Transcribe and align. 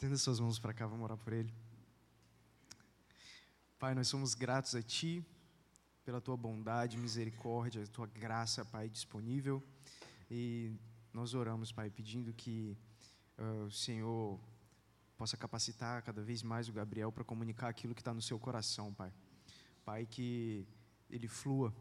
Estenda 0.00 0.16
suas 0.16 0.40
mãos 0.40 0.58
para 0.58 0.72
cá, 0.72 0.86
vamos 0.86 1.04
orar 1.04 1.18
por 1.18 1.30
ele. 1.30 1.52
Pai, 3.78 3.94
nós 3.94 4.08
somos 4.08 4.32
gratos 4.32 4.74
a 4.74 4.80
Ti 4.80 5.22
pela 6.06 6.22
Tua 6.22 6.38
bondade, 6.38 6.96
misericórdia, 6.96 7.86
Tua 7.88 8.06
graça, 8.06 8.64
Pai, 8.64 8.88
disponível. 8.88 9.62
E 10.30 10.72
nós 11.12 11.34
oramos, 11.34 11.70
Pai, 11.70 11.90
pedindo 11.90 12.32
que 12.32 12.78
uh, 13.36 13.64
o 13.66 13.70
Senhor 13.70 14.40
possa 15.18 15.36
capacitar 15.36 16.02
cada 16.02 16.22
vez 16.22 16.42
mais 16.42 16.66
o 16.66 16.72
Gabriel 16.72 17.12
para 17.12 17.22
comunicar 17.22 17.68
aquilo 17.68 17.94
que 17.94 18.00
está 18.00 18.14
no 18.14 18.22
seu 18.22 18.38
coração, 18.38 18.94
Pai. 18.94 19.12
Pai, 19.84 20.06
que 20.06 20.66
ele 21.10 21.28
flua 21.28 21.74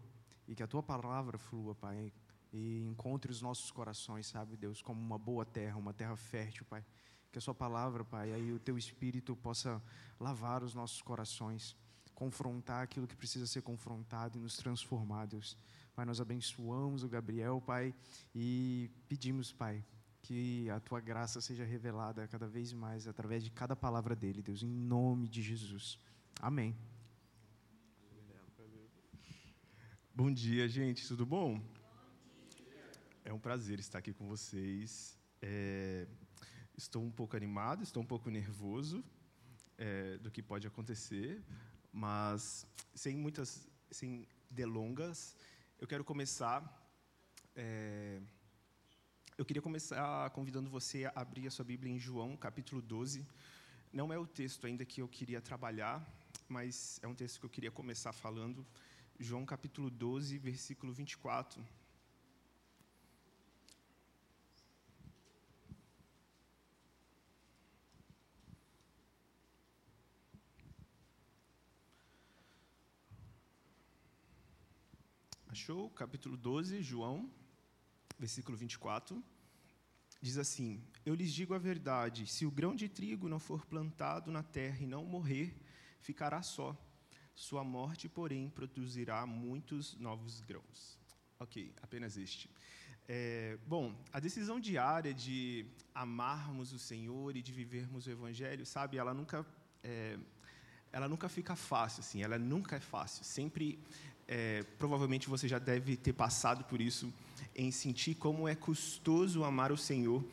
e 0.46 0.54
que 0.54 0.62
a 0.62 0.68
Tua 0.68 0.84
palavra 0.84 1.38
flua, 1.38 1.74
Pai, 1.74 2.12
e 2.52 2.84
encontre 2.86 3.32
os 3.32 3.42
nossos 3.42 3.72
corações, 3.72 4.28
sabe, 4.28 4.58
Deus, 4.58 4.82
como 4.82 5.00
uma 5.00 5.18
boa 5.18 5.46
terra, 5.46 5.78
uma 5.78 5.94
terra 5.94 6.18
fértil, 6.18 6.66
Pai 6.66 6.84
que 7.32 7.38
a 7.38 7.42
Sua 7.42 7.54
palavra, 7.54 8.04
Pai, 8.04 8.34
aí 8.34 8.52
o 8.52 8.60
Teu 8.60 8.78
Espírito 8.78 9.36
possa 9.36 9.82
lavar 10.20 10.64
os 10.64 10.74
nossos 10.74 11.02
corações, 11.02 11.76
confrontar 12.16 12.84
aquilo 12.84 13.08
que 13.08 13.16
precisa 13.16 13.46
ser 13.46 13.62
confrontado 13.62 14.38
e 14.38 14.42
nos 14.42 14.58
transformar, 14.58 15.26
Deus. 15.26 15.58
Pai, 15.96 16.06
nós 16.06 16.20
abençoamos 16.20 17.04
o 17.04 17.10
Gabriel, 17.10 17.62
Pai, 17.62 17.94
e 18.34 18.90
pedimos, 19.08 19.52
Pai, 19.52 19.84
que 20.22 20.70
a 20.70 20.80
Tua 20.80 21.00
graça 21.00 21.40
seja 21.40 21.64
revelada 21.64 22.28
cada 22.28 22.48
vez 22.48 22.74
mais 22.74 23.08
através 23.08 23.44
de 23.44 23.52
cada 23.52 23.76
palavra 23.76 24.16
dele, 24.16 24.42
Deus, 24.42 24.64
em 24.64 24.70
nome 24.70 25.28
de 25.28 25.42
Jesus. 25.42 26.00
Amém. 26.42 26.76
Bom 30.14 30.34
dia, 30.34 30.68
gente, 30.68 31.08
tudo 31.08 31.26
bom? 31.26 31.62
É 33.24 33.32
um 33.32 33.40
prazer 33.40 33.80
estar 33.80 34.00
aqui 34.00 34.12
com 34.12 34.28
vocês. 34.28 35.18
É, 35.42 36.08
Estou 36.80 37.04
um 37.04 37.12
pouco 37.12 37.36
animado, 37.36 37.84
estou 37.84 38.02
um 38.02 38.06
pouco 38.06 38.30
nervoso 38.30 39.04
é, 39.78 40.18
do 40.20 40.32
que 40.32 40.42
pode 40.42 40.66
acontecer, 40.66 41.44
mas 41.92 42.66
sem 42.96 43.18
muitas, 43.18 43.68
sem 43.92 44.26
delongas, 44.50 45.36
eu 45.78 45.86
quero 45.86 46.06
começar. 46.06 46.58
É, 47.54 48.22
eu 49.38 49.44
queria 49.44 49.62
começar 49.62 50.30
convidando 50.30 50.70
você 50.70 51.04
a 51.04 51.12
abrir 51.16 51.48
a 51.48 51.52
sua 51.52 51.66
Bíblia 51.66 51.92
em 51.92 52.00
João, 52.00 52.38
capítulo 52.38 52.82
12. 52.82 53.28
Não 53.92 54.14
é 54.14 54.18
o 54.18 54.26
texto 54.26 54.66
ainda 54.66 54.86
que 54.86 55.02
eu 55.02 55.08
queria 55.10 55.42
trabalhar, 55.42 56.02
mas 56.48 56.98
é 57.04 57.08
um 57.10 57.14
texto 57.14 57.42
que 57.42 57.46
eu 57.46 57.50
queria 57.50 57.72
começar 57.72 58.14
falando. 58.14 58.66
João, 59.20 59.46
capítulo 59.46 59.90
12, 59.90 60.38
versículo 60.38 60.94
24. 60.94 61.62
Achou? 75.60 75.90
Capítulo 75.90 76.38
12, 76.38 76.82
João, 76.82 77.30
versículo 78.18 78.56
24. 78.56 79.22
Diz 80.22 80.38
assim: 80.38 80.82
Eu 81.06 81.14
lhes 81.14 81.34
digo 81.34 81.54
a 81.54 81.58
verdade: 81.58 82.26
se 82.28 82.46
o 82.46 82.52
grão 82.52 82.74
de 82.74 82.88
trigo 82.88 83.28
não 83.28 83.40
for 83.40 83.66
plantado 83.66 84.32
na 84.32 84.42
terra 84.42 84.78
e 84.80 84.88
não 84.88 85.04
morrer, 85.04 85.54
ficará 86.00 86.42
só. 86.42 86.74
Sua 87.36 87.62
morte, 87.62 88.08
porém, 88.08 88.50
produzirá 88.50 89.26
muitos 89.26 89.98
novos 89.98 90.40
grãos. 90.40 90.98
Ok, 91.38 91.74
apenas 91.82 92.16
este. 92.16 92.50
É, 93.06 93.58
bom, 93.68 93.94
a 94.14 94.20
decisão 94.22 94.62
diária 94.62 95.14
de 95.14 95.66
amarmos 95.94 96.72
o 96.72 96.80
Senhor 96.80 97.36
e 97.36 97.42
de 97.42 97.52
vivermos 97.52 98.08
o 98.08 98.12
Evangelho, 98.12 98.66
sabe, 98.66 98.96
ela 98.98 99.14
nunca, 99.14 99.46
é, 99.84 100.18
ela 100.90 101.10
nunca 101.10 101.28
fica 101.28 101.54
fácil, 101.54 102.00
assim, 102.00 102.24
ela 102.24 102.40
nunca 102.40 102.78
é 102.78 102.80
fácil. 102.80 103.26
Sempre 103.26 103.78
é, 104.32 104.64
provavelmente 104.78 105.28
você 105.28 105.48
já 105.48 105.58
deve 105.58 105.98
ter 105.98 106.14
passado 106.14 106.64
por 106.66 106.80
isso, 106.80 107.12
em 107.56 107.72
sentir 107.72 108.14
como 108.14 108.48
é 108.48 108.54
custoso 108.54 109.44
amar 109.44 109.72
o 109.72 109.78
Senhor, 109.78 110.24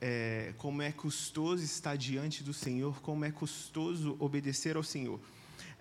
é, 0.00 0.54
como 0.56 0.80
é 0.80 0.90
custoso 0.90 1.62
estar 1.62 1.94
diante 1.96 2.42
do 2.42 2.54
Senhor, 2.54 3.02
como 3.02 3.26
é 3.26 3.30
custoso 3.30 4.16
obedecer 4.18 4.74
ao 4.74 4.82
Senhor. 4.82 5.20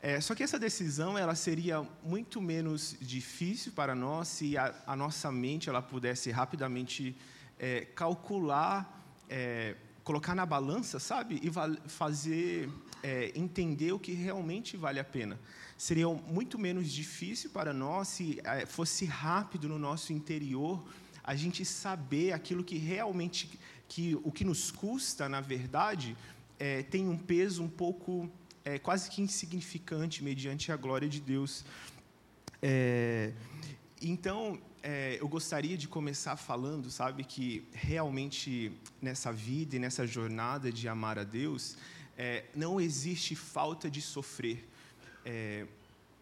É, 0.02 0.20
só 0.20 0.36
que 0.36 0.44
essa 0.44 0.60
decisão 0.60 1.18
ela 1.18 1.34
seria 1.34 1.88
muito 2.04 2.42
menos 2.42 2.98
difícil 3.00 3.72
para 3.72 3.96
nós 3.96 4.28
se 4.28 4.58
a, 4.58 4.76
a 4.86 4.96
nossa 4.96 5.32
mente 5.32 5.70
ela 5.70 5.82
pudesse 5.82 6.30
rapidamente 6.30 7.16
é, 7.58 7.86
calcular, 7.96 9.02
é, 9.30 9.78
colocar 10.04 10.36
na 10.36 10.46
balança, 10.46 11.00
sabe, 11.00 11.40
e 11.42 11.50
fazer 11.88 12.70
é, 13.04 13.32
entender 13.36 13.92
o 13.92 14.00
que 14.00 14.12
realmente 14.12 14.78
vale 14.78 15.00
a 15.00 15.04
pena. 15.04 15.40
Seria 15.78 16.08
muito 16.08 16.60
menos 16.60 16.92
difícil 16.92 17.50
para 17.50 17.74
nós 17.74 18.08
se 18.10 18.40
eh, 18.44 18.66
fosse 18.68 19.06
rápido 19.06 19.68
no 19.68 19.80
nosso 19.80 20.14
interior 20.14 20.84
a 21.24 21.36
gente 21.36 21.66
saber 21.66 22.34
aquilo 22.34 22.64
que 22.64 22.78
realmente 22.78 23.60
que 23.88 24.16
o 24.24 24.32
que 24.32 24.46
nos 24.46 24.70
custa 24.70 25.28
na 25.28 25.42
verdade 25.42 26.16
é, 26.60 26.84
tem 26.84 27.08
um 27.10 27.18
peso 27.18 27.64
um 27.64 27.68
pouco 27.68 28.30
é, 28.64 28.78
quase 28.78 29.10
que 29.10 29.24
insignificante 29.24 30.24
mediante 30.24 30.72
a 30.72 30.78
glória 30.78 31.10
de 31.10 31.20
Deus. 31.20 31.66
É, 32.62 33.34
então 34.00 34.60
eu 35.20 35.28
gostaria 35.28 35.78
de 35.78 35.88
começar 35.88 36.36
falando 36.36 36.90
sabe 36.90 37.24
que 37.24 37.64
realmente 37.72 38.72
nessa 39.00 39.32
vida 39.32 39.76
e 39.76 39.80
nessa 39.80 40.08
jornada 40.08 40.72
de 40.72 40.88
amar 40.88 41.20
a 41.20 41.24
Deus 41.24 41.78
não 42.56 42.80
existe 42.80 43.36
falta 43.36 43.90
de 43.90 44.02
sofrer 44.02 44.68
é, 45.26 45.66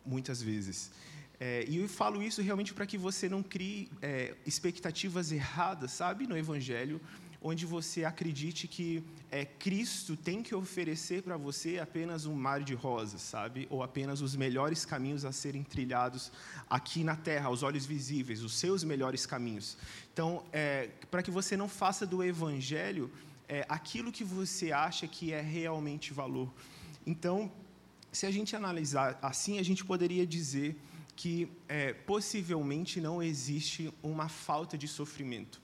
muitas 0.06 0.42
vezes. 0.42 0.92
É, 1.40 1.66
e 1.70 1.78
eu 1.78 1.88
falo 1.88 2.22
isso 2.22 2.42
realmente 2.42 2.74
para 2.74 2.86
que 2.86 2.98
você 2.98 3.30
não 3.30 3.42
crie 3.42 3.90
é, 4.02 4.36
expectativas 4.46 5.32
erradas, 5.32 5.92
sabe, 5.92 6.28
no 6.28 6.38
Evangelho, 6.38 7.00
onde 7.42 7.66
você 7.66 8.04
acredite 8.04 8.68
que 8.68 9.02
é, 9.32 9.46
Cristo 9.46 10.18
tem 10.18 10.44
que 10.44 10.54
oferecer 10.54 11.24
para 11.24 11.38
você 11.38 11.80
apenas 11.80 12.26
um 12.26 12.36
mar 12.36 12.62
de 12.62 12.74
rosas, 12.74 13.22
sabe, 13.22 13.66
ou 13.70 13.82
apenas 13.82 14.20
os 14.20 14.36
melhores 14.36 14.84
caminhos 14.84 15.24
a 15.24 15.32
serem 15.32 15.64
trilhados 15.64 16.32
aqui 16.70 17.02
na 17.04 17.16
Terra, 17.16 17.48
aos 17.48 17.64
olhos 17.64 17.86
visíveis, 17.86 18.44
os 18.44 18.56
seus 18.56 18.84
melhores 18.84 19.26
caminhos. 19.26 19.78
Então, 20.12 20.44
é, 20.52 20.90
para 21.10 21.24
que 21.24 21.32
você 21.32 21.56
não 21.56 21.70
faça 21.70 22.06
do 22.06 22.22
Evangelho 22.22 23.10
é, 23.50 23.66
aquilo 23.68 24.12
que 24.12 24.24
você 24.24 24.72
acha 24.72 25.08
que 25.08 25.34
é 25.34 25.42
realmente 25.42 26.14
valor. 26.14 26.54
Então, 27.06 27.52
se 28.12 28.28
a 28.28 28.32
gente 28.32 28.56
analisar 28.56 29.18
assim, 29.22 29.58
a 29.58 29.64
gente 29.64 29.84
poderia 29.84 30.26
dizer 30.26 30.80
que 31.16 31.52
é, 31.68 31.92
possivelmente 31.92 33.02
não 33.02 33.22
existe 33.22 33.94
uma 34.02 34.30
falta 34.30 34.78
de 34.78 34.88
sofrimento. 34.88 35.60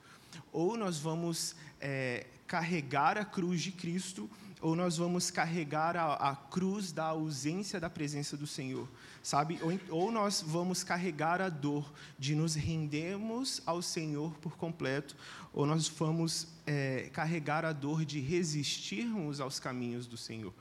Ou 0.52 0.76
nós 0.76 0.98
vamos 0.98 1.56
é, 1.80 2.26
carregar 2.48 3.18
a 3.18 3.24
cruz 3.24 3.62
de 3.62 3.72
Cristo, 3.72 4.30
ou 4.66 4.76
nós 4.76 4.98
vamos 4.98 5.30
carregar 5.30 5.96
a, 5.96 6.14
a, 6.14 6.36
cruz 6.36 6.92
da 6.92 7.06
ausência 7.06 7.80
da 7.80 7.88
presença 7.88 8.36
do 8.36 8.48
Senhor, 8.48 8.90
sabe? 9.22 9.60
Ou, 9.62 9.80
ou 9.96 10.12
nós 10.12 10.44
vamos 10.44 10.84
carregar 10.84 11.40
a 11.40 11.50
dor 11.50 11.94
de 12.18 12.34
nos 12.34 12.56
rendermos 12.56 13.62
ao 13.64 13.80
Senhor 13.84 14.34
por 14.40 14.58
completo, 14.58 15.16
ou 15.54 15.68
nós 15.68 15.88
vamos 15.88 16.48
é, 16.66 17.12
carregar 17.14 17.64
a 17.64 17.72
dor 17.72 18.04
de 18.04 18.20
resistirmos 18.20 19.40
aos 19.40 19.60
caminhos 19.60 20.08
do 20.08 20.18
Senhor. 20.18 20.52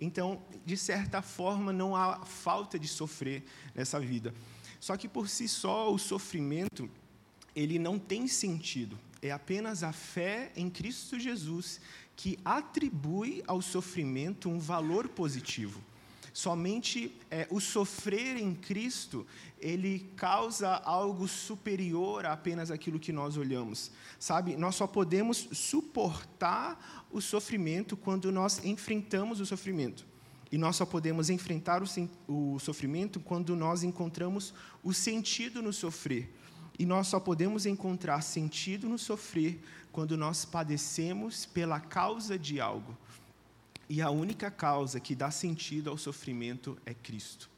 Então, 0.00 0.42
de 0.66 0.76
certa 0.76 1.22
forma, 1.22 1.72
não 1.72 1.94
há 1.94 2.24
falta 2.24 2.76
de 2.76 2.88
sofrer 2.88 3.44
nessa 3.76 4.00
vida. 4.00 4.34
Só 4.80 4.96
que 4.96 5.06
por 5.06 5.28
si 5.28 5.46
só 5.46 5.94
o 5.94 6.00
sofrimento 6.00 6.90
ele 7.54 7.78
não 7.78 7.96
tem 7.96 8.26
sentido. 8.26 8.98
É 9.24 9.30
apenas 9.30 9.84
a 9.84 9.92
fé 9.92 10.50
em 10.56 10.68
Cristo 10.68 11.20
Jesus 11.20 11.80
que 12.22 12.38
atribui 12.44 13.42
ao 13.48 13.60
sofrimento 13.60 14.48
um 14.48 14.60
valor 14.60 15.08
positivo. 15.08 15.82
Somente 16.32 17.18
é, 17.28 17.48
o 17.50 17.58
sofrer 17.58 18.36
em 18.36 18.54
Cristo, 18.54 19.26
ele 19.58 20.08
causa 20.14 20.68
algo 20.68 21.26
superior 21.26 22.24
a 22.24 22.32
apenas 22.32 22.70
aquilo 22.70 23.00
que 23.00 23.12
nós 23.12 23.36
olhamos. 23.36 23.90
Sabe, 24.20 24.56
nós 24.56 24.76
só 24.76 24.86
podemos 24.86 25.48
suportar 25.50 27.08
o 27.10 27.20
sofrimento 27.20 27.96
quando 27.96 28.30
nós 28.30 28.64
enfrentamos 28.64 29.40
o 29.40 29.44
sofrimento. 29.44 30.06
E 30.52 30.56
nós 30.56 30.76
só 30.76 30.86
podemos 30.86 31.28
enfrentar 31.28 31.82
o, 31.82 31.86
o 32.28 32.60
sofrimento 32.60 33.18
quando 33.18 33.56
nós 33.56 33.82
encontramos 33.82 34.54
o 34.80 34.94
sentido 34.94 35.60
no 35.60 35.72
sofrer. 35.72 36.32
E 36.78 36.86
nós 36.86 37.06
só 37.06 37.20
podemos 37.20 37.66
encontrar 37.66 38.22
sentido 38.22 38.88
no 38.88 38.98
sofrer 38.98 39.62
quando 39.92 40.16
nós 40.16 40.44
padecemos 40.44 41.44
pela 41.44 41.78
causa 41.78 42.38
de 42.38 42.60
algo. 42.60 42.96
E 43.88 44.00
a 44.00 44.10
única 44.10 44.50
causa 44.50 44.98
que 44.98 45.14
dá 45.14 45.30
sentido 45.30 45.90
ao 45.90 45.98
sofrimento 45.98 46.78
é 46.86 46.94
Cristo. 46.94 47.50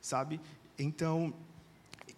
Sabe? 0.00 0.40
Então, 0.76 1.32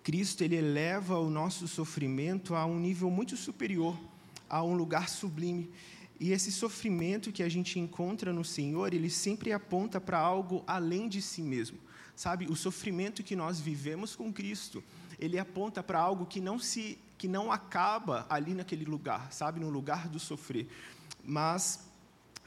Cristo 0.03 0.43
ele 0.43 0.57
eleva 0.57 1.19
o 1.19 1.29
nosso 1.29 1.69
sofrimento 1.69 2.55
a 2.55 2.65
um 2.65 2.79
nível 2.79 3.11
muito 3.11 3.37
superior, 3.37 3.99
a 4.49 4.63
um 4.63 4.75
lugar 4.75 5.09
sublime. 5.09 5.71
E 6.19 6.33
esse 6.33 6.53
sofrimento 6.53 7.33
que 7.33 7.43
a 7.43 7.49
gente 7.49 7.79
encontra 7.79 8.33
no 8.33 8.45
Senhor, 8.45 8.95
ele 8.95 9.11
sempre 9.11 9.53
aponta 9.53 10.01
para 10.01 10.19
algo 10.19 10.63
além 10.67 11.09
de 11.09 11.21
si 11.21 11.43
mesmo. 11.43 11.79
Sabe, 12.17 12.47
o 12.47 12.55
sofrimento 12.55 13.25
que 13.25 13.35
nós 13.35 13.59
vivemos 13.59 14.15
com 14.15 14.33
Cristo, 14.33 14.83
ele 15.19 15.39
aponta 15.39 15.83
para 15.83 15.99
algo 15.99 16.27
que 16.27 16.41
não 16.41 16.59
se 16.59 16.99
que 17.17 17.29
não 17.29 17.51
acaba 17.51 18.27
ali 18.29 18.55
naquele 18.55 18.85
lugar, 18.85 19.33
sabe, 19.33 19.61
no 19.61 19.71
lugar 19.71 20.09
do 20.09 20.19
sofrer. 20.19 20.67
Mas 21.25 21.89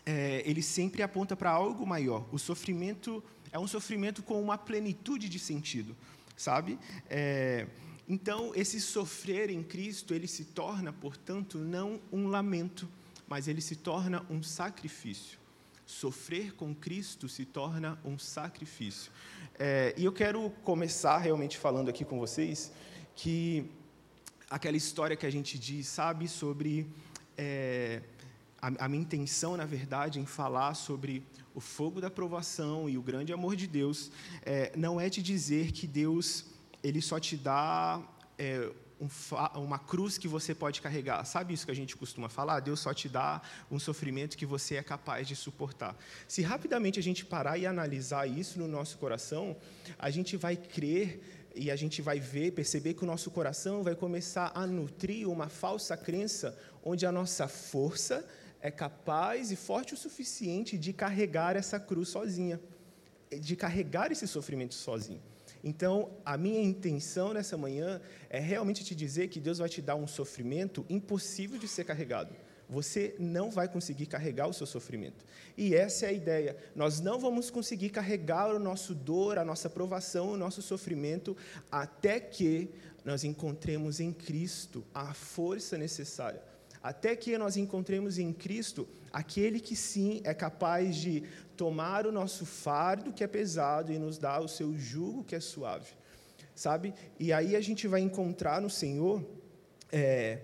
é, 0.06 0.44
ele 0.46 0.62
sempre 0.62 1.02
aponta 1.02 1.36
para 1.36 1.50
algo 1.50 1.86
maior. 1.88 2.28
O 2.31 2.38
sofrimento 2.38 3.24
é 3.52 3.58
um 3.58 3.66
sofrimento 3.66 4.22
com 4.22 4.42
uma 4.42 4.58
plenitude 4.58 5.30
de 5.30 5.40
sentido, 5.40 5.96
sabe? 6.36 6.78
É, 7.10 7.66
então, 8.08 8.54
esse 8.56 8.80
sofrer 8.80 9.50
em 9.50 9.64
Cristo, 9.64 10.14
ele 10.14 10.28
se 10.28 10.46
torna, 10.46 10.94
portanto, 10.94 11.58
não 11.58 12.00
um 12.12 12.28
lamento, 12.28 12.88
mas 13.28 13.48
ele 13.48 13.62
se 13.62 13.75
torna 13.75 14.25
um 14.30 14.42
sacrifício. 14.42 15.40
Sofrer 15.88 16.54
com 16.54 16.75
Cristo 16.75 17.30
se 17.30 17.45
torna 17.45 17.98
um 18.04 18.19
sacrifício. 18.19 19.10
É, 19.57 19.94
e 19.98 20.04
eu 20.04 20.12
quero 20.12 20.50
começar 20.63 21.18
realmente 21.18 21.57
falando 21.57 21.89
aqui 21.89 22.04
com 22.04 22.19
vocês 22.19 22.74
que 23.16 23.72
aquela 24.50 24.75
história 24.75 25.16
que 25.16 25.25
a 25.25 25.30
gente 25.30 25.57
diz, 25.57 25.88
sabe, 25.88 26.28
sobre. 26.28 26.86
É, 27.38 28.01
a, 28.62 28.86
a 28.86 28.89
minha 28.89 29.01
intenção, 29.01 29.56
na 29.56 29.66
verdade, 29.66 30.19
em 30.19 30.25
falar 30.25 30.74
sobre 30.74 31.24
o 31.56 31.62
fogo 31.62 32.01
da 32.01 32.10
provação 32.10 32.90
e 32.90 32.98
o 32.98 33.01
grande 33.01 33.31
amor 33.31 33.56
de 33.56 33.66
Deus, 33.66 34.12
é, 34.44 34.74
não 34.75 35.00
é 35.00 35.10
te 35.10 35.22
dizer 35.22 35.72
que 35.72 35.88
Deus 35.88 36.48
ele 36.83 37.01
só 37.01 37.18
te 37.18 37.38
dá 37.38 38.01
é, 38.38 38.72
um, 38.99 39.07
uma 39.59 39.79
cruz 39.79 40.17
que 40.17 40.27
você 40.27 40.53
pode 40.55 40.81
carregar. 40.81 41.23
Sabe 41.25 41.53
isso 41.53 41.65
que 41.65 41.71
a 41.71 41.75
gente 41.75 41.95
costuma 41.95 42.29
falar? 42.29 42.59
Deus 42.59 42.79
só 42.79 42.94
te 42.94 43.07
dá 43.07 43.41
um 43.69 43.79
sofrimento 43.79 44.38
que 44.38 44.45
você 44.45 44.75
é 44.75 44.83
capaz 44.83 45.27
de 45.27 45.35
suportar. 45.35 45.95
Se 46.27 46.41
rapidamente 46.41 46.99
a 46.99 47.03
gente 47.03 47.25
parar 47.25 47.57
e 47.57 47.65
analisar 47.65 48.27
isso 48.27 48.59
no 48.59 48.67
nosso 48.67 48.97
coração, 48.97 49.55
a 49.97 50.09
gente 50.09 50.35
vai 50.35 50.55
crer 50.55 51.21
e 51.55 51.71
a 51.71 51.75
gente 51.75 52.01
vai 52.01 52.19
ver, 52.19 52.51
perceber 52.51 52.94
que 52.94 53.03
o 53.03 53.07
nosso 53.07 53.31
coração 53.31 53.83
vai 53.83 53.95
começar 53.95 54.51
a 54.53 54.65
nutrir 54.67 55.27
uma 55.27 55.49
falsa 55.49 55.97
crença 55.97 56.57
onde 56.83 57.05
a 57.05 57.11
nossa 57.11 57.47
força 57.47 58.25
é 58.61 58.71
capaz 58.71 59.51
e 59.51 59.55
forte 59.55 59.94
o 59.94 59.97
suficiente 59.97 60.77
de 60.77 60.94
carregar 60.94 61.55
essa 61.55 61.79
cruz 61.79 62.09
sozinha, 62.09 62.59
de 63.31 63.55
carregar 63.55 64.11
esse 64.11 64.27
sofrimento 64.27 64.75
sozinho. 64.75 65.21
Então, 65.68 66.10
a 66.24 66.38
minha 66.38 66.62
intenção 66.62 67.34
nessa 67.34 67.58
manhã 67.58 68.00
é 68.30 68.40
realmente 68.40 68.86
te 68.86 68.96
dizer 68.96 69.28
que 69.28 69.38
Deus 69.38 69.58
vai 69.58 69.68
te 69.68 69.81
dar 69.81 69.98
um 69.98 70.08
sofrimento 70.08 70.86
impossível 70.90 71.60
de 71.60 71.68
ser 71.68 71.84
carregado. 71.84 72.34
Você 72.69 73.14
não 73.19 73.52
vai 73.52 73.68
conseguir 73.68 74.06
carregar 74.06 74.48
o 74.48 74.54
seu 74.54 74.66
sofrimento. 74.66 75.25
E 75.58 75.75
essa 75.75 76.06
é 76.06 76.10
a 76.10 76.14
ideia. 76.14 76.56
Nós 76.74 77.02
não 77.02 77.19
vamos 77.19 77.50
conseguir 77.50 77.90
carregar 77.90 78.56
o 78.56 78.60
nosso 78.60 78.96
dor, 78.96 79.38
a 79.38 79.44
nossa 79.44 79.69
provação, 79.69 80.31
o 80.31 80.38
nosso 80.38 80.62
sofrimento, 80.62 81.36
até 81.69 82.18
que 82.18 82.69
nós 83.04 83.25
encontremos 83.25 84.00
em 84.00 84.14
Cristo 84.14 84.86
a 84.94 85.14
força 85.14 85.78
necessária 85.78 86.42
até 86.81 87.16
que 87.18 87.38
nós 87.38 87.58
encontremos 87.58 88.18
em 88.18 88.31
Cristo 88.31 88.88
aquele 89.12 89.60
que 89.60 89.75
sim 89.75 90.22
é 90.24 90.34
capaz 90.34 90.96
de 90.96 91.24
tomar 91.57 92.06
o 92.06 92.12
nosso 92.12 92.45
fardo 92.45 93.12
que 93.12 93.24
é 93.24 93.27
pesado 93.27 93.92
e 93.92 93.98
nos 93.98 94.18
dar 94.18 94.39
o 94.42 94.48
seu 94.48 94.77
jugo 94.77 95.24
que 95.24 95.36
é 95.36 95.39
suave, 95.39 95.92
sabe? 96.56 96.94
E 97.19 97.33
aí 97.33 97.56
a 97.56 97.62
gente 97.62 97.88
vai 97.88 98.01
encontrar 98.01 98.62
no 98.62 98.69
Senhor, 98.69 99.25
é, 99.92 100.39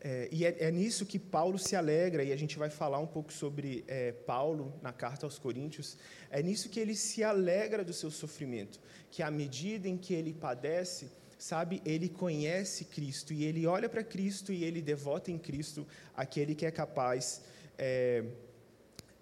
é, 0.00 0.28
e 0.30 0.44
é, 0.44 0.56
é, 0.60 0.70
nisso 0.70 1.04
que 1.04 1.18
Paulo 1.18 1.58
se 1.58 1.74
alegra, 1.74 2.22
e 2.22 2.32
a 2.32 2.36
gente 2.36 2.56
vai 2.58 2.70
falar 2.70 3.00
um 3.00 3.06
pouco 3.06 3.32
sobre 3.32 3.84
é, 3.88 4.12
Paulo 4.12 4.72
na 4.80 4.92
carta 4.92 5.26
aos 5.26 5.38
Coríntios, 5.38 5.98
é 6.30 6.42
nisso 6.42 6.68
que 6.68 6.78
ele 6.78 6.94
se 6.94 7.24
alegra 7.24 7.84
do 7.84 7.92
seu 7.92 8.10
sofrimento, 8.10 8.80
que 9.10 9.22
à 9.22 9.30
medida 9.30 9.88
em 9.88 9.96
que 9.96 10.14
ele 10.14 10.32
padece, 10.32 11.10
sabe, 11.38 11.82
ele 11.84 12.08
conhece 12.08 12.84
Cristo 12.84 13.32
e 13.32 13.44
ele 13.44 13.66
olha 13.66 13.88
para 13.88 14.04
Cristo 14.04 14.52
e 14.52 14.62
ele 14.62 14.80
devota 14.80 15.30
em 15.30 15.38
Cristo 15.38 15.86
aquele 16.14 16.54
que 16.54 16.64
é 16.64 16.70
capaz 16.70 17.42
é, 17.76 18.24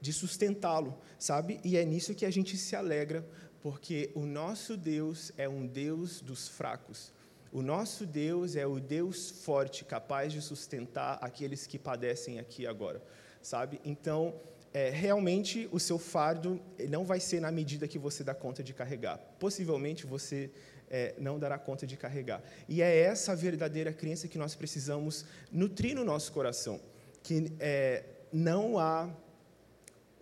de 0.00 0.12
sustentá-lo, 0.12 0.98
sabe? 1.18 1.60
E 1.64 1.76
é 1.76 1.84
nisso 1.84 2.14
que 2.14 2.24
a 2.24 2.30
gente 2.30 2.56
se 2.56 2.74
alegra, 2.74 3.26
porque 3.60 4.10
o 4.14 4.24
nosso 4.24 4.76
Deus 4.76 5.32
é 5.36 5.48
um 5.48 5.66
Deus 5.66 6.20
dos 6.20 6.48
fracos. 6.48 7.12
O 7.52 7.62
nosso 7.62 8.06
Deus 8.06 8.54
é 8.56 8.66
o 8.66 8.78
Deus 8.78 9.30
forte, 9.30 9.84
capaz 9.84 10.32
de 10.32 10.40
sustentar 10.40 11.18
aqueles 11.20 11.66
que 11.66 11.78
padecem 11.78 12.38
aqui 12.38 12.66
agora, 12.66 13.02
sabe? 13.42 13.80
Então, 13.84 14.34
é, 14.72 14.88
realmente 14.88 15.68
o 15.72 15.80
seu 15.80 15.98
fardo 15.98 16.60
não 16.88 17.04
vai 17.04 17.18
ser 17.18 17.40
na 17.40 17.50
medida 17.50 17.88
que 17.88 17.98
você 17.98 18.22
dá 18.22 18.34
conta 18.34 18.62
de 18.62 18.72
carregar. 18.72 19.18
Possivelmente 19.38 20.06
você 20.06 20.50
é, 20.88 21.14
não 21.18 21.38
dará 21.38 21.58
conta 21.58 21.86
de 21.86 21.96
carregar. 21.96 22.42
E 22.68 22.80
é 22.80 22.96
essa 22.98 23.34
verdadeira 23.34 23.92
crença 23.92 24.28
que 24.28 24.38
nós 24.38 24.54
precisamos 24.54 25.24
nutrir 25.50 25.94
no 25.96 26.04
nosso 26.04 26.32
coração, 26.32 26.80
que 27.22 27.52
é, 27.58 28.04
não 28.32 28.78
há 28.78 29.10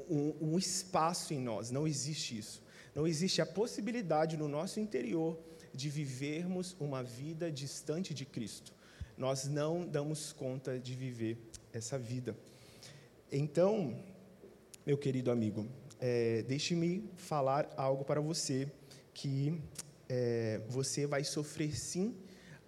um, 0.09 0.53
um 0.53 0.59
espaço 0.59 1.33
em 1.35 1.41
nós, 1.41 1.71
não 1.71 1.87
existe 1.87 2.39
isso. 2.39 2.62
Não 2.95 3.06
existe 3.06 3.41
a 3.41 3.47
possibilidade 3.47 4.37
no 4.37 4.49
nosso 4.49 4.81
interior 4.81 5.39
de 5.73 5.89
vivermos 5.89 6.75
uma 6.81 7.03
vida 7.03 7.50
distante 7.50 8.12
de 8.12 8.25
Cristo. 8.25 8.73
Nós 9.17 9.47
não 9.47 9.87
damos 9.87 10.33
conta 10.33 10.79
de 10.79 10.95
viver 10.95 11.39
essa 11.73 11.99
vida. 11.99 12.37
Então, 13.31 14.03
meu 14.87 14.97
querido 14.97 15.31
amigo, 15.31 15.67
é, 16.01 16.43
deixe-me 16.43 17.11
falar 17.17 17.69
algo 17.77 18.05
para 18.05 18.21
você 18.21 18.71
que 19.12 19.61
é, 20.09 20.61
você 20.69 21.06
vai 21.06 21.25
sofrer 21.25 21.77
sim, 21.77 22.15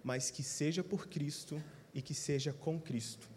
mas 0.03 0.29
que 0.29 0.43
seja 0.43 0.83
por 0.83 1.07
Cristo 1.07 1.61
e 1.93 2.01
que 2.01 2.13
seja 2.13 2.53
com 2.53 2.79
Cristo. 2.79 3.30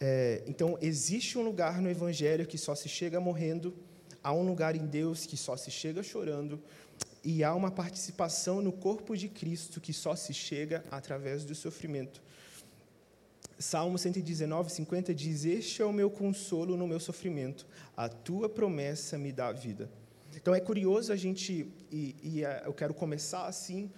É, 0.00 0.42
então, 0.46 0.78
existe 0.80 1.36
um 1.36 1.42
lugar 1.42 1.80
no 1.82 1.90
Evangelho 1.90 2.46
que 2.46 2.56
só 2.56 2.74
se 2.74 2.88
chega 2.88 3.18
morrendo, 3.18 3.74
há 4.22 4.32
um 4.32 4.46
lugar 4.46 4.76
em 4.76 4.86
Deus 4.86 5.26
que 5.26 5.36
só 5.36 5.56
se 5.56 5.70
chega 5.70 6.02
chorando, 6.02 6.62
e 7.24 7.42
há 7.42 7.54
uma 7.54 7.70
participação 7.70 8.62
no 8.62 8.72
corpo 8.72 9.16
de 9.16 9.28
Cristo 9.28 9.80
que 9.80 9.92
só 9.92 10.14
se 10.14 10.32
chega 10.32 10.84
através 10.90 11.44
do 11.44 11.54
sofrimento. 11.54 12.22
Salmo 13.58 13.98
119, 13.98 14.70
50 14.70 15.12
diz: 15.12 15.44
Este 15.44 15.82
é 15.82 15.84
o 15.84 15.92
meu 15.92 16.08
consolo 16.08 16.76
no 16.76 16.86
meu 16.86 17.00
sofrimento, 17.00 17.66
a 17.96 18.08
tua 18.08 18.48
promessa 18.48 19.18
me 19.18 19.32
dá 19.32 19.50
vida. 19.50 19.90
Então 20.36 20.54
é 20.54 20.60
curioso 20.60 21.12
a 21.12 21.16
gente, 21.16 21.66
e, 21.90 22.14
e 22.22 22.44
é, 22.44 22.62
eu 22.64 22.72
quero 22.72 22.94
começar 22.94 23.46
assim, 23.46 23.90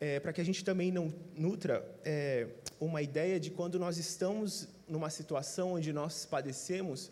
é, 0.00 0.18
para 0.18 0.32
que 0.32 0.40
a 0.40 0.44
gente 0.44 0.64
também 0.64 0.90
não 0.90 1.12
nutra 1.36 1.86
é, 2.02 2.46
uma 2.80 3.02
ideia 3.02 3.38
de 3.38 3.50
quando 3.50 3.78
nós 3.78 3.98
estamos 3.98 4.68
numa 4.88 5.10
situação 5.10 5.74
onde 5.74 5.92
nós 5.92 6.26
padecemos, 6.26 7.10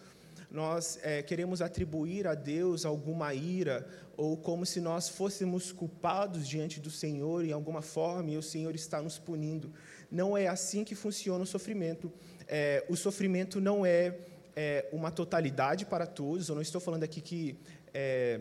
nós 0.50 0.98
é, 1.02 1.22
queremos 1.22 1.62
atribuir 1.62 2.26
a 2.26 2.34
Deus 2.34 2.84
alguma 2.84 3.32
ira, 3.32 3.86
ou 4.16 4.36
como 4.36 4.66
se 4.66 4.80
nós 4.80 5.08
fôssemos 5.08 5.72
culpados 5.72 6.46
diante 6.46 6.78
do 6.78 6.90
Senhor 6.90 7.44
em 7.44 7.52
alguma 7.52 7.80
forma 7.80 8.30
e 8.30 8.36
o 8.36 8.42
Senhor 8.42 8.74
está 8.74 9.00
nos 9.00 9.18
punindo. 9.18 9.72
Não 10.10 10.36
é 10.36 10.48
assim 10.48 10.84
que 10.84 10.94
funciona 10.94 11.42
o 11.42 11.46
sofrimento. 11.46 12.12
É, 12.46 12.84
o 12.88 12.96
sofrimento 12.96 13.60
não 13.60 13.86
é, 13.86 14.18
é, 14.54 14.86
uma 14.92 15.10
totalidade 15.10 15.86
para 15.86 16.06
todos, 16.06 16.48
eu 16.48 16.54
não 16.54 16.62
estou 16.62 16.80
falando 16.80 17.04
aqui 17.04 17.22
que 17.22 17.56
é, 17.94 18.40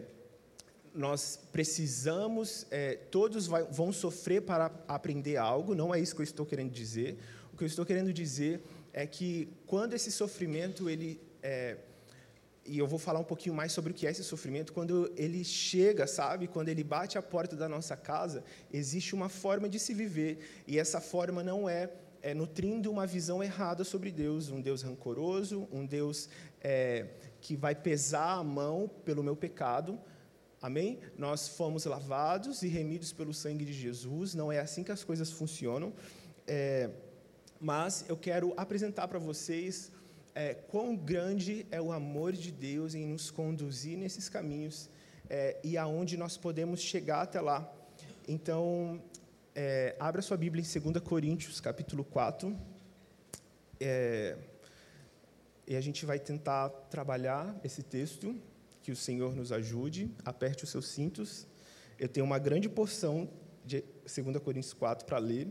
nós 0.94 1.40
precisamos, 1.52 2.66
é, 2.70 2.96
todos 2.96 3.48
vai, 3.48 3.64
vão 3.64 3.92
sofrer 3.94 4.42
para 4.42 4.72
aprender 4.88 5.38
algo, 5.38 5.74
não 5.74 5.94
é 5.94 6.00
isso 6.00 6.16
que 6.16 6.22
eu 6.22 6.26
estou 6.26 6.46
querendo 6.46 6.72
dizer. 6.72 7.18
O 7.54 7.58
que 7.58 7.64
eu 7.64 7.68
estou 7.68 7.86
querendo 7.86 8.12
dizer 8.12 8.62
é 8.94 9.08
que 9.08 9.50
quando 9.66 9.94
esse 9.94 10.12
sofrimento, 10.12 10.90
ele, 10.90 11.22
é, 11.42 11.78
e 12.66 12.78
eu 12.78 12.88
vou 12.88 13.00
falar 13.00 13.20
um 13.20 13.24
pouquinho 13.24 13.56
mais 13.56 13.72
sobre 13.72 13.92
o 13.92 13.94
que 13.94 14.06
é 14.06 14.12
esse 14.12 14.24
sofrimento, 14.24 14.74
quando 14.74 15.12
ele 15.16 15.44
chega, 15.44 16.06
sabe, 16.06 16.48
quando 16.48 16.70
ele 16.70 16.84
bate 16.84 17.18
a 17.18 17.22
porta 17.22 17.56
da 17.56 17.70
nossa 17.70 17.96
casa, 17.96 18.44
existe 18.72 19.16
uma 19.16 19.30
forma 19.30 19.70
de 19.70 19.80
se 19.80 19.94
viver, 19.94 20.64
e 20.68 20.78
essa 20.78 21.00
forma 21.00 21.42
não 21.42 21.70
é, 21.70 21.90
é 22.22 22.34
nutrindo 22.34 22.92
uma 22.92 23.08
visão 23.08 23.42
errada 23.42 23.84
sobre 23.84 24.12
Deus, 24.12 24.50
um 24.50 24.62
Deus 24.62 24.82
rancoroso, 24.82 25.68
um 25.72 25.86
Deus 25.86 26.30
é, 26.62 27.08
que 27.40 27.56
vai 27.56 27.74
pesar 27.74 28.34
a 28.34 28.44
mão 28.44 28.90
pelo 29.04 29.24
meu 29.24 29.36
pecado, 29.36 30.00
Amém? 30.62 31.00
Nós 31.18 31.48
fomos 31.48 31.86
lavados 31.86 32.62
e 32.62 32.68
remidos 32.68 33.12
pelo 33.12 33.34
sangue 33.34 33.66
de 33.66 33.74
Jesus. 33.74 34.36
Não 34.36 34.52
é 34.52 34.60
assim 34.60 34.84
que 34.84 34.92
as 34.92 35.04
coisas 35.04 35.32
funcionam. 35.32 35.92
É, 36.48 36.90
mas 37.60 38.06
eu 38.08 38.16
quero 38.16 38.54
apresentar 38.56 39.08
para 39.08 39.18
vocês 39.18 39.92
é, 40.36 40.54
quão 40.54 40.96
grande 40.96 41.66
é 41.72 41.82
o 41.82 41.92
amor 41.92 42.34
de 42.34 42.52
Deus 42.52 42.94
em 42.94 43.08
nos 43.08 43.32
conduzir 43.32 43.98
nesses 43.98 44.30
caminhos 44.30 44.88
é, 45.30 45.58
e 45.64 45.78
aonde 45.78 46.16
nós 46.16 46.38
podemos 46.38 46.80
chegar 46.80 47.22
até 47.22 47.42
lá. 47.42 47.68
Então, 48.28 49.02
é, 49.56 49.96
abra 50.00 50.22
sua 50.22 50.38
Bíblia 50.38 50.64
em 50.64 50.80
2 50.92 51.04
Coríntios, 51.04 51.60
capítulo 51.60 52.04
4. 52.04 52.56
É, 53.80 54.38
e 55.68 55.76
a 55.76 55.82
gente 55.82 56.06
vai 56.06 56.20
tentar 56.20 56.70
trabalhar 56.90 57.60
esse 57.64 57.82
texto. 57.82 58.36
Que 58.82 58.92
o 58.92 58.96
Senhor 58.96 59.36
nos 59.36 59.52
ajude. 59.52 60.12
Aperte 60.26 60.64
os 60.64 60.70
seus 60.70 60.88
cintos. 60.88 61.48
Eu 62.00 62.08
tenho 62.08 62.26
uma 62.26 62.40
grande 62.40 62.68
porção 62.68 63.30
de 63.64 63.84
2 64.04 64.38
Coríntios 64.38 64.74
4 64.74 65.06
para 65.06 65.18
ler. 65.18 65.48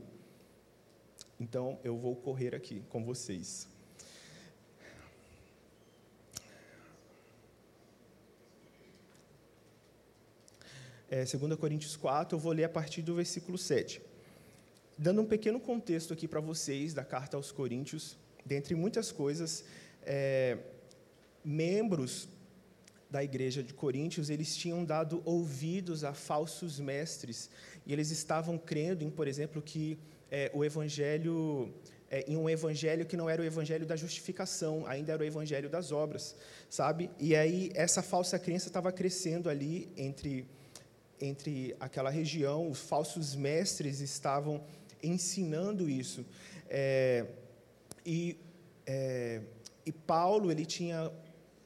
Então, 1.38 1.78
eu 1.84 1.96
vou 1.96 2.16
correr 2.16 2.54
aqui 2.54 2.82
com 2.88 3.04
vocês. 3.04 3.68
É, 11.08 11.24
2 11.24 11.56
Coríntios 11.56 11.96
4, 11.96 12.36
eu 12.36 12.40
vou 12.40 12.52
ler 12.52 12.64
a 12.64 12.68
partir 12.68 13.02
do 13.02 13.14
versículo 13.14 13.58
7. 13.58 14.00
Dando 14.96 15.22
um 15.22 15.26
pequeno 15.26 15.58
contexto 15.58 16.12
aqui 16.12 16.28
para 16.28 16.40
vocês 16.40 16.94
da 16.94 17.04
carta 17.04 17.36
aos 17.36 17.50
Coríntios, 17.50 18.16
dentre 18.44 18.74
muitas 18.74 19.10
coisas, 19.10 19.64
é, 20.02 20.58
membros 21.44 22.28
da 23.10 23.24
igreja 23.24 23.62
de 23.62 23.74
Coríntios, 23.74 24.30
eles 24.30 24.56
tinham 24.56 24.84
dado 24.84 25.20
ouvidos 25.24 26.04
a 26.04 26.14
falsos 26.14 26.78
mestres, 26.78 27.50
e 27.84 27.92
eles 27.92 28.10
estavam 28.10 28.56
crendo 28.56 29.02
em, 29.02 29.10
por 29.10 29.26
exemplo, 29.26 29.60
que 29.60 29.98
é, 30.30 30.50
o 30.54 30.64
evangelho, 30.64 31.74
é, 32.08 32.24
em 32.28 32.36
um 32.36 32.48
evangelho 32.48 33.04
que 33.04 33.16
não 33.16 33.28
era 33.28 33.42
o 33.42 33.44
evangelho 33.44 33.84
da 33.84 33.96
justificação, 33.96 34.86
ainda 34.86 35.12
era 35.12 35.22
o 35.22 35.26
evangelho 35.26 35.68
das 35.68 35.90
obras, 35.90 36.36
sabe? 36.68 37.10
E 37.18 37.34
aí 37.34 37.70
essa 37.74 38.02
falsa 38.02 38.38
crença 38.38 38.68
estava 38.68 38.92
crescendo 38.92 39.50
ali 39.50 39.88
entre, 39.96 40.46
entre 41.20 41.74
aquela 41.80 42.10
região, 42.10 42.70
os 42.70 42.78
falsos 42.78 43.34
mestres 43.34 44.00
estavam 44.00 44.62
ensinando 45.02 45.88
isso. 45.88 46.24
É, 46.68 47.26
e, 48.06 48.36
é, 48.86 49.40
e 49.84 49.90
Paulo, 49.90 50.52
ele 50.52 50.64
tinha 50.64 51.10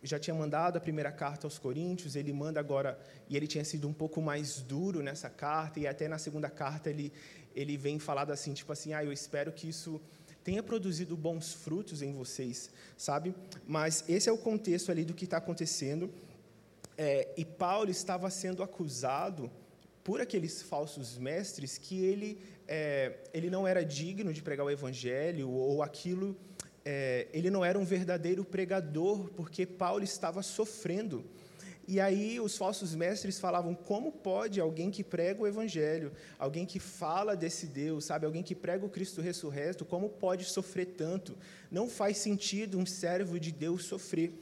já 0.05 0.19
tinha 0.19 0.35
mandado 0.35 0.77
a 0.77 0.81
primeira 0.81 1.11
carta 1.11 1.47
aos 1.47 1.59
Coríntios, 1.59 2.15
ele 2.15 2.33
manda 2.33 2.61
agora, 2.61 2.99
e 3.29 3.37
ele 3.37 3.47
tinha 3.47 3.65
sido 3.65 3.89
um 3.89 3.93
pouco 3.93 4.21
mais 4.21 4.61
duro 4.61 5.03
nessa 5.03 5.31
carta, 5.31 5.81
e 5.81 5.87
até 5.87 6.07
na 6.07 6.19
segunda 6.19 6.51
carta 6.51 6.91
ele, 6.91 7.11
ele 7.55 7.77
vem 7.79 7.99
falado 7.99 8.31
assim, 8.31 8.53
tipo 8.53 8.71
assim, 8.71 8.93
ah, 8.93 9.03
eu 9.03 9.13
espero 9.13 9.51
que 9.51 9.67
isso 9.67 10.01
tenha 10.45 10.63
produzido 10.63 11.17
bons 11.17 11.55
frutos 11.55 12.03
em 12.03 12.13
vocês, 12.13 12.71
sabe? 12.99 13.35
Mas 13.67 14.05
esse 14.07 14.29
é 14.29 14.33
o 14.33 14.37
contexto 14.37 14.93
ali 14.93 15.05
do 15.07 15.15
que 15.15 15.25
está 15.25 15.39
acontecendo, 15.39 16.13
é, 16.99 17.31
e 17.37 17.45
Paulo 17.45 17.91
estava 17.91 18.29
sendo 18.29 18.63
acusado 18.63 19.51
por 20.05 20.21
aqueles 20.21 20.61
falsos 20.61 21.17
mestres 21.17 21.79
que 21.79 22.05
ele, 22.05 22.39
é, 22.69 23.21
ele 23.33 23.49
não 23.49 23.67
era 23.67 23.83
digno 23.83 24.35
de 24.35 24.43
pregar 24.43 24.67
o 24.67 24.71
evangelho, 24.71 25.49
ou 25.49 25.83
aquilo 25.83 26.37
é, 26.85 27.27
ele 27.33 27.51
não 27.51 27.65
era 27.65 27.79
um 27.79 27.85
verdadeiro 27.85 28.45
pregador, 28.45 29.31
porque 29.31 29.65
Paulo 29.65 30.05
estava 30.05 30.43
sofrendo. 30.43 31.25
E 31.87 32.01
aí 32.01 32.41
os 32.41 32.57
falsos 32.57 32.95
mestres 32.95 33.39
falavam: 33.39 33.75
como 33.75 34.11
pode 34.11 34.61
alguém 34.61 34.91
que 34.91 35.05
prega 35.05 35.43
o 35.43 35.47
Evangelho, 35.47 36.13
alguém 36.39 36.65
que 36.65 36.79
fala 36.79 37.37
desse 37.37 37.67
Deus, 37.67 38.07
sabe, 38.07 38.27
alguém 38.27 38.43
que 38.43 38.55
prega 38.55 38.85
o 38.85 38.89
Cristo 38.89 39.21
ressurreto, 39.21 39.85
como 39.85 40.09
pode 40.09 40.45
sofrer 40.45 40.87
tanto? 40.87 41.37
Não 41.71 41.89
faz 41.89 42.19
sentido 42.19 42.79
um 42.79 42.87
servo 42.87 43.39
de 43.39 43.53
Deus 43.53 43.85
sofrer. 43.85 44.33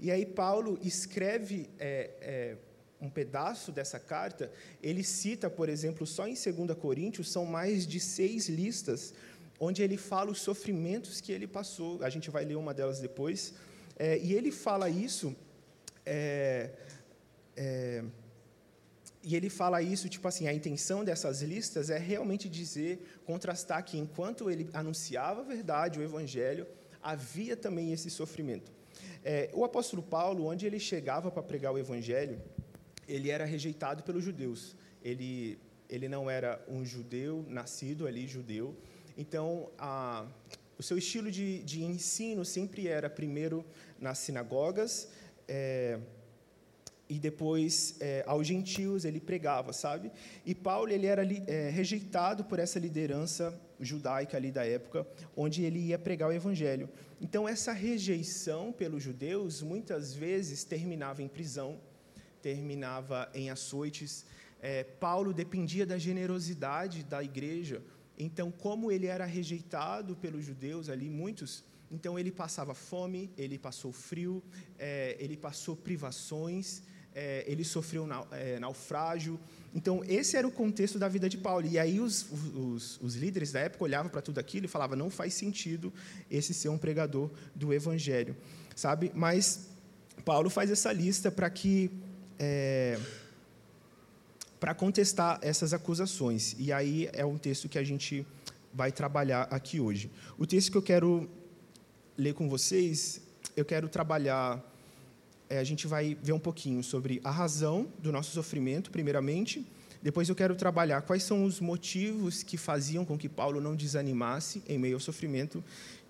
E 0.00 0.10
aí 0.10 0.26
Paulo 0.26 0.78
escreve 0.82 1.70
é, 1.78 2.10
é, 2.20 2.56
um 3.00 3.10
pedaço 3.10 3.72
dessa 3.72 3.98
carta. 3.98 4.50
Ele 4.80 5.02
cita, 5.02 5.50
por 5.50 5.68
exemplo, 5.68 6.06
só 6.06 6.26
em 6.26 6.34
2 6.34 6.78
Coríntios 6.78 7.30
são 7.30 7.44
mais 7.44 7.86
de 7.86 7.98
seis 7.98 8.48
listas 8.48 9.12
onde 9.58 9.82
ele 9.82 9.96
fala 9.96 10.30
os 10.30 10.40
sofrimentos 10.40 11.20
que 11.20 11.32
ele 11.32 11.46
passou. 11.46 12.02
A 12.02 12.10
gente 12.10 12.30
vai 12.30 12.44
ler 12.44 12.56
uma 12.56 12.74
delas 12.74 13.00
depois. 13.00 13.54
É, 13.98 14.18
e 14.18 14.34
ele 14.34 14.50
fala 14.50 14.88
isso. 14.88 15.34
É, 16.04 16.70
é, 17.56 18.04
e 19.24 19.36
ele 19.36 19.48
fala 19.48 19.80
isso, 19.80 20.08
tipo 20.08 20.26
assim, 20.26 20.48
a 20.48 20.52
intenção 20.52 21.04
dessas 21.04 21.42
listas 21.42 21.90
é 21.90 21.98
realmente 21.98 22.48
dizer, 22.48 23.20
contrastar 23.24 23.84
que 23.84 23.96
enquanto 23.96 24.50
ele 24.50 24.68
anunciava 24.72 25.42
a 25.42 25.44
verdade, 25.44 26.00
o 26.00 26.02
evangelho, 26.02 26.66
havia 27.00 27.56
também 27.56 27.92
esse 27.92 28.10
sofrimento. 28.10 28.72
É, 29.24 29.48
o 29.52 29.64
apóstolo 29.64 30.02
Paulo, 30.02 30.46
onde 30.46 30.66
ele 30.66 30.80
chegava 30.80 31.30
para 31.30 31.42
pregar 31.42 31.72
o 31.72 31.78
evangelho, 31.78 32.40
ele 33.06 33.30
era 33.30 33.44
rejeitado 33.44 34.02
pelos 34.02 34.24
judeus. 34.24 34.76
Ele, 35.02 35.56
ele 35.88 36.08
não 36.08 36.28
era 36.28 36.60
um 36.68 36.84
judeu, 36.84 37.44
nascido 37.48 38.08
ali 38.08 38.26
judeu, 38.26 38.76
então, 39.16 39.70
a, 39.78 40.26
o 40.78 40.82
seu 40.82 40.98
estilo 40.98 41.30
de, 41.30 41.62
de, 41.62 41.82
ensino 41.82 42.44
sempre 42.44 42.88
era 42.88 43.08
primeiro 43.10 43.64
nas 44.00 44.18
sinagogas 44.18 45.08
é, 45.46 45.98
e 47.08 47.18
depois 47.18 47.96
é, 48.00 48.24
aos 48.26 48.46
gentios 48.46 49.04
ele 49.04 49.20
pregava, 49.20 49.72
sabe? 49.72 50.10
E 50.46 50.54
Paulo 50.54 50.90
ele 50.90 51.06
era 51.06 51.22
é, 51.46 51.68
rejeitado 51.68 52.42
por 52.44 52.58
essa 52.58 52.78
liderança 52.78 53.58
judaica 53.78 54.36
ali 54.36 54.50
da 54.50 54.64
época, 54.64 55.06
onde 55.36 55.62
ele 55.62 55.78
ia 55.78 55.98
pregar 55.98 56.30
o 56.30 56.32
evangelho. 56.32 56.88
Então 57.20 57.48
essa 57.48 57.72
rejeição 57.72 58.72
pelos 58.72 59.02
judeus 59.02 59.62
muitas 59.62 60.14
vezes 60.14 60.64
terminava 60.64 61.22
em 61.22 61.28
prisão, 61.28 61.78
terminava 62.40 63.30
em 63.34 63.50
açoites. 63.50 64.24
É, 64.60 64.84
Paulo 64.84 65.34
dependia 65.34 65.84
da 65.84 65.98
generosidade 65.98 67.04
da 67.04 67.22
igreja 67.22 67.82
então, 68.18 68.50
como 68.50 68.90
ele 68.90 69.06
era 69.06 69.24
rejeitado 69.24 70.14
pelos 70.16 70.44
judeus 70.44 70.88
ali, 70.88 71.08
muitos, 71.08 71.64
então 71.90 72.18
ele 72.18 72.30
passava 72.30 72.74
fome, 72.74 73.30
ele 73.36 73.58
passou 73.58 73.92
frio, 73.92 74.42
é, 74.78 75.16
ele 75.18 75.36
passou 75.36 75.76
privações, 75.76 76.82
é, 77.14 77.44
ele 77.46 77.64
sofreu 77.64 78.08
é, 78.30 78.58
naufrágio. 78.58 79.38
Então, 79.74 80.02
esse 80.06 80.36
era 80.36 80.46
o 80.46 80.50
contexto 80.50 80.98
da 80.98 81.08
vida 81.08 81.28
de 81.28 81.36
Paulo. 81.36 81.66
E 81.66 81.78
aí 81.78 82.00
os, 82.00 82.26
os, 82.54 83.00
os 83.00 83.14
líderes 83.14 83.52
da 83.52 83.60
época 83.60 83.84
olhavam 83.84 84.10
para 84.10 84.22
tudo 84.22 84.38
aquilo 84.38 84.66
e 84.66 84.68
falavam, 84.68 84.96
não 84.96 85.10
faz 85.10 85.34
sentido 85.34 85.92
esse 86.30 86.54
ser 86.54 86.68
um 86.68 86.78
pregador 86.78 87.30
do 87.54 87.72
Evangelho, 87.72 88.36
sabe? 88.74 89.12
Mas 89.14 89.68
Paulo 90.24 90.48
faz 90.48 90.70
essa 90.70 90.92
lista 90.92 91.30
para 91.30 91.48
que... 91.50 91.90
É, 92.38 92.98
para 94.62 94.74
contestar 94.74 95.40
essas 95.42 95.74
acusações. 95.74 96.54
E 96.56 96.72
aí 96.72 97.10
é 97.12 97.26
um 97.26 97.36
texto 97.36 97.68
que 97.68 97.76
a 97.76 97.82
gente 97.82 98.24
vai 98.72 98.92
trabalhar 98.92 99.48
aqui 99.50 99.80
hoje. 99.80 100.08
O 100.38 100.46
texto 100.46 100.70
que 100.70 100.78
eu 100.78 100.82
quero 100.82 101.28
ler 102.16 102.32
com 102.32 102.48
vocês, 102.48 103.20
eu 103.56 103.64
quero 103.64 103.88
trabalhar. 103.88 104.62
É, 105.50 105.58
a 105.58 105.64
gente 105.64 105.88
vai 105.88 106.16
ver 106.22 106.32
um 106.32 106.38
pouquinho 106.38 106.80
sobre 106.80 107.20
a 107.24 107.30
razão 107.32 107.88
do 107.98 108.12
nosso 108.12 108.30
sofrimento, 108.30 108.92
primeiramente. 108.92 109.66
Depois 110.00 110.28
eu 110.28 110.34
quero 110.36 110.54
trabalhar 110.54 111.02
quais 111.02 111.24
são 111.24 111.44
os 111.44 111.58
motivos 111.58 112.44
que 112.44 112.56
faziam 112.56 113.04
com 113.04 113.18
que 113.18 113.28
Paulo 113.28 113.60
não 113.60 113.74
desanimasse 113.74 114.62
em 114.68 114.78
meio 114.78 114.94
ao 114.94 115.00
sofrimento 115.00 115.62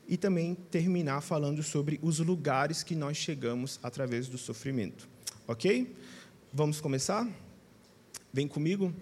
e 0.06 0.18
também 0.18 0.54
terminar 0.70 1.22
falando 1.22 1.62
sobre 1.62 1.98
os 2.02 2.18
lugares 2.18 2.82
que 2.82 2.94
nós 2.94 3.16
chegamos 3.16 3.80
através 3.82 4.28
do 4.28 4.36
sofrimento. 4.36 5.08
Ok? 5.48 5.96
Vamos 6.52 6.82
começar? 6.82 7.26
Vem 8.32 8.48
comigo? 8.48 8.94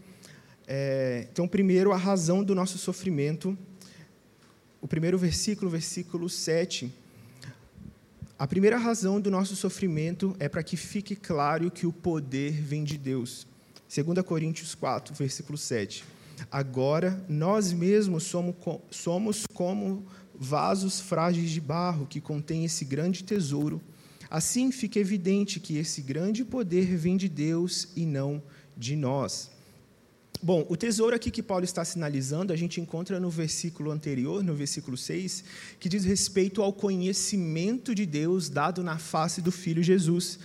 É, 0.67 1.29
então, 1.31 1.47
primeiro, 1.47 1.93
a 1.93 1.97
razão 1.97 2.43
do 2.43 2.53
nosso 2.53 2.79
sofrimento. 2.79 3.57
O 4.81 4.89
primeiro 4.89 5.17
versículo, 5.17 5.71
versículo 5.71 6.29
7. 6.29 6.93
A 8.37 8.47
primeira 8.47 8.77
razão 8.77 9.21
do 9.21 9.31
nosso 9.31 9.55
sofrimento 9.55 10.35
é 10.41 10.49
para 10.49 10.65
que 10.65 10.77
fique 10.77 11.15
claro 11.15 11.71
que 11.71 11.87
o 11.87 11.93
poder 11.93 12.53
vem 12.53 12.83
de 12.83 12.99
Deus. 12.99 13.47
2 13.89 14.21
Coríntios 14.27 14.75
4, 14.75 15.15
versículo 15.15 15.57
7. 15.57 16.03
Agora, 16.51 17.25
nós 17.29 17.73
mesmos 17.73 18.25
somos, 18.25 18.57
somos 18.91 19.47
como 19.55 20.05
vasos 20.35 20.99
frágeis 21.01 21.51
de 21.51 21.61
barro 21.61 22.07
que 22.07 22.21
contêm 22.21 22.65
esse 22.65 22.85
grande 22.85 23.23
tesouro. 23.23 23.81
Assim 24.29 24.73
fica 24.73 24.99
evidente 24.99 25.61
que 25.61 25.77
esse 25.77 26.01
grande 26.03 26.45
poder 26.45 26.97
vem 26.97 27.17
de 27.17 27.29
Deus 27.29 27.89
e 27.95 28.05
não 28.05 28.41
de 28.41 28.51
de 28.81 28.97
nós. 28.97 29.51
Bom, 30.43 30.65
o 30.71 30.77
tesouro 30.77 31.15
aqui 31.15 31.31
que 31.31 31.43
Paulo 31.43 31.65
está 31.67 31.85
sinalizando, 31.85 32.51
a 32.51 32.57
gente 32.57 32.81
encontra 32.81 33.21
no 33.21 33.29
versículo 33.29 33.91
anterior, 33.91 34.43
no 34.43 34.55
versículo 34.55 34.97
6, 34.97 35.45
que 35.79 35.87
diz 35.87 36.03
respeito 36.03 36.63
ao 36.63 36.73
conhecimento 36.73 37.95
de 37.95 38.07
Deus 38.07 38.49
dado 38.49 38.83
na 38.83 38.97
face 38.97 39.43
do 39.43 39.53
Filho 39.53 39.83
Jesus. 39.83 40.39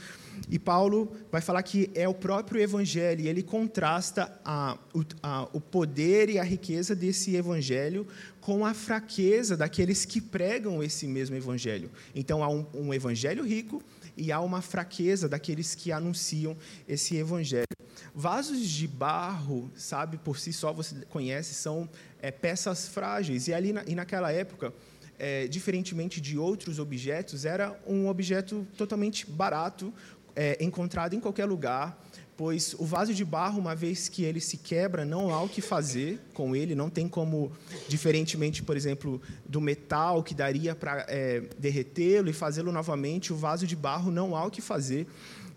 E 0.49 0.59
Paulo 0.59 1.15
vai 1.31 1.39
falar 1.39 1.63
que 1.63 1.89
é 1.95 2.09
o 2.09 2.13
próprio 2.13 2.59
Evangelho, 2.59 3.21
e 3.21 3.29
ele 3.29 3.41
contrasta 3.41 4.29
a, 4.43 4.77
o, 4.93 5.01
a, 5.23 5.47
o 5.53 5.61
poder 5.61 6.29
e 6.29 6.37
a 6.37 6.43
riqueza 6.43 6.93
desse 6.93 7.33
Evangelho 7.37 8.05
com 8.41 8.65
a 8.65 8.73
fraqueza 8.73 9.55
daqueles 9.55 10.03
que 10.03 10.19
pregam 10.19 10.83
esse 10.83 11.07
mesmo 11.07 11.37
Evangelho. 11.37 11.89
Então, 12.13 12.43
há 12.43 12.49
um, 12.49 12.65
um 12.73 12.93
Evangelho 12.93 13.45
rico 13.45 13.81
e 14.17 14.29
há 14.29 14.41
uma 14.41 14.61
fraqueza 14.61 15.29
daqueles 15.29 15.73
que 15.73 15.93
anunciam 15.93 16.57
esse 16.85 17.15
Evangelho. 17.15 17.65
Vasos 18.13 18.67
de 18.67 18.87
barro, 18.87 19.71
sabe, 19.75 20.17
por 20.17 20.37
si 20.37 20.53
só 20.53 20.71
você 20.73 20.95
conhece, 21.09 21.53
são 21.53 21.89
é, 22.21 22.31
peças 22.31 22.87
frágeis. 22.87 23.47
E 23.47 23.53
ali 23.53 23.73
na, 23.73 23.83
e 23.85 23.95
naquela 23.95 24.31
época, 24.31 24.73
é, 25.17 25.47
diferentemente 25.47 26.19
de 26.19 26.37
outros 26.37 26.79
objetos, 26.79 27.45
era 27.45 27.79
um 27.87 28.07
objeto 28.07 28.67
totalmente 28.77 29.29
barato, 29.29 29.93
é, 30.35 30.57
encontrado 30.63 31.13
em 31.13 31.19
qualquer 31.19 31.45
lugar, 31.45 31.97
pois 32.37 32.75
o 32.77 32.83
vaso 32.83 33.13
de 33.13 33.23
barro, 33.23 33.59
uma 33.59 33.73
vez 33.73 34.09
que 34.09 34.23
ele 34.23 34.41
se 34.41 34.57
quebra, 34.57 35.05
não 35.05 35.33
há 35.33 35.41
o 35.41 35.47
que 35.47 35.61
fazer 35.61 36.19
com 36.33 36.55
ele, 36.55 36.75
não 36.75 36.89
tem 36.89 37.07
como, 37.07 37.51
diferentemente, 37.87 38.61
por 38.61 38.75
exemplo, 38.75 39.21
do 39.45 39.61
metal 39.61 40.21
que 40.21 40.33
daria 40.33 40.75
para 40.75 41.05
é, 41.07 41.43
derretê-lo 41.57 42.29
e 42.29 42.33
fazê-lo 42.33 42.71
novamente, 42.71 43.31
o 43.31 43.35
vaso 43.35 43.65
de 43.65 43.75
barro 43.75 44.11
não 44.11 44.35
há 44.35 44.45
o 44.45 44.51
que 44.51 44.61
fazer. 44.61 45.07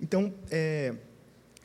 Então, 0.01 0.33
é, 0.51 0.95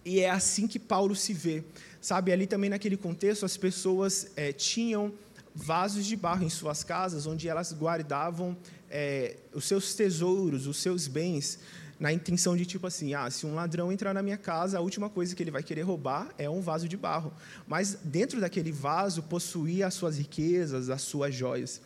e 0.05 0.19
é 0.19 0.29
assim 0.29 0.67
que 0.67 0.79
Paulo 0.79 1.15
se 1.15 1.33
vê. 1.33 1.63
Sabe, 2.01 2.31
ali 2.31 2.45
também 2.45 2.69
naquele 2.69 2.97
contexto, 2.97 3.45
as 3.45 3.55
pessoas 3.55 4.27
é, 4.35 4.51
tinham 4.51 5.13
vasos 5.55 6.05
de 6.05 6.15
barro 6.15 6.43
em 6.43 6.49
suas 6.49 6.83
casas, 6.83 7.25
onde 7.25 7.47
elas 7.47 7.71
guardavam 7.71 8.57
é, 8.89 9.37
os 9.53 9.65
seus 9.65 9.95
tesouros, 9.95 10.67
os 10.67 10.77
seus 10.77 11.07
bens, 11.07 11.59
na 11.99 12.11
intenção 12.11 12.57
de 12.57 12.65
tipo 12.65 12.85
assim, 12.85 13.13
ah, 13.13 13.29
se 13.29 13.45
um 13.45 13.55
ladrão 13.55 13.91
entrar 13.91 14.13
na 14.13 14.21
minha 14.21 14.37
casa, 14.37 14.77
a 14.77 14.81
última 14.81 15.09
coisa 15.09 15.33
que 15.33 15.41
ele 15.41 15.51
vai 15.51 15.63
querer 15.63 15.83
roubar 15.83 16.33
é 16.37 16.49
um 16.49 16.59
vaso 16.59 16.89
de 16.89 16.97
barro. 16.97 17.31
Mas 17.65 17.97
dentro 18.03 18.41
daquele 18.41 18.71
vaso 18.71 19.23
possuía 19.23 19.87
as 19.87 19.93
suas 19.93 20.17
riquezas, 20.17 20.89
as 20.89 21.01
suas 21.01 21.33
joias. 21.33 21.79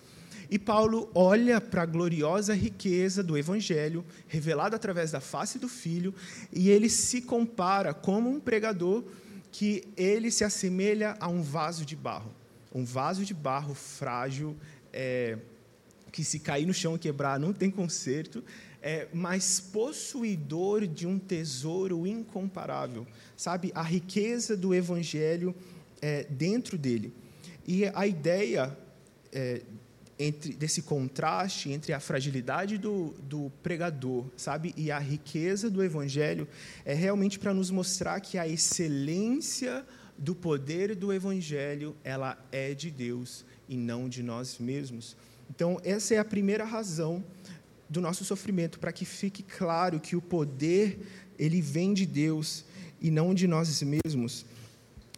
E 0.49 0.57
Paulo 0.57 1.09
olha 1.13 1.59
para 1.59 1.83
a 1.83 1.85
gloriosa 1.85 2.53
riqueza 2.53 3.21
do 3.21 3.37
Evangelho, 3.37 4.05
revelada 4.27 4.75
através 4.75 5.11
da 5.11 5.19
face 5.19 5.59
do 5.59 5.67
Filho, 5.67 6.13
e 6.53 6.69
ele 6.69 6.89
se 6.89 7.21
compara 7.21 7.93
como 7.93 8.29
um 8.29 8.39
pregador 8.39 9.03
que 9.51 9.83
ele 9.97 10.31
se 10.31 10.43
assemelha 10.43 11.17
a 11.19 11.27
um 11.27 11.41
vaso 11.41 11.85
de 11.85 11.95
barro. 11.95 12.33
Um 12.73 12.85
vaso 12.85 13.25
de 13.25 13.33
barro 13.33 13.73
frágil, 13.73 14.55
é, 14.93 15.37
que 16.11 16.23
se 16.23 16.39
cair 16.39 16.65
no 16.65 16.73
chão 16.73 16.95
e 16.95 16.99
quebrar 16.99 17.39
não 17.39 17.53
tem 17.53 17.69
conserto, 17.69 18.43
é, 18.81 19.07
mas 19.13 19.59
possuidor 19.59 20.87
de 20.87 21.05
um 21.05 21.19
tesouro 21.19 22.07
incomparável. 22.07 23.05
Sabe, 23.35 23.71
a 23.75 23.81
riqueza 23.81 24.55
do 24.55 24.73
Evangelho 24.73 25.53
é, 26.01 26.23
dentro 26.23 26.77
dele. 26.77 27.13
E 27.67 27.85
a 27.85 28.07
ideia 28.07 28.77
é, 29.31 29.61
entre 30.19 30.53
desse 30.53 30.81
contraste 30.81 31.71
entre 31.71 31.93
a 31.93 31.99
fragilidade 31.99 32.77
do, 32.77 33.13
do 33.21 33.51
pregador, 33.61 34.25
sabe, 34.35 34.73
e 34.75 34.91
a 34.91 34.97
riqueza 34.97 35.69
do 35.69 35.83
evangelho 35.83 36.47
é 36.83 36.93
realmente 36.93 37.37
para 37.37 37.53
nos 37.53 37.69
mostrar 37.69 38.19
que 38.19 38.37
a 38.37 38.47
excelência 38.47 39.85
do 40.17 40.33
poder 40.33 40.95
do 40.95 41.13
evangelho, 41.13 41.95
ela 42.03 42.37
é 42.51 42.73
de 42.73 42.89
Deus 42.89 43.45
e 43.69 43.77
não 43.77 44.09
de 44.09 44.23
nós 44.23 44.57
mesmos. 44.57 45.15
Então, 45.49 45.79
essa 45.83 46.15
é 46.15 46.17
a 46.17 46.25
primeira 46.25 46.65
razão 46.65 47.23
do 47.87 48.01
nosso 48.01 48.25
sofrimento, 48.25 48.79
para 48.79 48.91
que 48.91 49.05
fique 49.05 49.43
claro 49.43 49.99
que 49.99 50.15
o 50.15 50.21
poder 50.21 50.99
ele 51.37 51.61
vem 51.61 51.93
de 51.93 52.05
Deus 52.05 52.65
e 52.99 53.11
não 53.11 53.33
de 53.33 53.47
nós 53.47 53.81
mesmos. 53.83 54.45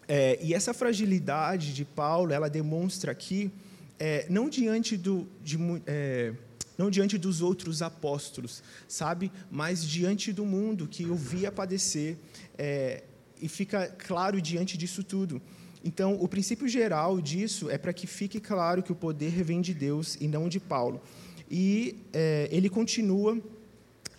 É, 0.07 0.37
e 0.41 0.53
essa 0.53 0.73
fragilidade 0.73 1.73
de 1.73 1.85
Paulo, 1.85 2.33
ela 2.33 2.49
demonstra 2.49 3.11
aqui 3.11 3.51
é, 3.99 4.25
não 4.29 4.49
diante 4.49 4.95
do, 4.95 5.27
de, 5.43 5.57
é, 5.85 6.33
não 6.77 6.89
diante 6.89 7.17
dos 7.17 7.41
outros 7.41 7.81
apóstolos, 7.81 8.63
sabe, 8.87 9.31
mas 9.51 9.85
diante 9.85 10.31
do 10.31 10.45
mundo 10.45 10.87
que 10.87 11.05
o 11.05 11.15
via 11.15 11.51
padecer, 11.51 12.17
é, 12.57 13.03
e 13.41 13.47
fica 13.49 13.87
claro 13.87 14.41
diante 14.41 14.77
disso 14.77 15.03
tudo. 15.03 15.41
Então, 15.83 16.17
o 16.21 16.27
princípio 16.27 16.67
geral 16.67 17.21
disso 17.21 17.69
é 17.69 17.77
para 17.77 17.93
que 17.93 18.07
fique 18.07 18.39
claro 18.39 18.83
que 18.83 18.91
o 18.91 18.95
poder 18.95 19.43
vem 19.43 19.61
de 19.61 19.73
Deus 19.73 20.17
e 20.19 20.27
não 20.27 20.49
de 20.49 20.59
Paulo. 20.59 21.01
E 21.49 21.95
é, 22.13 22.49
ele 22.51 22.69
continua, 22.69 23.37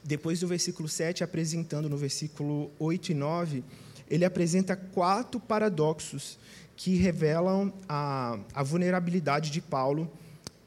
depois 0.02 0.40
do 0.40 0.46
versículo 0.46 0.88
7, 0.88 1.22
apresentando 1.22 1.88
no 1.88 1.96
versículo 1.96 2.70
8 2.78 3.12
e 3.12 3.14
9, 3.14 3.64
ele 4.08 4.24
apresenta 4.24 4.74
quatro 4.74 5.38
paradoxos 5.38 6.38
que 6.82 6.96
revelam 6.96 7.70
a, 7.86 8.38
a 8.54 8.62
vulnerabilidade 8.62 9.50
de 9.50 9.60
Paulo 9.60 10.10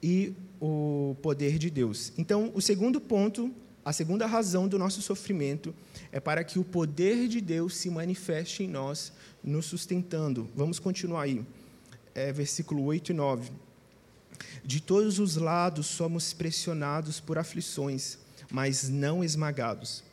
e 0.01 0.35
o 0.61 1.17
poder 1.23 1.57
de 1.57 1.71
Deus. 1.71 2.13
Então, 2.15 2.51
o 2.53 2.61
segundo 2.61 3.01
ponto, 3.01 3.51
a 3.83 3.91
segunda 3.91 4.27
razão 4.27 4.67
do 4.67 4.77
nosso 4.77 5.01
sofrimento 5.01 5.73
é 6.11 6.19
para 6.19 6.43
que 6.43 6.59
o 6.59 6.63
poder 6.63 7.27
de 7.27 7.41
Deus 7.41 7.75
se 7.77 7.89
manifeste 7.89 8.61
em 8.61 8.67
nós, 8.67 9.11
nos 9.43 9.65
sustentando. 9.65 10.47
Vamos 10.55 10.77
continuar 10.77 11.23
aí. 11.23 11.43
É, 12.13 12.31
versículo 12.31 12.83
8 12.83 13.09
e 13.09 13.15
9. 13.15 13.51
De 14.63 14.83
todos 14.83 15.17
os 15.17 15.35
lados 15.35 15.87
somos 15.87 16.31
pressionados 16.31 17.19
por 17.19 17.39
aflições, 17.39 18.19
mas 18.51 18.87
não 18.87 19.23
esmagados. 19.23 20.03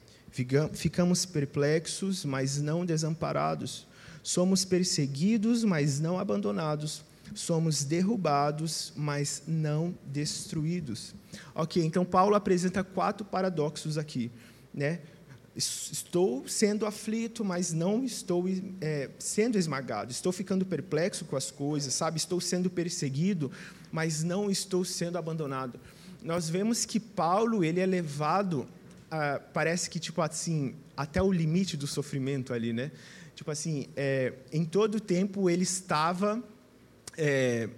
Ficamos 0.73 1.27
perplexos, 1.27 2.25
mas 2.25 2.59
não 2.59 2.87
desamparados 2.87 3.87
Somos 4.23 4.65
perseguidos, 4.65 5.65
mas 5.65 6.01
não 6.01 6.19
abandonados. 6.19 7.03
Somos 7.35 7.85
derrubados, 7.85 8.93
mas 8.97 9.43
não 9.47 9.95
destruídos. 10.07 11.15
Ok, 11.55 11.85
então 11.85 12.05
Paulo 12.05 12.35
apresenta 12.35 12.83
quatro 12.83 13.25
paradoxos 13.25 13.97
aqui. 13.97 14.31
Né? 14.75 15.01
Estou 15.57 16.49
sendo 16.49 16.87
aflito, 16.87 17.45
mas 17.45 17.73
não 17.73 18.05
estou 18.05 18.45
é, 18.81 19.11
sendo 19.19 19.59
esmagado. 19.59 20.11
Estou 20.11 20.33
ficando 20.33 20.67
perplexo 20.67 21.25
com 21.25 21.37
as 21.37 21.51
coisas, 21.51 21.95
sabe? 21.95 22.19
Estou 22.19 22.41
sendo 22.41 22.69
perseguido, 22.71 23.51
mas 23.93 24.23
não 24.23 24.51
estou 24.51 24.85
sendo 24.85 25.17
abandonado. 25.19 25.79
Nós 26.23 26.49
vemos 26.49 26.85
que 26.85 27.01
Paulo 27.01 27.65
ele 27.65 27.81
é 27.81 27.87
levado, 27.87 28.69
parece 29.53 29.89
que 29.89 29.99
tipo 29.99 30.21
assim, 30.21 30.75
até 30.97 31.23
o 31.23 31.33
limite 31.33 31.77
do 31.77 31.87
sofrimento 31.87 32.53
ali, 32.53 32.73
né? 32.73 32.91
Tipo 33.41 33.51
assim, 33.51 33.87
é, 33.97 34.35
em 34.53 34.67
todo 34.67 34.97
o 34.97 35.01
tempo 35.01 35.49
ele 35.49 35.63
estava 35.63 36.45
é, 37.17 37.71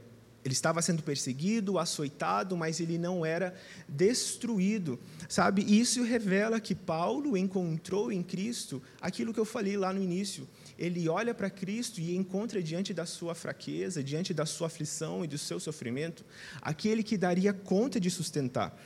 ele 0.44 0.53
estava 0.53 0.83
sendo 0.83 1.05
perseguido, 1.05 1.79
açoitado, 1.79 2.57
mas 2.57 2.81
ele 2.81 2.98
não 2.98 3.25
era 3.25 3.55
destruído, 3.88 4.98
sabe? 5.29 5.62
Isso 5.62 6.03
revela 6.03 6.59
que 6.59 6.75
Paulo 6.75 7.37
encontrou 7.37 8.11
em 8.11 8.25
Cristo 8.25 8.83
aquilo 9.01 9.33
que 9.33 9.38
eu 9.38 9.44
falei 9.44 9.77
lá 9.77 9.92
no 9.92 10.03
início. 10.03 10.48
Ele 10.77 11.09
olha 11.09 11.33
para 11.33 11.48
Cristo 11.48 12.01
e 12.01 12.16
encontra 12.16 12.61
diante 12.61 12.92
da 12.92 13.07
sua 13.07 13.33
fraqueza, 13.33 14.03
diante 14.03 14.35
da 14.35 14.44
sua 14.44 14.66
aflição 14.66 15.25
e 15.25 15.29
do 15.29 15.38
seu 15.38 15.61
sofrimento, 15.61 16.25
aquele 16.61 17.05
que 17.05 17.16
daria 17.16 17.53
conta 17.53 18.01
de 18.01 18.11
sustentar. 18.11 18.77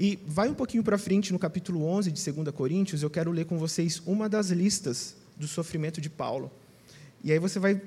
E 0.00 0.18
vai 0.26 0.48
um 0.48 0.54
pouquinho 0.54 0.82
para 0.82 0.96
frente 0.96 1.30
no 1.30 1.38
capítulo 1.38 1.84
11 1.84 2.10
de 2.10 2.32
2 2.32 2.54
Coríntios, 2.54 3.02
eu 3.02 3.10
quero 3.10 3.30
ler 3.30 3.44
com 3.44 3.58
vocês 3.58 4.00
uma 4.06 4.30
das 4.30 4.48
listas 4.48 5.20
do 5.36 5.46
sofrimento 5.46 6.00
de 6.00 6.10
Paulo. 6.10 6.50
E 7.24 7.32
aí 7.32 7.38
você 7.38 7.58
vai 7.58 7.80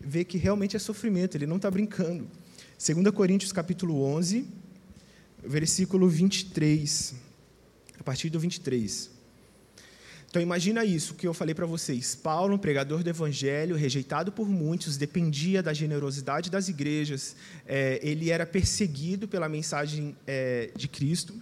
ver 0.00 0.24
que 0.24 0.38
realmente 0.38 0.76
é 0.76 0.78
sofrimento, 0.78 1.36
ele 1.36 1.46
não 1.46 1.56
está 1.56 1.70
brincando. 1.70 2.28
2 2.78 3.10
Coríntios 3.14 3.52
capítulo 3.52 4.02
11, 4.02 4.46
versículo 5.44 6.08
23, 6.08 7.14
a 7.98 8.02
partir 8.02 8.30
do 8.30 8.38
23. 8.38 9.16
Então 10.28 10.42
imagina 10.42 10.84
isso 10.84 11.14
que 11.14 11.26
eu 11.26 11.32
falei 11.32 11.54
para 11.54 11.64
vocês. 11.64 12.14
Paulo, 12.14 12.54
um 12.54 12.58
pregador 12.58 13.02
do 13.02 13.08
evangelho, 13.08 13.74
rejeitado 13.74 14.30
por 14.30 14.46
muitos, 14.46 14.98
dependia 14.98 15.62
da 15.62 15.72
generosidade 15.72 16.50
das 16.50 16.68
igrejas. 16.68 17.34
É, 17.66 17.98
ele 18.02 18.30
era 18.30 18.44
perseguido 18.44 19.26
pela 19.26 19.48
mensagem 19.48 20.14
é, 20.26 20.70
de 20.76 20.88
Cristo. 20.88 21.34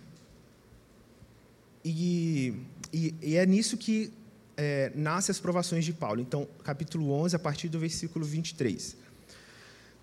E, 1.85 2.55
e, 2.93 3.15
e 3.21 3.35
é 3.35 3.45
nisso 3.45 3.77
que 3.77 4.13
é, 4.57 4.93
nasce 4.95 5.31
as 5.31 5.39
provações 5.39 5.85
de 5.85 5.93
Paulo. 5.93 6.21
Então, 6.21 6.47
capítulo 6.63 7.11
11, 7.13 7.37
a 7.37 7.39
partir 7.39 7.69
do 7.69 7.79
versículo 7.79 8.25
23. 8.25 8.97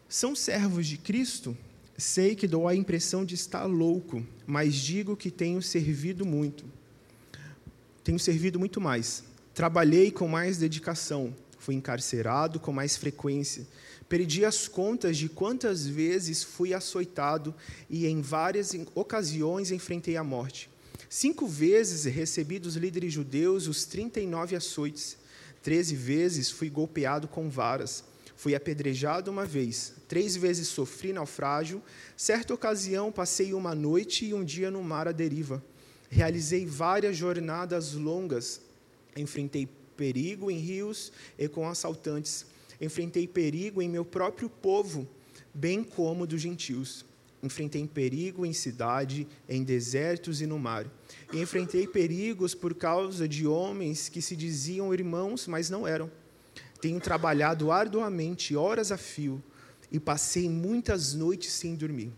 São 0.09 0.35
servos 0.35 0.87
de 0.87 0.97
Cristo? 0.97 1.57
Sei 1.97 2.35
que 2.35 2.47
dou 2.47 2.67
a 2.67 2.75
impressão 2.75 3.23
de 3.23 3.35
estar 3.35 3.65
louco, 3.65 4.25
mas 4.45 4.75
digo 4.75 5.15
que 5.15 5.29
tenho 5.29 5.61
servido 5.61 6.25
muito. 6.25 6.65
Tenho 8.03 8.19
servido 8.19 8.57
muito 8.57 8.81
mais. 8.81 9.23
Trabalhei 9.53 10.09
com 10.09 10.27
mais 10.27 10.57
dedicação, 10.57 11.35
fui 11.59 11.75
encarcerado 11.75 12.59
com 12.59 12.73
mais 12.73 12.97
frequência. 12.97 13.67
Perdi 14.09 14.43
as 14.43 14.67
contas 14.67 15.15
de 15.15 15.29
quantas 15.29 15.85
vezes 15.85 16.43
fui 16.43 16.73
açoitado 16.73 17.53
e 17.89 18.07
em 18.07 18.19
várias 18.19 18.75
ocasiões 18.95 19.71
enfrentei 19.71 20.17
a 20.17 20.23
morte. 20.23 20.70
Cinco 21.13 21.45
vezes 21.45 22.05
recebi 22.05 22.57
dos 22.57 22.77
líderes 22.77 23.11
judeus 23.11 23.67
os 23.67 23.83
39 23.83 24.55
açoites. 24.55 25.17
Treze 25.61 25.93
vezes 25.93 26.49
fui 26.49 26.69
golpeado 26.69 27.27
com 27.27 27.49
varas. 27.49 28.05
Fui 28.37 28.55
apedrejado 28.55 29.29
uma 29.29 29.43
vez. 29.43 29.93
Três 30.07 30.37
vezes 30.37 30.69
sofri 30.69 31.11
naufrágio. 31.11 31.83
Certa 32.15 32.53
ocasião 32.53 33.11
passei 33.11 33.53
uma 33.53 33.75
noite 33.75 34.25
e 34.25 34.33
um 34.33 34.41
dia 34.41 34.71
no 34.71 34.81
mar 34.81 35.05
à 35.05 35.11
deriva. 35.11 35.61
Realizei 36.09 36.65
várias 36.65 37.17
jornadas 37.17 37.91
longas. 37.91 38.61
Enfrentei 39.13 39.67
perigo 39.97 40.49
em 40.49 40.59
rios 40.59 41.11
e 41.37 41.45
com 41.49 41.67
assaltantes. 41.67 42.45
Enfrentei 42.79 43.27
perigo 43.27 43.81
em 43.81 43.89
meu 43.89 44.05
próprio 44.05 44.49
povo, 44.49 45.05
bem 45.53 45.83
como 45.83 46.25
dos 46.25 46.41
gentios 46.41 47.03
enfrentei 47.43 47.85
perigo 47.87 48.45
em 48.45 48.53
cidade, 48.53 49.27
em 49.49 49.63
desertos 49.63 50.41
e 50.41 50.45
no 50.45 50.59
mar. 50.59 50.85
E 51.31 51.39
enfrentei 51.39 51.87
perigos 51.87 52.53
por 52.53 52.73
causa 52.73 53.27
de 53.27 53.47
homens 53.47 54.09
que 54.09 54.21
se 54.21 54.35
diziam 54.35 54.93
irmãos, 54.93 55.47
mas 55.47 55.69
não 55.69 55.87
eram. 55.87 56.11
Tenho 56.81 56.99
trabalhado 56.99 57.71
arduamente, 57.71 58.55
horas 58.55 58.91
a 58.91 58.97
fio, 58.97 59.41
e 59.91 59.99
passei 59.99 60.49
muitas 60.49 61.13
noites 61.13 61.53
sem 61.53 61.75
dormir. 61.75 62.11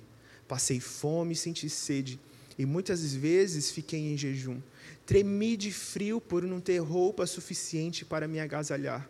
Passei 0.47 0.79
fome, 0.79 1.35
senti 1.35 1.69
sede, 1.69 2.19
e 2.57 2.65
muitas 2.65 3.13
vezes 3.13 3.71
fiquei 3.71 3.99
em 3.99 4.17
jejum. 4.17 4.59
Tremi 5.05 5.57
de 5.57 5.71
frio 5.71 6.21
por 6.21 6.43
não 6.43 6.59
ter 6.59 6.79
roupa 6.79 7.25
suficiente 7.25 8.05
para 8.05 8.27
me 8.27 8.39
agasalhar. 8.39 9.09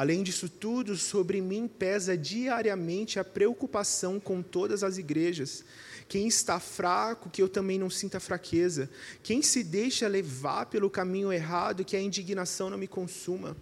Além 0.00 0.22
disso 0.22 0.48
tudo, 0.48 0.96
sobre 0.96 1.42
mim 1.42 1.68
pesa 1.68 2.16
diariamente 2.16 3.18
a 3.18 3.22
preocupação 3.22 4.18
com 4.18 4.40
todas 4.40 4.82
as 4.82 4.96
igrejas. 4.96 5.62
Quem 6.08 6.26
está 6.26 6.58
fraco, 6.58 7.28
que 7.28 7.42
eu 7.42 7.50
também 7.50 7.78
não 7.78 7.90
sinta 7.90 8.18
fraqueza. 8.18 8.88
Quem 9.22 9.42
se 9.42 9.62
deixa 9.62 10.08
levar 10.08 10.64
pelo 10.64 10.88
caminho 10.88 11.30
errado, 11.30 11.84
que 11.84 11.94
a 11.94 12.00
indignação 12.00 12.70
não 12.70 12.78
me 12.78 12.88
consuma. 12.88 13.54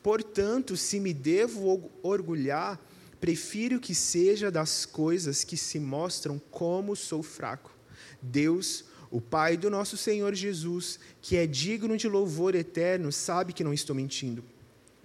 Portanto, 0.00 0.76
se 0.76 1.00
me 1.00 1.12
devo 1.12 1.90
orgulhar, 2.04 2.80
prefiro 3.20 3.80
que 3.80 3.92
seja 3.92 4.48
das 4.48 4.86
coisas 4.86 5.42
que 5.42 5.56
se 5.56 5.80
mostram 5.80 6.40
como 6.52 6.94
sou 6.94 7.20
fraco. 7.20 7.76
Deus, 8.22 8.84
o 9.10 9.20
Pai 9.20 9.56
do 9.56 9.68
nosso 9.68 9.96
Senhor 9.96 10.36
Jesus, 10.36 11.00
que 11.20 11.36
é 11.36 11.48
digno 11.48 11.96
de 11.96 12.08
louvor 12.08 12.54
eterno, 12.54 13.10
sabe 13.10 13.52
que 13.52 13.64
não 13.64 13.74
estou 13.74 13.96
mentindo. 13.96 14.44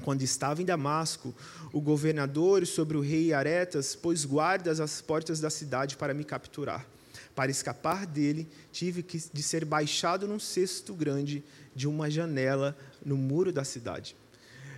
Quando 0.04 0.22
estava 0.22 0.62
em 0.62 0.66
Damasco, 0.66 1.34
o 1.72 1.82
governador 1.82 2.66
sobre 2.66 2.98
o 2.98 3.02
rei 3.02 3.34
Aretas 3.34 3.96
pôs 3.96 4.26
guardas 4.26 4.80
às 4.80 5.02
portas 5.02 5.40
da 5.40 5.50
cidade 5.50 5.98
para 5.98 6.14
me 6.14 6.24
capturar. 6.24 6.86
Para 7.34 7.52
escapar 7.52 8.06
dele, 8.06 8.48
tive 8.72 9.04
que, 9.04 9.22
de 9.32 9.44
ser 9.44 9.66
baixado 9.66 10.28
num 10.28 10.40
cesto 10.40 10.94
grande 10.94 11.44
de 11.76 11.88
uma 11.88 12.10
janela 12.10 12.78
no 13.04 13.18
muro 13.18 13.52
da 13.52 13.64
cidade. 13.64 14.16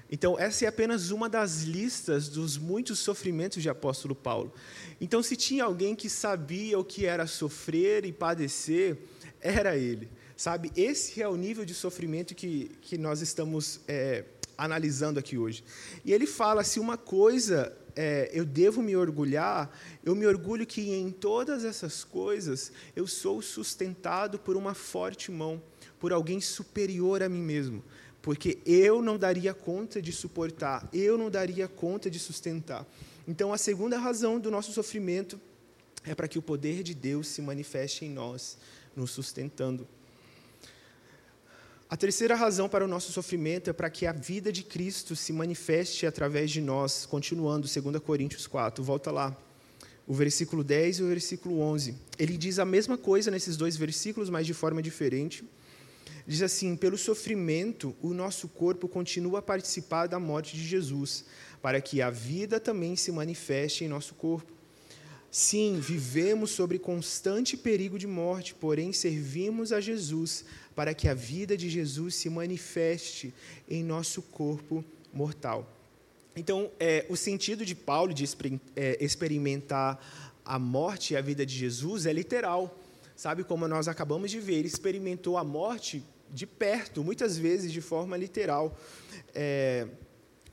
Então, 0.09 0.39
essa 0.39 0.65
é 0.65 0.67
apenas 0.67 1.11
uma 1.11 1.27
das 1.27 1.63
listas 1.63 2.29
dos 2.29 2.57
muitos 2.57 2.99
sofrimentos 2.99 3.61
de 3.61 3.69
apóstolo 3.69 4.15
Paulo. 4.15 4.53
Então, 5.01 5.21
se 5.21 5.35
tinha 5.35 5.65
alguém 5.65 5.95
que 5.95 6.09
sabia 6.09 6.79
o 6.79 6.83
que 6.83 7.05
era 7.05 7.27
sofrer 7.27 8.05
e 8.05 8.13
padecer, 8.13 8.97
era 9.41 9.75
ele. 9.75 10.07
Sabe, 10.35 10.71
esse 10.75 11.21
é 11.21 11.27
o 11.27 11.35
nível 11.35 11.65
de 11.65 11.73
sofrimento 11.73 12.35
que, 12.35 12.71
que 12.81 12.97
nós 12.97 13.21
estamos 13.21 13.81
é, 13.87 14.23
analisando 14.57 15.19
aqui 15.19 15.37
hoje. 15.37 15.63
E 16.03 16.11
ele 16.11 16.25
fala: 16.25 16.63
se 16.63 16.79
uma 16.79 16.97
coisa 16.97 17.75
é, 17.95 18.29
eu 18.33 18.45
devo 18.45 18.81
me 18.81 18.95
orgulhar, 18.95 19.69
eu 20.03 20.15
me 20.15 20.25
orgulho 20.25 20.65
que 20.65 20.89
em 20.91 21.11
todas 21.11 21.63
essas 21.63 22.03
coisas 22.03 22.71
eu 22.95 23.05
sou 23.07 23.41
sustentado 23.41 24.39
por 24.39 24.55
uma 24.55 24.73
forte 24.73 25.31
mão, 25.31 25.61
por 25.99 26.11
alguém 26.11 26.41
superior 26.41 27.21
a 27.21 27.29
mim 27.29 27.41
mesmo 27.41 27.83
porque 28.27 28.57
eu 28.65 29.01
não 29.01 29.17
daria 29.17 29.53
conta 29.53 30.01
de 30.01 30.11
suportar, 30.11 30.85
eu 30.91 31.17
não 31.17 31.31
daria 31.31 31.65
conta 31.65 32.09
de 32.09 32.19
sustentar. 32.19 32.85
Então, 33.25 33.53
a 33.53 33.57
segunda 33.57 33.97
razão 33.97 34.37
do 34.37 34.51
nosso 34.51 34.73
sofrimento 34.73 35.39
é 36.03 36.13
para 36.13 36.27
que 36.27 36.37
o 36.37 36.41
poder 36.41 36.83
de 36.83 36.93
Deus 36.93 37.29
se 37.29 37.41
manifeste 37.41 38.03
em 38.03 38.09
nós, 38.09 38.57
nos 38.93 39.11
sustentando. 39.11 39.87
A 41.89 41.95
terceira 41.95 42.35
razão 42.35 42.67
para 42.67 42.83
o 42.83 42.87
nosso 42.87 43.13
sofrimento 43.13 43.69
é 43.69 43.73
para 43.73 43.89
que 43.89 44.05
a 44.05 44.11
vida 44.11 44.51
de 44.51 44.61
Cristo 44.61 45.15
se 45.15 45.31
manifeste 45.31 46.05
através 46.05 46.51
de 46.51 46.59
nós, 46.59 47.05
continuando 47.05 47.65
2 47.65 48.03
Coríntios 48.03 48.45
4, 48.45 48.83
volta 48.83 49.09
lá, 49.09 49.33
o 50.05 50.13
versículo 50.13 50.65
10 50.65 50.99
e 50.99 51.03
o 51.03 51.07
versículo 51.07 51.61
11. 51.61 51.95
Ele 52.19 52.37
diz 52.37 52.59
a 52.59 52.65
mesma 52.65 52.97
coisa 52.97 53.31
nesses 53.31 53.55
dois 53.55 53.77
versículos, 53.77 54.29
mas 54.29 54.45
de 54.45 54.53
forma 54.53 54.81
diferente. 54.81 55.45
Diz 56.27 56.41
assim: 56.41 56.75
pelo 56.75 56.97
sofrimento, 56.97 57.95
o 58.01 58.13
nosso 58.13 58.49
corpo 58.49 58.89
continua 58.89 59.39
a 59.39 59.41
participar 59.41 60.07
da 60.07 60.19
morte 60.19 60.57
de 60.57 60.67
Jesus, 60.67 61.23
para 61.61 61.79
que 61.79 62.01
a 62.01 62.09
vida 62.09 62.59
também 62.59 62.97
se 62.97 63.13
manifeste 63.13 63.85
em 63.85 63.87
nosso 63.87 64.13
corpo. 64.15 64.56
Sim, 65.29 65.79
vivemos 65.79 66.51
sobre 66.51 66.79
constante 66.79 67.57
perigo 67.57 67.99
de 67.99 68.07
morte, 68.07 68.55
porém 68.55 68.93
servimos 68.93 69.71
a 69.71 69.79
Jesus 69.79 70.45
para 70.75 70.93
que 70.93 71.07
a 71.07 71.13
vida 71.13 71.57
de 71.57 71.69
Jesus 71.69 72.15
se 72.15 72.29
manifeste 72.29 73.33
em 73.69 73.83
nosso 73.83 74.21
corpo 74.21 74.83
mortal. 75.13 75.67
Então, 76.35 76.71
é, 76.79 77.05
o 77.09 77.15
sentido 77.15 77.65
de 77.65 77.73
Paulo 77.73 78.13
de 78.13 78.23
é, 78.75 79.03
experimentar 79.03 79.99
a 80.45 80.57
morte 80.57 81.13
e 81.13 81.17
a 81.17 81.21
vida 81.21 81.45
de 81.45 81.55
Jesus 81.55 82.05
é 82.05 82.13
literal. 82.13 82.79
Sabe 83.15 83.43
como 83.43 83.67
nós 83.67 83.87
acabamos 83.87 84.29
de 84.29 84.39
ver, 84.39 84.55
ele 84.55 84.67
experimentou 84.67 85.37
a 85.37 85.43
morte 85.43 86.03
de 86.31 86.45
perto, 86.45 87.03
muitas 87.03 87.37
vezes 87.37 87.71
de 87.71 87.81
forma 87.81 88.15
literal. 88.15 88.77
É, 89.33 89.87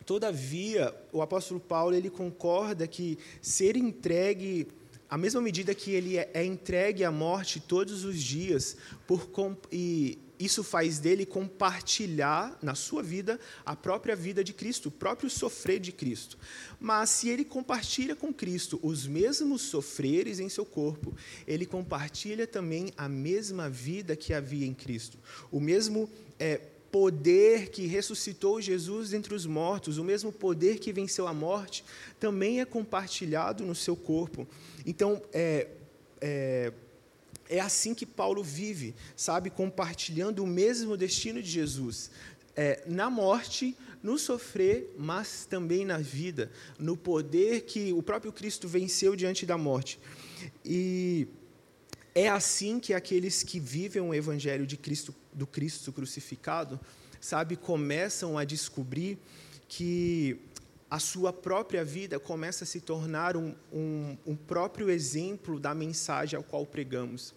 todavia, 0.05 0.95
o 1.13 1.23
apóstolo 1.23 1.61
Paulo 1.61 1.95
ele 1.95 2.11
concorda 2.11 2.87
que 2.87 3.19
ser 3.41 3.77
entregue, 3.77 4.69
a 5.09 5.17
mesma 5.17 5.41
medida 5.41 5.75
que 5.75 5.91
ele 5.91 6.17
é, 6.17 6.31
é 6.35 6.45
entregue 6.45 7.05
à 7.05 7.11
morte 7.11 7.61
todos 7.61 8.05
os 8.05 8.23
dias, 8.23 8.77
por, 9.07 9.29
e 9.71 10.19
isso 10.39 10.65
faz 10.65 10.99
dele 10.99 11.25
compartilhar 11.25 12.59
na 12.61 12.75
sua 12.75 13.03
vida 13.03 13.39
a 13.65 13.77
própria 13.77 14.17
vida 14.17 14.43
de 14.43 14.53
Cristo, 14.53 14.89
o 14.89 14.93
próprio 14.93 15.31
sofrer 15.31 15.79
de 15.79 15.93
Cristo. 15.93 16.37
Mas 16.81 17.11
se 17.11 17.29
ele 17.29 17.45
compartilha 17.45 18.17
com 18.17 18.33
Cristo 18.33 18.79
os 18.83 19.07
mesmos 19.07 19.63
sofreres 19.63 20.41
em 20.41 20.49
seu 20.49 20.67
corpo, 20.67 21.15
ele 21.47 21.65
compartilha 21.65 22.47
também 22.47 22.93
a 22.97 23.09
mesma 23.09 23.71
vida 23.71 24.17
que 24.17 24.35
havia 24.35 24.67
em 24.67 24.75
Cristo, 24.75 25.19
o 25.51 25.61
mesmo 25.61 26.11
é, 26.39 26.61
poder 26.95 27.71
que 27.71 27.89
ressuscitou 27.89 28.61
Jesus 28.61 29.13
entre 29.13 29.35
os 29.35 29.47
mortos, 29.47 29.99
o 29.99 30.05
mesmo 30.05 30.31
poder 30.31 30.79
que 30.79 30.93
venceu 30.93 31.27
a 31.27 31.35
morte, 31.35 31.85
também 32.21 32.61
é 32.61 32.65
compartilhado 32.65 33.67
no 33.67 33.75
seu 33.75 33.97
corpo. 33.97 34.47
Então, 34.87 35.21
é, 35.33 35.67
é 36.21 36.73
é 37.47 37.61
assim 37.61 37.95
que 37.95 38.07
Paulo 38.07 38.43
vive, 38.43 38.95
sabe, 39.15 39.51
compartilhando 39.51 40.43
o 40.43 40.47
mesmo 40.47 40.97
destino 40.97 41.43
de 41.43 41.51
Jesus. 41.51 42.11
É, 42.57 42.83
na 42.87 43.11
morte, 43.11 43.77
no 44.03 44.17
sofrer, 44.17 44.95
mas 44.97 45.45
também 45.45 45.85
na 45.85 45.99
vida, 45.99 46.51
no 46.79 46.97
poder 46.97 47.63
que 47.63 47.93
o 47.93 48.03
próprio 48.03 48.33
Cristo 48.33 48.67
venceu 48.67 49.15
diante 49.15 49.45
da 49.45 49.59
morte. 49.59 50.01
E 50.65 51.29
é 52.15 52.29
assim 52.29 52.79
que 52.79 52.95
aqueles 52.95 53.43
que 53.43 53.59
vivem 53.59 54.01
o 54.01 54.15
evangelho 54.15 54.67
de 54.67 54.77
Cristo, 54.77 55.15
do 55.33 55.47
Cristo 55.47 55.93
crucificado, 55.93 56.79
sabe, 57.21 57.57
começam 57.57 58.39
a 58.39 58.45
descobrir 58.45 59.19
que 59.69 60.39
a 60.89 61.01
sua 61.01 61.33
própria 61.33 61.85
vida 61.85 62.21
começa 62.21 62.63
a 62.63 62.67
se 62.67 62.81
tornar 62.81 63.37
um, 63.37 63.53
um, 63.73 64.17
um 64.25 64.37
próprio 64.37 64.91
exemplo 64.91 65.59
da 65.59 65.75
mensagem 65.75 66.37
ao 66.37 66.45
qual 66.45 66.65
pregamos. 66.65 67.35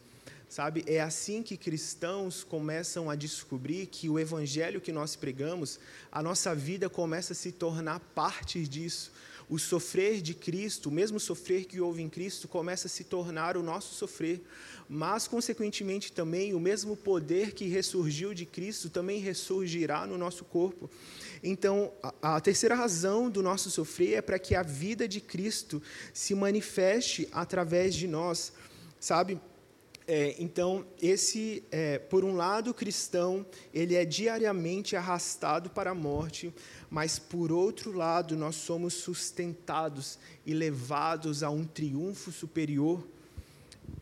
Sabe, 0.47 0.83
é 0.87 1.01
assim 1.01 1.43
que 1.43 1.57
cristãos 1.57 2.43
começam 2.43 3.09
a 3.09 3.15
descobrir 3.15 3.87
que 3.87 4.07
o 4.07 4.17
evangelho 4.17 4.79
que 4.79 4.93
nós 4.93 5.15
pregamos, 5.15 5.77
a 6.09 6.23
nossa 6.23 6.55
vida 6.55 6.89
começa 6.89 7.33
a 7.33 7.35
se 7.35 7.51
tornar 7.51 7.99
parte 7.99 8.65
disso. 8.65 9.11
O 9.49 9.57
sofrer 9.57 10.21
de 10.21 10.33
Cristo, 10.33 10.89
o 10.89 10.91
mesmo 10.91 11.19
sofrer 11.19 11.65
que 11.65 11.79
houve 11.79 12.01
em 12.01 12.10
Cristo, 12.10 12.47
começa 12.47 12.88
a 12.88 12.89
se 12.89 13.05
tornar 13.05 13.55
o 13.55 13.63
nosso 13.63 13.95
sofrer, 13.95 14.41
mas, 14.89 15.27
consequentemente, 15.27 16.12
também 16.12 16.53
o 16.53 16.60
mesmo 16.60 16.97
poder 16.97 17.53
que 17.53 17.65
ressurgiu 17.65 18.33
de 18.33 18.45
Cristo 18.45 18.89
também 18.89 19.19
ressurgirá 19.19 20.05
no 20.05 20.17
nosso 20.17 20.43
corpo. 20.43 20.89
Então, 21.41 21.93
a, 22.21 22.36
a 22.36 22.41
terceira 22.41 22.75
razão 22.75 23.29
do 23.29 23.41
nosso 23.41 23.69
sofrer 23.71 24.15
é 24.15 24.21
para 24.21 24.39
que 24.39 24.53
a 24.53 24.63
vida 24.63 25.07
de 25.07 25.21
Cristo 25.21 25.81
se 26.13 26.36
manifeste 26.36 27.27
através 27.31 27.95
de 27.95 28.07
nós, 28.07 28.51
sabe? 28.99 29.39
É, 30.10 30.36
então, 30.39 30.86
esse, 31.02 31.62
é, 31.70 32.00
por 32.00 32.24
um 32.24 32.34
lado, 32.34 32.70
o 32.72 32.74
cristão, 32.74 33.46
ele 33.74 33.93
é 33.93 34.06
diariamente 34.06 34.96
arrastado 34.96 35.70
para 35.70 35.91
a 35.91 35.96
morte, 35.96 36.54
mas, 36.89 37.20
por 37.20 37.52
outro 37.52 37.91
lado, 37.91 38.38
nós 38.38 38.56
somos 38.56 38.93
sustentados 38.93 40.17
e 40.46 40.54
levados 40.54 41.43
a 41.43 41.50
um 41.50 41.65
triunfo 41.65 42.32
superior. 42.32 43.06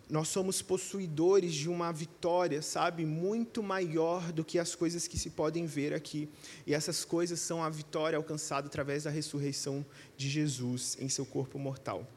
Nós 0.08 0.28
somos 0.28 0.62
possuidores 0.62 1.52
de 1.56 1.68
uma 1.68 1.92
vitória, 1.92 2.62
sabe, 2.62 3.04
muito 3.04 3.64
maior 3.64 4.32
do 4.32 4.46
que 4.46 4.60
as 4.60 4.76
coisas 4.76 5.08
que 5.08 5.18
se 5.18 5.32
podem 5.32 5.66
ver 5.66 5.92
aqui. 5.92 6.30
E 6.68 6.76
essas 6.76 7.04
coisas 7.04 7.40
são 7.40 7.64
a 7.64 7.70
vitória 7.70 8.16
alcançada 8.16 8.68
através 8.68 9.06
da 9.06 9.10
ressurreição 9.10 9.84
de 10.16 10.30
Jesus 10.30 10.96
em 11.00 11.10
seu 11.10 11.26
corpo 11.26 11.58
mortal 11.58 12.08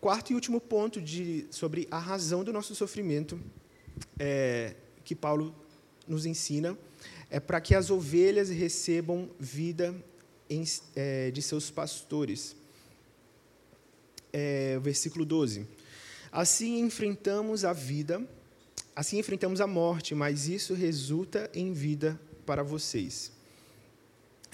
quarto 0.00 0.32
e 0.32 0.34
último 0.34 0.60
ponto 0.60 1.00
de, 1.00 1.46
sobre 1.50 1.86
a 1.90 1.98
razão 1.98 2.44
do 2.44 2.52
nosso 2.52 2.74
sofrimento 2.74 3.40
é, 4.18 4.74
que 5.04 5.14
Paulo 5.14 5.54
nos 6.06 6.26
ensina 6.26 6.76
é 7.30 7.40
para 7.40 7.60
que 7.60 7.74
as 7.74 7.90
ovelhas 7.90 8.48
recebam 8.48 9.28
vida 9.38 9.94
em, 10.48 10.64
é, 10.94 11.30
de 11.30 11.42
seus 11.42 11.70
pastores. 11.70 12.56
É, 14.32 14.78
versículo 14.80 15.24
12. 15.24 15.66
Assim 16.30 16.80
enfrentamos 16.80 17.64
a 17.64 17.72
vida, 17.72 18.22
assim 18.94 19.18
enfrentamos 19.18 19.60
a 19.60 19.66
morte, 19.66 20.14
mas 20.14 20.48
isso 20.48 20.74
resulta 20.74 21.50
em 21.54 21.72
vida 21.72 22.20
para 22.44 22.62
vocês. 22.62 23.32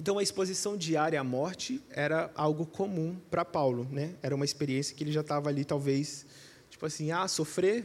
Então, 0.03 0.19
a 0.19 0.23
exposição 0.23 0.77
diária 0.77 1.21
à 1.21 1.23
morte 1.23 1.81
era 1.88 2.29
algo 2.35 2.67
comum 2.67 3.17
para 3.31 3.45
Paulo, 3.45 3.87
né? 3.88 4.17
Era 4.21 4.35
uma 4.35 4.45
experiência 4.45 4.97
que 4.97 5.05
ele 5.05 5.12
já 5.12 5.21
estava 5.21 5.49
ali, 5.49 5.65
talvez, 5.65 6.27
tipo 6.69 6.85
assim, 6.85 7.12
ah, 7.12 7.29
sofrer 7.29 7.85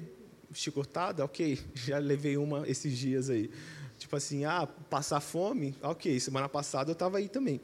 chicotada, 0.51 1.23
ok, 1.23 1.59
já 1.75 1.99
levei 1.99 2.35
uma 2.35 2.67
esses 2.67 2.97
dias 2.97 3.29
aí. 3.29 3.51
Tipo 3.99 4.15
assim, 4.15 4.45
ah, 4.45 4.67
passar 4.89 5.19
fome, 5.19 5.75
ok, 5.79 6.19
semana 6.19 6.49
passada 6.49 6.89
eu 6.89 6.93
estava 6.93 7.19
aí 7.19 7.29
também. 7.29 7.61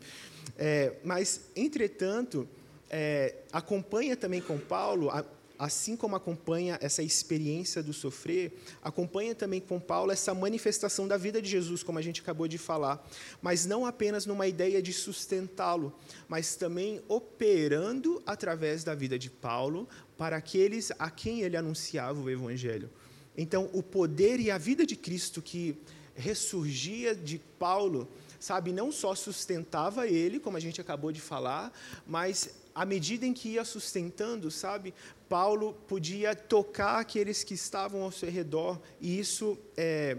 É, 0.56 0.98
mas, 1.04 1.50
entretanto, 1.56 2.48
é, 2.92 3.34
acompanha 3.52 4.16
também 4.16 4.40
com 4.40 4.60
Paulo, 4.60 5.10
a, 5.10 5.26
assim 5.58 5.96
como 5.96 6.16
acompanha 6.16 6.78
essa 6.82 7.04
experiência 7.04 7.82
do 7.82 7.94
sofrer, 7.94 8.58
acompanha 8.82 9.36
também 9.36 9.62
com 9.62 9.80
Paulo 9.80 10.12
essa 10.12 10.34
manifestação 10.34 11.08
da 11.08 11.18
vida 11.18 11.42
de 11.42 11.50
Jesus, 11.50 11.84
como 11.84 12.00
a 12.00 12.02
gente 12.02 12.22
acabou 12.22 12.48
de 12.48 12.58
falar, 12.58 13.08
mas 13.42 13.66
não 13.66 13.86
apenas 13.86 14.26
numa 14.26 14.48
ideia 14.48 14.82
de 14.82 14.92
sustentá-lo, 14.92 15.94
mas 16.28 16.56
também 16.56 17.02
operando 17.08 18.22
através 18.26 18.84
da 18.84 18.96
vida 18.96 19.18
de 19.18 19.30
Paulo 19.30 19.88
para 20.18 20.38
aqueles 20.38 20.92
a 21.00 21.10
quem 21.10 21.42
ele 21.42 21.58
anunciava 21.58 22.20
o 22.20 22.30
evangelho. 22.30 22.90
Então, 23.38 23.70
o 23.74 23.82
poder 23.82 24.40
e 24.40 24.52
a 24.52 24.58
vida 24.58 24.86
de 24.86 24.96
Cristo 24.96 25.42
que 25.42 25.78
ressurgia 26.16 27.16
de 27.16 27.40
Paulo, 27.58 28.08
sabe, 28.40 28.72
não 28.72 28.92
só 28.92 29.16
sustentava 29.16 30.08
ele, 30.08 30.40
como 30.40 30.58
a 30.58 30.60
gente 30.60 30.80
acabou 30.80 31.12
de 31.12 31.22
falar, 31.22 31.72
mas 32.06 32.50
à 32.76 32.86
medida 32.86 33.26
em 33.26 33.34
que 33.34 33.50
ia 33.50 33.64
sustentando, 33.64 34.50
sabe, 34.50 34.94
Paulo 35.30 35.74
podia 35.88 36.36
tocar 36.36 37.00
aqueles 37.00 37.44
que 37.44 37.54
estavam 37.54 38.02
ao 38.02 38.12
seu 38.12 38.30
redor, 38.30 38.80
e 39.00 39.20
isso, 39.20 39.58
é, 39.78 40.18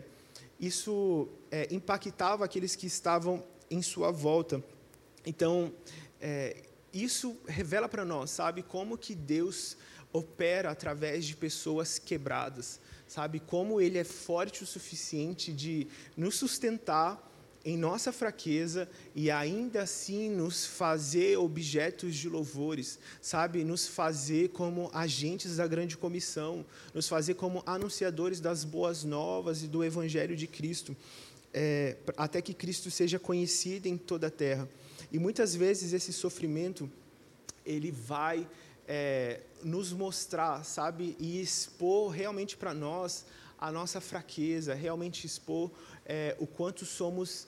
isso 0.60 1.28
é, 1.50 1.68
impactava 1.72 2.44
aqueles 2.44 2.76
que 2.76 2.86
estavam 2.86 3.44
em 3.70 3.82
sua 3.82 4.10
volta. 4.10 4.62
Então, 5.26 5.72
é, 6.20 6.64
isso 6.92 7.36
revela 7.46 7.88
para 7.88 8.04
nós, 8.04 8.30
sabe, 8.30 8.62
como 8.62 8.96
que 8.96 9.14
Deus 9.14 9.76
opera 10.12 10.70
através 10.70 11.24
de 11.24 11.34
pessoas 11.34 11.98
quebradas, 11.98 12.78
sabe, 13.08 13.40
como 13.40 13.80
Ele 13.80 13.98
é 13.98 14.04
forte 14.04 14.62
o 14.62 14.66
suficiente 14.66 15.52
de 15.52 15.88
nos 16.16 16.36
sustentar 16.36 17.32
em 17.64 17.78
nossa 17.78 18.12
fraqueza 18.12 18.88
e 19.14 19.30
ainda 19.30 19.82
assim 19.82 20.28
nos 20.28 20.66
fazer 20.66 21.38
objetos 21.38 22.14
de 22.14 22.28
louvores, 22.28 22.98
sabe? 23.22 23.64
Nos 23.64 23.88
fazer 23.88 24.50
como 24.50 24.90
agentes 24.92 25.56
da 25.56 25.66
grande 25.66 25.96
comissão, 25.96 26.64
nos 26.92 27.08
fazer 27.08 27.34
como 27.34 27.62
anunciadores 27.64 28.38
das 28.38 28.64
boas 28.64 29.02
novas 29.02 29.62
e 29.62 29.66
do 29.66 29.82
Evangelho 29.82 30.36
de 30.36 30.46
Cristo, 30.46 30.94
é, 31.54 31.96
até 32.16 32.42
que 32.42 32.52
Cristo 32.52 32.90
seja 32.90 33.18
conhecido 33.18 33.86
em 33.86 33.96
toda 33.96 34.26
a 34.26 34.30
terra. 34.30 34.68
E 35.10 35.18
muitas 35.18 35.54
vezes 35.54 35.92
esse 35.92 36.12
sofrimento, 36.12 36.90
ele 37.64 37.90
vai 37.90 38.46
é, 38.86 39.40
nos 39.62 39.92
mostrar, 39.92 40.64
sabe? 40.64 41.16
E 41.18 41.40
expor 41.40 42.10
realmente 42.10 42.56
para 42.56 42.74
nós 42.74 43.24
a 43.58 43.72
nossa 43.72 44.00
fraqueza, 44.00 44.74
realmente 44.74 45.26
expor 45.26 45.70
é, 46.04 46.36
o 46.38 46.46
quanto 46.46 46.84
somos 46.84 47.46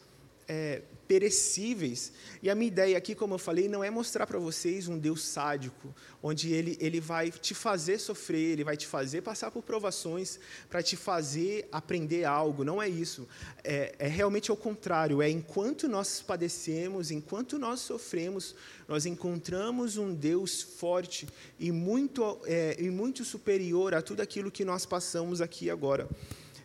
é, 0.49 0.83
perecíveis. 1.07 2.13
E 2.43 2.51
a 2.51 2.55
minha 2.55 2.69
ideia 2.69 2.99
aqui, 2.99 3.15
como 3.15 3.35
eu 3.35 3.39
falei, 3.39 3.69
não 3.69 3.83
é 3.83 3.91
mostrar 3.91 4.27
para 4.27 4.39
vocês 4.39 4.89
um 4.89 4.99
Deus 4.99 5.23
sádico, 5.23 5.95
onde 6.23 6.53
ele, 6.53 6.77
ele 6.81 7.01
vai 7.01 7.31
te 7.31 7.55
fazer 7.55 7.99
sofrer, 7.99 8.53
ele 8.53 8.65
vai 8.65 8.77
te 8.77 8.87
fazer 8.87 9.23
passar 9.23 9.51
por 9.51 9.63
provações 9.63 10.39
para 10.69 10.83
te 10.83 10.97
fazer 10.97 11.69
aprender 11.71 12.25
algo. 12.25 12.65
Não 12.65 12.83
é 12.83 12.89
isso. 12.89 13.29
É, 13.63 13.95
é 13.99 14.09
realmente 14.09 14.51
ao 14.51 14.57
contrário. 14.57 15.23
É 15.23 15.31
enquanto 15.31 15.89
nós 15.89 16.21
padecemos, 16.21 17.11
enquanto 17.11 17.59
nós 17.59 17.81
sofremos, 17.81 18.55
nós 18.89 19.07
encontramos 19.07 19.97
um 19.97 20.15
Deus 20.15 20.63
forte 20.63 21.27
e 21.59 21.71
muito, 21.71 22.41
é, 22.45 22.77
e 22.79 22.91
muito 22.91 23.25
superior 23.25 23.95
a 23.95 24.03
tudo 24.03 24.21
aquilo 24.21 24.51
que 24.51 24.65
nós 24.65 24.85
passamos 24.85 25.41
aqui 25.41 25.71
agora. 25.71 26.09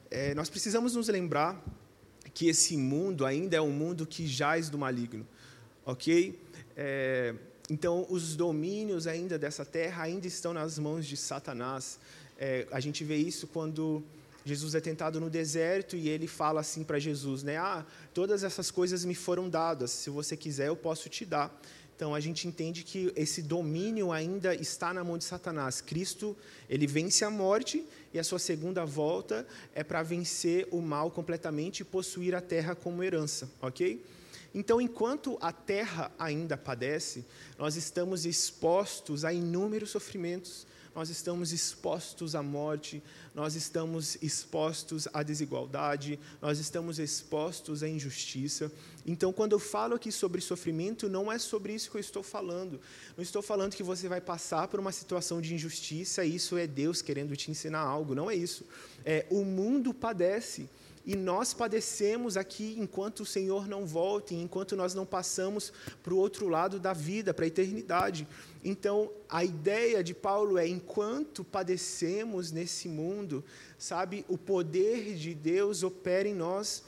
É, 0.10 0.34
nós 0.36 0.50
precisamos 0.50 0.96
nos 0.96 1.08
lembrar 1.08 1.64
que 2.34 2.48
esse 2.48 2.78
mundo 2.78 3.26
ainda 3.26 3.58
é 3.58 3.62
um 3.62 3.72
mundo 3.72 4.06
que 4.06 4.26
jaz 4.28 4.70
do 4.70 4.78
maligno, 4.78 5.28
ok? 5.86 6.40
É, 6.76 7.36
então, 7.70 8.06
os 8.10 8.36
domínios 8.36 9.08
ainda 9.08 9.38
dessa 9.38 9.64
terra 9.64 10.04
ainda 10.04 10.28
estão 10.28 10.54
nas 10.54 10.78
mãos 10.78 11.06
de 11.06 11.16
Satanás. 11.16 12.00
É, 12.38 12.68
a 12.72 12.80
gente 12.80 13.04
vê 13.04 13.16
isso 13.16 13.48
quando 13.48 14.04
Jesus 14.44 14.74
é 14.74 14.82
tentado 14.82 15.20
no 15.20 15.30
deserto 15.30 15.96
e 15.96 16.10
ele 16.10 16.28
fala 16.28 16.62
assim 16.62 16.84
para 16.84 17.00
Jesus, 17.00 17.44
né? 17.44 17.58
Ah, 17.58 17.86
todas 18.14 18.44
essas 18.44 18.72
coisas 18.72 19.06
me 19.06 19.14
foram 19.14 19.48
dadas. 19.48 19.92
Se 19.92 20.10
você 20.10 20.36
quiser, 20.36 20.68
eu 20.68 20.76
posso 20.76 21.08
te 21.08 21.26
dar. 21.26 21.56
Então 22.02 22.16
a 22.16 22.20
gente 22.20 22.48
entende 22.48 22.84
que 22.84 23.14
esse 23.16 23.44
domínio 23.44 24.12
ainda 24.12 24.56
está 24.56 24.92
na 24.92 25.04
mão 25.04 25.20
de 25.20 25.24
Satanás. 25.24 25.82
Cristo, 25.82 26.36
ele 26.68 26.88
vence 26.88 27.24
a 27.24 27.30
morte 27.30 27.86
e 28.12 28.18
a 28.18 28.24
sua 28.24 28.40
segunda 28.40 28.84
volta 28.84 29.46
é 29.76 29.84
para 29.84 30.02
vencer 30.02 30.68
o 30.72 30.82
mal 30.82 31.12
completamente 31.12 31.82
e 31.82 31.84
possuir 31.84 32.34
a 32.34 32.42
terra 32.42 32.74
como 32.74 33.04
herança, 33.04 33.48
OK? 33.62 34.04
Então, 34.52 34.82
enquanto 34.82 35.38
a 35.40 35.52
terra 35.52 36.12
ainda 36.18 36.58
padece, 36.58 37.24
nós 37.56 37.76
estamos 37.76 38.26
expostos 38.26 39.24
a 39.24 39.32
inúmeros 39.32 39.92
sofrimentos, 39.92 40.66
nós 40.94 41.10
estamos 41.10 41.54
expostos 41.54 42.36
à 42.36 42.44
morte, 42.44 43.02
nós 43.34 43.56
estamos 43.56 44.18
expostos 44.22 45.08
à 45.14 45.24
desigualdade, 45.24 46.20
nós 46.42 46.60
estamos 46.60 47.00
expostos 47.00 47.82
à 47.82 47.88
injustiça. 47.88 48.72
Então, 49.06 49.32
quando 49.32 49.54
eu 49.54 49.60
falo 49.60 49.96
aqui 49.96 50.12
sobre 50.12 50.42
sofrimento, 50.42 51.10
não 51.10 51.32
é 51.32 51.40
sobre 51.40 51.74
isso 51.74 51.90
que 51.90 51.98
eu 51.98 52.02
estou 52.02 52.22
falando. 52.22 52.80
Não 53.16 53.24
estou 53.24 53.42
falando 53.42 53.76
que 53.76 53.84
você 53.84 54.10
vai 54.10 54.20
passar 54.20 54.68
por 54.68 54.80
uma 54.80 54.92
situação 54.92 55.42
de 55.42 55.56
injustiça 55.56 56.26
e 56.26 56.36
isso 56.36 56.58
é 56.58 56.68
Deus 56.68 57.02
querendo 57.02 57.36
te 57.36 57.50
ensinar 57.50 57.80
algo. 57.80 58.14
Não 58.14 58.30
é 58.30 58.36
isso. 58.36 58.66
É, 59.06 59.26
o 59.30 59.46
mundo 59.46 59.94
padece 59.94 60.70
e 61.06 61.16
nós 61.16 61.54
padecemos 61.54 62.38
aqui 62.38 62.76
enquanto 62.78 63.22
o 63.22 63.26
Senhor 63.26 63.68
não 63.68 63.86
volta, 63.86 64.34
enquanto 64.34 64.76
nós 64.76 64.94
não 64.94 65.06
passamos 65.06 65.74
para 66.04 66.14
o 66.14 66.18
outro 66.18 66.48
lado 66.48 66.80
da 66.80 66.94
vida, 66.94 67.34
para 67.34 67.46
a 67.46 67.48
eternidade. 67.48 68.28
Então, 68.64 69.12
a 69.28 69.44
ideia 69.44 70.04
de 70.04 70.14
Paulo 70.14 70.58
é: 70.58 70.68
enquanto 70.68 71.44
padecemos 71.44 72.52
nesse 72.52 72.88
mundo, 72.88 73.44
sabe, 73.78 74.24
o 74.28 74.38
poder 74.38 75.16
de 75.16 75.34
Deus 75.34 75.82
opera 75.82 76.28
em 76.28 76.36
nós, 76.36 76.84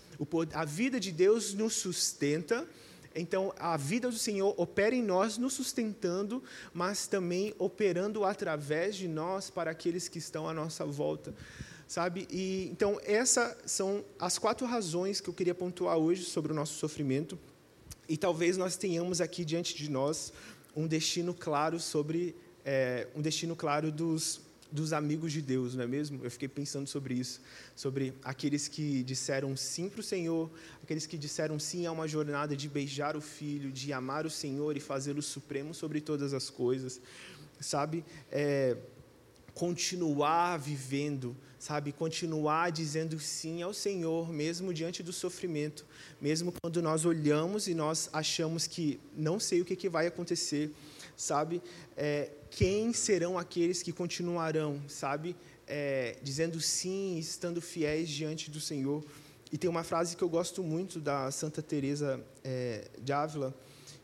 a 0.54 0.66
vida 0.66 1.00
de 1.00 1.12
Deus 1.12 1.54
nos 1.54 1.74
sustenta. 1.74 2.68
Então, 3.16 3.54
a 3.60 3.78
vida 3.78 4.10
do 4.10 4.18
Senhor 4.18 4.56
opera 4.58 4.96
em 4.96 5.04
nós, 5.04 5.38
nos 5.38 5.54
sustentando, 5.54 6.42
mas 6.74 7.06
também 7.06 7.54
operando 7.60 8.26
através 8.26 8.96
de 8.96 9.08
nós 9.08 9.52
para 9.52 9.70
aqueles 9.70 10.08
que 10.08 10.18
estão 10.18 10.50
à 10.50 10.54
nossa 10.54 10.84
volta 10.84 11.32
sabe? 11.88 12.28
E 12.32 12.70
então 12.72 13.00
essas 13.04 13.56
são 13.66 14.04
as 14.20 14.38
quatro 14.38 14.66
razões 14.66 15.22
que 15.22 15.30
eu 15.30 15.34
queria 15.34 15.56
pontuar 15.56 15.98
hoje 15.98 16.24
sobre 16.24 16.52
o 16.52 16.56
nosso 16.56 16.76
sofrimento. 16.76 17.38
E 18.08 18.18
talvez 18.18 18.58
nós 18.58 18.76
tenhamos 18.76 19.22
aqui 19.22 19.46
diante 19.46 19.76
de 19.76 19.90
nós 19.90 20.34
um 20.76 20.88
destino 20.88 21.34
claro 21.34 21.80
sobre 21.80 22.36
é, 22.66 23.08
um 23.16 23.22
destino 23.22 23.56
claro 23.56 23.92
dos 23.92 24.42
dos 24.74 24.92
amigos 24.92 25.32
de 25.32 25.40
Deus, 25.40 25.76
não 25.76 25.84
é 25.84 25.88
mesmo? 25.88 26.20
Eu 26.24 26.32
fiquei 26.32 26.48
pensando 26.48 26.88
sobre 26.88 27.14
isso, 27.14 27.40
sobre 27.76 28.12
aqueles 28.24 28.68
que 28.68 29.04
disseram 29.04 29.56
sim 29.56 29.88
para 29.88 30.00
o 30.00 30.04
Senhor, 30.04 30.50
aqueles 30.82 31.06
que 31.06 31.16
disseram 31.16 31.60
sim 31.60 31.86
a 31.86 31.92
uma 31.92 32.08
jornada 32.08 32.56
de 32.56 32.68
beijar 32.68 33.16
o 33.16 33.22
Filho, 33.22 33.72
de 33.72 33.94
amar 33.94 34.26
o 34.26 34.32
Senhor 34.32 34.76
e 34.76 34.80
fazê-lo 34.80 35.22
supremo 35.22 35.76
sobre 35.76 36.02
todas 36.02 36.34
as 36.34 36.50
coisas, 36.50 37.00
sabe? 37.60 38.04
É, 38.32 38.76
continuar 39.54 40.58
vivendo 40.58 41.38
sabe, 41.64 41.94
continuar 41.94 42.74
dizendo 42.74 43.18
sim 43.22 43.62
ao 43.62 43.74
Senhor, 43.74 44.30
mesmo 44.30 44.74
diante 44.74 45.02
do 45.02 45.14
sofrimento, 45.14 45.86
mesmo 46.20 46.54
quando 46.62 46.82
nós 46.82 47.06
olhamos 47.06 47.70
e 47.70 47.74
nós 47.74 48.10
achamos 48.12 48.68
que 48.68 49.00
não 49.16 49.40
sei 49.40 49.62
o 49.62 49.66
que, 49.66 49.74
que 49.74 49.88
vai 49.88 50.06
acontecer, 50.06 50.74
sabe? 51.16 51.62
É, 51.96 52.32
quem 52.52 52.92
serão 52.92 53.38
aqueles 53.38 53.82
que 53.82 53.94
continuarão, 53.94 54.82
sabe, 54.90 55.38
é, 55.66 56.18
dizendo 56.22 56.60
sim, 56.60 57.18
estando 57.18 57.62
fiéis 57.62 58.10
diante 58.10 58.52
do 58.52 58.60
Senhor? 58.60 59.02
E 59.50 59.58
tem 59.58 59.70
uma 59.70 59.86
frase 59.86 60.18
que 60.18 60.22
eu 60.22 60.28
gosto 60.28 60.62
muito 60.62 61.00
da 61.00 61.32
Santa 61.32 61.62
Teresa 61.62 62.22
é, 62.44 62.90
de 63.02 63.14
Ávila, 63.14 63.56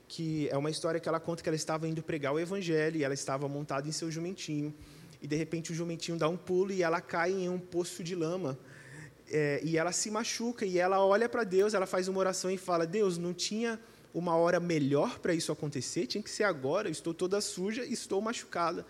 que 0.07 0.47
é 0.47 0.57
uma 0.57 0.69
história 0.69 0.97
que 0.97 1.09
ela 1.09 1.19
conta 1.19 1.43
que 1.43 1.49
ela 1.49 1.57
estava 1.57 1.89
indo 1.89 2.01
pregar 2.01 2.31
o 2.33 2.39
Evangelho 2.39 2.95
e 2.95 3.03
ela 3.03 3.13
estava 3.13 3.49
montada 3.49 3.85
em 3.85 3.91
seu 3.91 4.09
jumentinho 4.09 4.73
e 5.21 5.27
de 5.27 5.35
repente 5.35 5.71
o 5.71 5.75
jumentinho 5.75 6.17
dá 6.17 6.27
um 6.27 6.37
pulo 6.37 6.71
e 6.71 6.81
ela 6.81 7.01
cai 7.01 7.31
em 7.31 7.49
um 7.49 7.59
poço 7.59 8.03
de 8.03 8.15
lama. 8.15 8.57
É, 9.31 9.61
e 9.63 9.77
ela 9.77 9.91
se 9.91 10.09
machuca 10.09 10.65
e 10.65 10.79
ela 10.79 11.05
olha 11.05 11.29
para 11.29 11.43
Deus, 11.43 11.73
ela 11.73 11.85
faz 11.85 12.07
uma 12.07 12.19
oração 12.19 12.49
e 12.49 12.57
fala: 12.57 12.85
Deus, 12.87 13.17
não 13.17 13.33
tinha 13.33 13.79
uma 14.13 14.35
hora 14.35 14.59
melhor 14.59 15.19
para 15.19 15.33
isso 15.33 15.51
acontecer? 15.51 16.07
Tinha 16.07 16.23
que 16.23 16.29
ser 16.29 16.43
agora. 16.43 16.89
estou 16.89 17.13
toda 17.13 17.39
suja, 17.41 17.85
estou 17.85 18.21
machucada. 18.21 18.85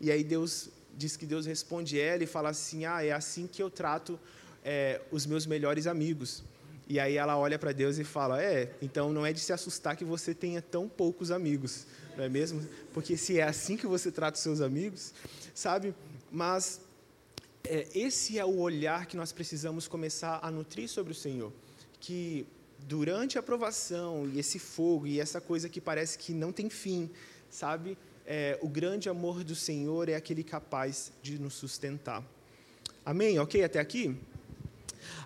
E 0.00 0.10
aí 0.10 0.24
Deus 0.24 0.70
diz 0.96 1.16
que 1.16 1.26
Deus 1.26 1.46
responde 1.46 2.00
ela 2.00 2.22
e 2.22 2.26
fala 2.26 2.50
assim: 2.50 2.84
Ah, 2.84 3.04
é 3.04 3.12
assim 3.12 3.46
que 3.46 3.62
eu 3.62 3.70
trato 3.70 4.18
é, 4.64 5.00
os 5.10 5.26
meus 5.26 5.46
melhores 5.46 5.86
amigos. 5.86 6.42
E 6.88 6.98
aí 6.98 7.16
ela 7.16 7.36
olha 7.36 7.58
para 7.58 7.72
Deus 7.72 7.98
e 7.98 8.04
fala: 8.04 8.42
É, 8.42 8.72
então 8.80 9.12
não 9.12 9.26
é 9.26 9.32
de 9.32 9.40
se 9.40 9.52
assustar 9.52 9.96
que 9.96 10.04
você 10.04 10.34
tenha 10.34 10.62
tão 10.62 10.88
poucos 10.88 11.30
amigos, 11.30 11.86
não 12.16 12.24
é 12.24 12.28
mesmo? 12.28 12.66
Porque 12.92 13.16
se 13.16 13.38
é 13.38 13.42
assim 13.42 13.76
que 13.76 13.86
você 13.86 14.10
trata 14.10 14.36
os 14.36 14.42
seus 14.42 14.60
amigos, 14.60 15.12
sabe? 15.54 15.94
Mas 16.30 16.80
é, 17.64 17.86
esse 17.94 18.38
é 18.38 18.44
o 18.44 18.58
olhar 18.58 19.06
que 19.06 19.16
nós 19.16 19.32
precisamos 19.32 19.86
começar 19.86 20.38
a 20.42 20.50
nutrir 20.50 20.88
sobre 20.88 21.12
o 21.12 21.14
Senhor. 21.14 21.52
Que 22.00 22.46
durante 22.80 23.38
a 23.38 23.42
provação 23.42 24.28
e 24.28 24.38
esse 24.38 24.58
fogo 24.58 25.06
e 25.06 25.20
essa 25.20 25.40
coisa 25.40 25.68
que 25.68 25.80
parece 25.80 26.18
que 26.18 26.32
não 26.32 26.52
tem 26.52 26.68
fim, 26.68 27.10
sabe? 27.50 27.96
É, 28.26 28.58
o 28.60 28.68
grande 28.68 29.08
amor 29.08 29.44
do 29.44 29.54
Senhor 29.54 30.08
é 30.08 30.14
aquele 30.14 30.42
capaz 30.42 31.12
de 31.22 31.38
nos 31.38 31.54
sustentar. 31.54 32.24
Amém? 33.04 33.38
Ok 33.38 33.62
até 33.62 33.80
aqui? 33.80 34.16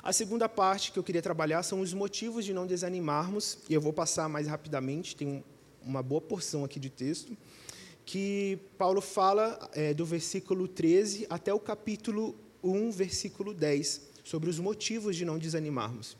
A 0.02 0.12
segunda 0.12 0.48
parte 0.48 0.92
que 0.92 0.98
eu 0.98 1.02
queria 1.02 1.20
trabalhar 1.20 1.62
são 1.62 1.80
os 1.80 1.92
motivos 1.92 2.44
de 2.44 2.54
não 2.54 2.66
desanimarmos, 2.66 3.58
e 3.68 3.74
eu 3.74 3.80
vou 3.80 3.92
passar 3.92 4.28
mais 4.28 4.46
rapidamente, 4.46 5.14
tem 5.14 5.44
uma 5.86 6.02
boa 6.02 6.20
porção 6.20 6.64
aqui 6.64 6.80
de 6.80 6.90
texto, 6.90 7.36
que 8.04 8.58
Paulo 8.76 9.00
fala 9.00 9.70
é, 9.72 9.94
do 9.94 10.04
versículo 10.04 10.68
13 10.68 11.26
até 11.30 11.54
o 11.54 11.60
capítulo 11.60 12.34
1, 12.62 12.90
versículo 12.90 13.54
10, 13.54 14.02
sobre 14.24 14.50
os 14.50 14.58
motivos 14.58 15.16
de 15.16 15.24
não 15.24 15.38
desanimarmos. 15.38 16.16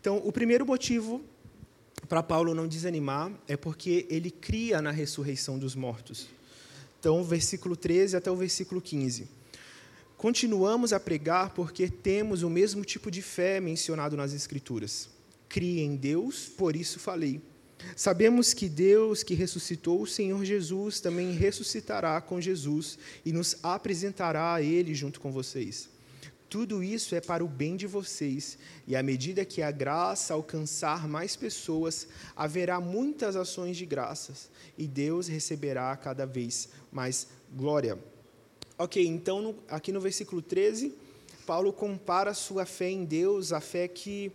Então, 0.00 0.20
o 0.24 0.32
primeiro 0.32 0.66
motivo 0.66 1.22
para 2.08 2.22
Paulo 2.22 2.54
não 2.54 2.68
desanimar 2.68 3.32
é 3.46 3.56
porque 3.56 4.06
ele 4.10 4.30
cria 4.30 4.82
na 4.82 4.90
ressurreição 4.90 5.58
dos 5.58 5.74
mortos. 5.74 6.28
Então, 6.98 7.22
versículo 7.22 7.76
13 7.76 8.16
até 8.16 8.30
o 8.30 8.36
versículo 8.36 8.80
15. 8.80 9.28
Continuamos 10.16 10.92
a 10.92 10.98
pregar 10.98 11.50
porque 11.50 11.88
temos 11.88 12.42
o 12.42 12.50
mesmo 12.50 12.84
tipo 12.84 13.10
de 13.10 13.22
fé 13.22 13.60
mencionado 13.60 14.16
nas 14.16 14.32
Escrituras. 14.32 15.08
Crie 15.48 15.80
em 15.80 15.94
Deus, 15.94 16.46
por 16.48 16.74
isso 16.74 16.98
falei. 16.98 17.40
Sabemos 17.96 18.52
que 18.52 18.68
Deus, 18.68 19.22
que 19.22 19.34
ressuscitou 19.34 20.02
o 20.02 20.06
Senhor 20.06 20.44
Jesus, 20.44 21.00
também 21.00 21.32
ressuscitará 21.32 22.20
com 22.20 22.40
Jesus 22.40 22.98
e 23.24 23.32
nos 23.32 23.56
apresentará 23.62 24.54
a 24.54 24.62
Ele 24.62 24.94
junto 24.94 25.20
com 25.20 25.32
vocês. 25.32 25.88
Tudo 26.48 26.82
isso 26.82 27.14
é 27.14 27.20
para 27.20 27.44
o 27.44 27.48
bem 27.48 27.76
de 27.76 27.86
vocês, 27.86 28.56
e 28.86 28.96
à 28.96 29.02
medida 29.02 29.44
que 29.44 29.60
a 29.60 29.70
graça 29.70 30.32
alcançar 30.32 31.06
mais 31.06 31.36
pessoas, 31.36 32.08
haverá 32.34 32.80
muitas 32.80 33.36
ações 33.36 33.76
de 33.76 33.84
graças, 33.84 34.48
e 34.76 34.86
Deus 34.86 35.28
receberá 35.28 35.94
cada 35.96 36.24
vez 36.24 36.70
mais 36.90 37.28
glória. 37.54 37.98
Ok, 38.78 39.06
então 39.06 39.42
no, 39.42 39.54
aqui 39.68 39.92
no 39.92 40.00
versículo 40.00 40.40
13, 40.40 40.94
Paulo 41.44 41.70
compara 41.70 42.32
sua 42.32 42.64
fé 42.64 42.88
em 42.88 43.04
Deus, 43.04 43.52
a 43.52 43.60
fé 43.60 43.86
que 43.86 44.32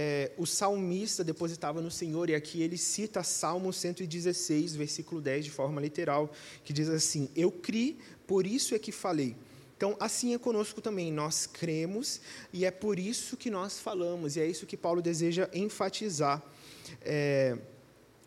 é, 0.00 0.30
o 0.38 0.46
salmista 0.46 1.24
depositava 1.24 1.80
no 1.80 1.90
Senhor, 1.90 2.30
e 2.30 2.34
aqui 2.36 2.62
ele 2.62 2.78
cita 2.78 3.24
Salmo 3.24 3.72
116, 3.72 4.76
versículo 4.76 5.20
10, 5.20 5.46
de 5.46 5.50
forma 5.50 5.80
literal, 5.80 6.32
que 6.62 6.72
diz 6.72 6.88
assim: 6.88 7.28
Eu 7.34 7.50
criei, 7.50 7.98
por 8.24 8.46
isso 8.46 8.76
é 8.76 8.78
que 8.78 8.92
falei. 8.92 9.34
Então, 9.76 9.96
assim 9.98 10.34
é 10.34 10.38
conosco 10.38 10.80
também, 10.80 11.12
nós 11.12 11.46
cremos 11.46 12.20
e 12.52 12.64
é 12.64 12.70
por 12.70 12.96
isso 12.96 13.36
que 13.36 13.50
nós 13.50 13.80
falamos, 13.80 14.36
e 14.36 14.40
é 14.40 14.46
isso 14.46 14.66
que 14.66 14.76
Paulo 14.76 15.02
deseja 15.02 15.50
enfatizar. 15.52 16.44
É, 17.02 17.58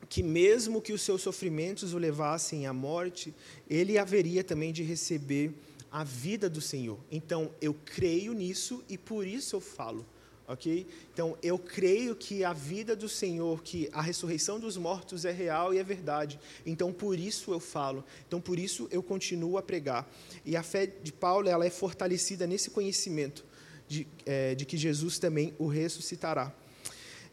que 0.09 0.21
mesmo 0.21 0.81
que 0.81 0.91
os 0.91 1.01
seus 1.01 1.21
sofrimentos 1.21 1.93
o 1.93 1.97
levassem 1.97 2.67
à 2.67 2.73
morte, 2.73 3.33
ele 3.69 3.97
haveria 3.97 4.43
também 4.43 4.73
de 4.73 4.83
receber 4.83 5.53
a 5.89 6.03
vida 6.03 6.49
do 6.49 6.59
Senhor. 6.59 6.99
Então, 7.09 7.49
eu 7.61 7.73
creio 7.85 8.33
nisso 8.33 8.83
e 8.89 8.97
por 8.97 9.25
isso 9.25 9.55
eu 9.55 9.61
falo 9.61 10.05
ok? 10.51 10.85
Então, 11.13 11.37
eu 11.41 11.57
creio 11.57 12.15
que 12.15 12.43
a 12.43 12.53
vida 12.53 12.95
do 12.95 13.07
Senhor, 13.07 13.61
que 13.63 13.89
a 13.91 14.01
ressurreição 14.01 14.59
dos 14.59 14.77
mortos 14.77 15.25
é 15.25 15.31
real 15.31 15.73
e 15.73 15.77
é 15.77 15.83
verdade. 15.83 16.39
Então, 16.65 16.91
por 16.91 17.17
isso 17.17 17.51
eu 17.51 17.59
falo. 17.59 18.03
Então, 18.27 18.41
por 18.41 18.59
isso 18.59 18.87
eu 18.91 19.01
continuo 19.01 19.57
a 19.57 19.61
pregar. 19.61 20.09
E 20.45 20.55
a 20.55 20.63
fé 20.63 20.85
de 20.85 21.11
Paulo, 21.11 21.47
ela 21.47 21.65
é 21.65 21.69
fortalecida 21.69 22.45
nesse 22.45 22.69
conhecimento 22.69 23.45
de, 23.87 24.07
é, 24.25 24.55
de 24.55 24.65
que 24.65 24.77
Jesus 24.77 25.19
também 25.19 25.53
o 25.57 25.67
ressuscitará. 25.67 26.53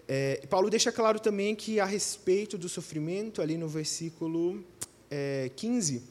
É, 0.07 0.47
Paulo 0.49 0.71
deixa 0.71 0.91
claro 0.91 1.21
também 1.21 1.55
que 1.55 1.79
a 1.79 1.85
respeito 1.85 2.57
do 2.57 2.69
sofrimento, 2.69 3.43
ali 3.43 3.59
no 3.59 3.69
versículo 3.69 4.65
é, 5.11 5.51
15, 5.55 6.03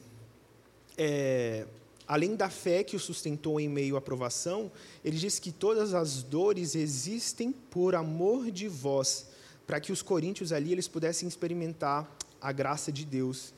é, 0.96 1.66
além 2.08 2.34
da 2.34 2.48
fé 2.48 2.82
que 2.82 2.96
o 2.96 2.98
sustentou 2.98 3.60
em 3.60 3.68
meio 3.68 3.94
à 3.94 4.00
provação, 4.00 4.72
ele 5.04 5.18
diz 5.18 5.38
que 5.38 5.52
todas 5.52 5.92
as 5.92 6.22
dores 6.22 6.74
existem 6.74 7.52
por 7.52 7.94
amor 7.94 8.50
de 8.50 8.66
vós, 8.66 9.26
para 9.66 9.78
que 9.78 9.92
os 9.92 10.00
coríntios 10.00 10.50
ali 10.50 10.72
eles 10.72 10.88
pudessem 10.88 11.28
experimentar 11.28 12.10
a 12.40 12.50
graça 12.50 12.90
de 12.90 13.04
Deus 13.04 13.52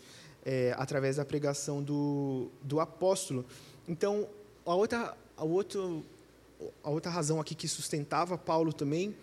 é, 0.45 0.75
através 0.77 1.17
da 1.17 1.25
pregação 1.25 1.81
do, 1.81 2.51
do 2.61 2.81
apóstolo. 2.81 3.47
Então, 3.87 4.29
a 4.67 4.75
outra, 4.75 5.17
a, 5.37 5.45
outro, 5.45 6.05
a 6.83 6.91
outra 6.91 7.11
razão 7.11 7.41
aqui 7.41 7.55
que 7.55 7.69
sustentava 7.69 8.37
Paulo 8.37 8.73
também 8.73 9.15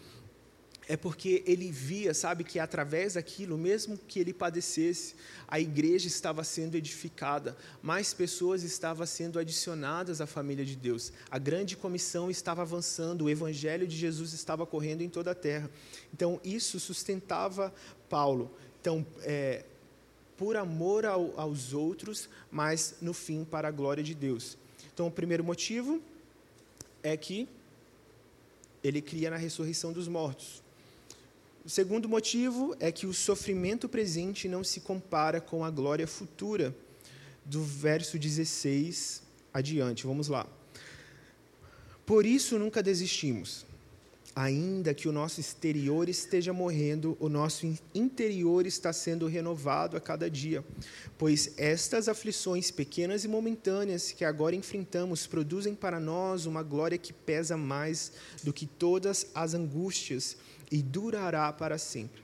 é 0.88 0.96
porque 0.96 1.44
ele 1.46 1.70
via, 1.70 2.14
sabe, 2.14 2.44
que 2.46 2.60
através 2.60 3.16
daquilo, 3.16 3.58
mesmo 3.58 3.98
que 4.08 4.20
ele 4.20 4.34
padecesse, 4.34 5.16
a 5.48 5.60
igreja 5.60 6.08
estava 6.08 6.44
sendo 6.44 6.76
edificada, 6.76 7.58
mais 7.82 8.14
pessoas 8.14 8.64
estavam 8.64 9.06
sendo 9.06 9.38
adicionadas 9.38 10.22
à 10.22 10.28
família 10.28 10.64
de 10.64 10.78
Deus, 10.78 11.12
a 11.30 11.38
grande 11.38 11.76
comissão 11.76 12.32
estava 12.32 12.62
avançando, 12.62 13.26
o 13.26 13.30
evangelho 13.30 13.86
de 13.86 13.98
Jesus 13.98 14.32
estava 14.32 14.66
correndo 14.66 15.02
em 15.02 15.10
toda 15.10 15.32
a 15.32 15.36
terra. 15.36 15.70
Então, 16.14 16.40
isso 16.44 16.80
sustentava 16.80 17.74
Paulo. 18.10 18.50
Então, 18.80 19.06
é, 19.24 19.66
por 20.38 20.56
amor 20.56 21.06
ao, 21.06 21.38
aos 21.38 21.74
outros, 21.74 22.30
mas 22.50 22.96
no 23.02 23.14
fim 23.14 23.44
para 23.44 23.68
a 23.68 23.72
glória 23.72 24.04
de 24.04 24.16
Deus. 24.16 24.58
Então, 24.94 25.08
o 25.08 25.12
primeiro 25.12 25.44
motivo 25.44 26.02
é 27.04 27.18
que 27.18 27.48
ele 28.82 29.02
cria 29.02 29.30
na 29.30 29.38
ressurreição 29.38 29.92
dos 29.92 30.08
mortos. 30.08 30.66
O 31.68 31.70
segundo 31.70 32.08
motivo 32.08 32.78
é 32.80 32.94
que 32.94 33.06
o 33.06 33.14
sofrimento 33.14 33.90
presente 33.90 34.48
não 34.48 34.64
se 34.64 34.80
compara 34.80 35.42
com 35.42 35.66
a 35.66 35.70
glória 35.70 36.08
futura. 36.08 36.74
Do 37.44 37.62
verso 37.62 38.18
16 38.18 39.22
adiante, 39.54 40.08
vamos 40.08 40.30
lá. 40.30 40.48
Por 42.06 42.26
isso 42.26 42.58
nunca 42.58 42.82
desistimos. 42.82 43.66
Ainda 44.34 44.94
que 44.94 45.10
o 45.10 45.12
nosso 45.12 45.42
exterior 45.42 46.08
esteja 46.08 46.54
morrendo, 46.54 47.18
o 47.20 47.28
nosso 47.28 47.68
interior 47.94 48.66
está 48.66 48.94
sendo 48.94 49.28
renovado 49.28 49.98
a 49.98 50.00
cada 50.00 50.30
dia. 50.30 50.64
Pois 51.18 51.52
estas 51.58 52.08
aflições 52.08 52.72
pequenas 52.72 53.26
e 53.26 53.28
momentâneas 53.28 54.14
que 54.14 54.24
agora 54.24 54.56
enfrentamos 54.56 55.28
produzem 55.28 55.76
para 55.76 56.00
nós 56.00 56.46
uma 56.46 56.64
glória 56.64 56.98
que 56.98 57.12
pesa 57.12 57.58
mais 57.58 58.14
do 58.42 58.54
que 58.54 58.66
todas 58.66 59.28
as 59.36 59.54
angústias 59.54 60.38
e 60.72 60.82
durará 60.82 61.52
para 61.52 61.78
sempre. 61.78 62.22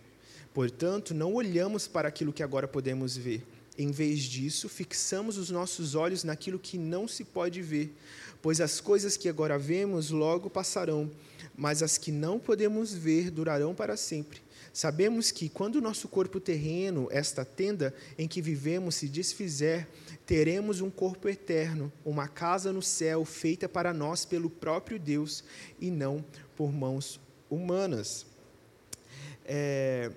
Portanto, 0.53 1.13
não 1.13 1.33
olhamos 1.33 1.87
para 1.87 2.07
aquilo 2.07 2.33
que 2.33 2.43
agora 2.43 2.67
podemos 2.67 3.17
ver. 3.17 3.43
Em 3.77 3.89
vez 3.89 4.19
disso, 4.19 4.69
fixamos 4.69 5.37
os 5.37 5.49
nossos 5.49 5.95
olhos 5.95 6.23
naquilo 6.23 6.59
que 6.59 6.77
não 6.77 7.07
se 7.07 7.23
pode 7.23 7.59
ver, 7.61 7.91
pois 8.39 8.61
as 8.61 8.79
coisas 8.79 9.17
que 9.17 9.27
agora 9.27 9.57
vemos 9.57 10.11
logo 10.11 10.47
passarão, 10.47 11.09
mas 11.55 11.81
as 11.81 11.97
que 11.97 12.11
não 12.11 12.37
podemos 12.37 12.93
ver 12.93 13.31
durarão 13.31 13.73
para 13.73 13.97
sempre. 13.97 14.41
Sabemos 14.71 15.31
que 15.31 15.49
quando 15.49 15.75
o 15.77 15.81
nosso 15.81 16.07
corpo 16.07 16.39
terreno, 16.39 17.07
esta 17.11 17.43
tenda 17.43 17.93
em 18.17 18.27
que 18.27 18.41
vivemos, 18.41 18.95
se 18.95 19.07
desfizer, 19.07 19.87
teremos 20.25 20.81
um 20.81 20.89
corpo 20.89 21.27
eterno, 21.27 21.91
uma 22.05 22.27
casa 22.27 22.71
no 22.71 22.81
céu 22.81 23.25
feita 23.25 23.67
para 23.67 23.93
nós 23.93 24.23
pelo 24.23 24.49
próprio 24.49 24.99
Deus 24.99 25.43
e 25.79 25.89
não 25.89 26.23
por 26.55 26.71
mãos 26.71 27.19
humanas. 27.49 28.32
É, 29.45 30.11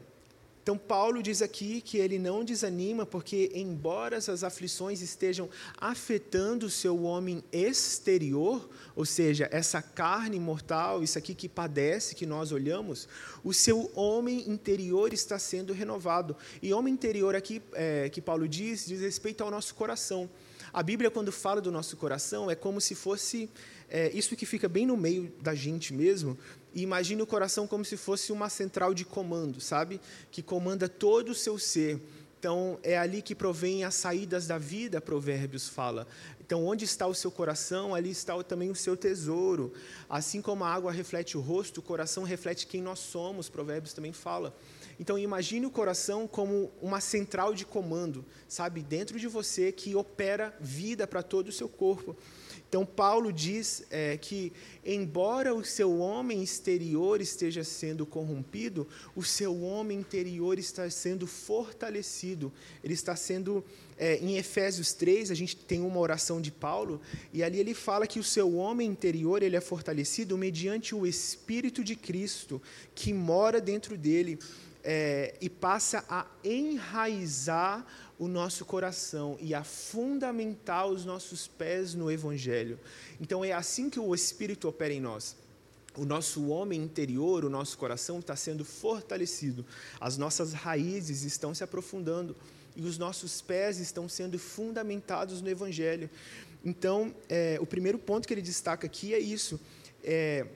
então, 0.66 0.76
Paulo 0.76 1.22
diz 1.22 1.42
aqui 1.42 1.80
que 1.80 1.96
ele 1.96 2.18
não 2.18 2.44
desanima, 2.44 3.06
porque, 3.06 3.52
embora 3.54 4.16
essas 4.16 4.42
aflições 4.42 5.00
estejam 5.00 5.48
afetando 5.80 6.66
o 6.66 6.68
seu 6.68 7.04
homem 7.04 7.40
exterior, 7.52 8.68
ou 8.96 9.04
seja, 9.04 9.48
essa 9.52 9.80
carne 9.80 10.40
mortal, 10.40 11.04
isso 11.04 11.16
aqui 11.16 11.36
que 11.36 11.48
padece, 11.48 12.16
que 12.16 12.26
nós 12.26 12.50
olhamos, 12.50 13.08
o 13.44 13.54
seu 13.54 13.92
homem 13.94 14.50
interior 14.50 15.12
está 15.12 15.38
sendo 15.38 15.72
renovado. 15.72 16.36
E 16.60 16.72
homem 16.72 16.92
interior 16.92 17.36
aqui, 17.36 17.62
é, 17.72 18.08
que 18.08 18.20
Paulo 18.20 18.48
diz, 18.48 18.86
diz 18.86 19.00
respeito 19.00 19.44
ao 19.44 19.52
nosso 19.52 19.72
coração. 19.72 20.28
A 20.72 20.82
Bíblia, 20.82 21.12
quando 21.12 21.30
fala 21.30 21.60
do 21.60 21.70
nosso 21.70 21.96
coração, 21.96 22.50
é 22.50 22.56
como 22.56 22.80
se 22.80 22.96
fosse 22.96 23.48
é, 23.88 24.10
isso 24.12 24.36
que 24.36 24.46
fica 24.46 24.68
bem 24.68 24.86
no 24.86 24.96
meio 24.96 25.32
da 25.40 25.54
gente 25.54 25.92
mesmo, 25.92 26.36
e 26.74 26.82
imagine 26.82 27.22
o 27.22 27.26
coração 27.26 27.66
como 27.66 27.84
se 27.84 27.96
fosse 27.96 28.32
uma 28.32 28.48
central 28.48 28.92
de 28.92 29.04
comando, 29.04 29.60
sabe? 29.60 30.00
Que 30.30 30.42
comanda 30.42 30.88
todo 30.88 31.30
o 31.30 31.34
seu 31.34 31.58
ser. 31.58 32.00
Então, 32.38 32.78
é 32.82 32.98
ali 32.98 33.22
que 33.22 33.34
provém 33.34 33.82
as 33.82 33.94
saídas 33.94 34.46
da 34.46 34.58
vida, 34.58 35.00
Provérbios 35.00 35.68
fala. 35.68 36.06
Então, 36.38 36.64
onde 36.64 36.84
está 36.84 37.06
o 37.06 37.14
seu 37.14 37.30
coração, 37.30 37.94
ali 37.94 38.10
está 38.10 38.40
também 38.44 38.70
o 38.70 38.74
seu 38.74 38.96
tesouro. 38.96 39.72
Assim 40.08 40.42
como 40.42 40.62
a 40.62 40.72
água 40.72 40.92
reflete 40.92 41.36
o 41.36 41.40
rosto, 41.40 41.78
o 41.78 41.82
coração 41.82 42.22
reflete 42.24 42.66
quem 42.66 42.82
nós 42.82 42.98
somos, 42.98 43.48
Provérbios 43.48 43.94
também 43.94 44.12
fala. 44.12 44.54
Então, 45.00 45.18
imagine 45.18 45.66
o 45.66 45.70
coração 45.70 46.28
como 46.28 46.70
uma 46.80 47.00
central 47.00 47.54
de 47.54 47.64
comando, 47.64 48.24
sabe, 48.46 48.82
dentro 48.82 49.18
de 49.18 49.26
você 49.26 49.72
que 49.72 49.96
opera 49.96 50.54
vida 50.60 51.06
para 51.06 51.22
todo 51.22 51.48
o 51.48 51.52
seu 51.52 51.68
corpo. 51.68 52.16
Então, 52.68 52.84
Paulo 52.84 53.32
diz 53.32 53.84
é, 53.90 54.16
que, 54.16 54.52
embora 54.84 55.54
o 55.54 55.64
seu 55.64 55.98
homem 55.98 56.42
exterior 56.42 57.20
esteja 57.20 57.62
sendo 57.62 58.04
corrompido, 58.04 58.88
o 59.14 59.22
seu 59.22 59.62
homem 59.62 60.00
interior 60.00 60.58
está 60.58 60.88
sendo 60.90 61.26
fortalecido. 61.26 62.52
Ele 62.82 62.94
está 62.94 63.14
sendo. 63.14 63.64
É, 63.98 64.18
em 64.18 64.36
Efésios 64.36 64.92
3, 64.92 65.30
a 65.30 65.34
gente 65.34 65.56
tem 65.56 65.80
uma 65.80 65.98
oração 65.98 66.38
de 66.38 66.50
Paulo, 66.50 67.00
e 67.32 67.42
ali 67.42 67.58
ele 67.58 67.72
fala 67.72 68.06
que 68.06 68.18
o 68.18 68.24
seu 68.24 68.56
homem 68.56 68.90
interior 68.90 69.42
ele 69.42 69.56
é 69.56 69.60
fortalecido 69.60 70.36
mediante 70.36 70.94
o 70.94 71.06
Espírito 71.06 71.82
de 71.82 71.96
Cristo 71.96 72.60
que 72.94 73.14
mora 73.14 73.58
dentro 73.58 73.96
dele 73.96 74.38
é, 74.88 75.34
e 75.40 75.50
passa 75.50 76.04
a 76.08 76.24
enraizar 76.44 77.84
o 78.16 78.28
nosso 78.28 78.64
coração 78.64 79.36
e 79.40 79.52
a 79.52 79.64
fundamentar 79.64 80.86
os 80.86 81.04
nossos 81.04 81.48
pés 81.48 81.92
no 81.92 82.08
Evangelho. 82.08 82.78
Então 83.20 83.44
é 83.44 83.52
assim 83.52 83.90
que 83.90 83.98
o 83.98 84.14
Espírito 84.14 84.68
opera 84.68 84.94
em 84.94 85.00
nós. 85.00 85.36
O 85.96 86.04
nosso 86.04 86.46
homem 86.48 86.80
interior, 86.80 87.44
o 87.44 87.50
nosso 87.50 87.76
coração 87.76 88.20
está 88.20 88.36
sendo 88.36 88.64
fortalecido, 88.64 89.66
as 90.00 90.16
nossas 90.16 90.52
raízes 90.52 91.24
estão 91.24 91.52
se 91.52 91.64
aprofundando 91.64 92.36
e 92.76 92.82
os 92.82 92.96
nossos 92.96 93.40
pés 93.42 93.80
estão 93.80 94.08
sendo 94.08 94.38
fundamentados 94.38 95.42
no 95.42 95.48
Evangelho. 95.48 96.08
Então, 96.64 97.12
é, 97.28 97.58
o 97.60 97.66
primeiro 97.66 97.98
ponto 97.98 98.28
que 98.28 98.34
ele 98.34 98.42
destaca 98.42 98.86
aqui 98.86 99.12
é 99.14 99.18
isso, 99.18 99.58
é, 100.04 100.46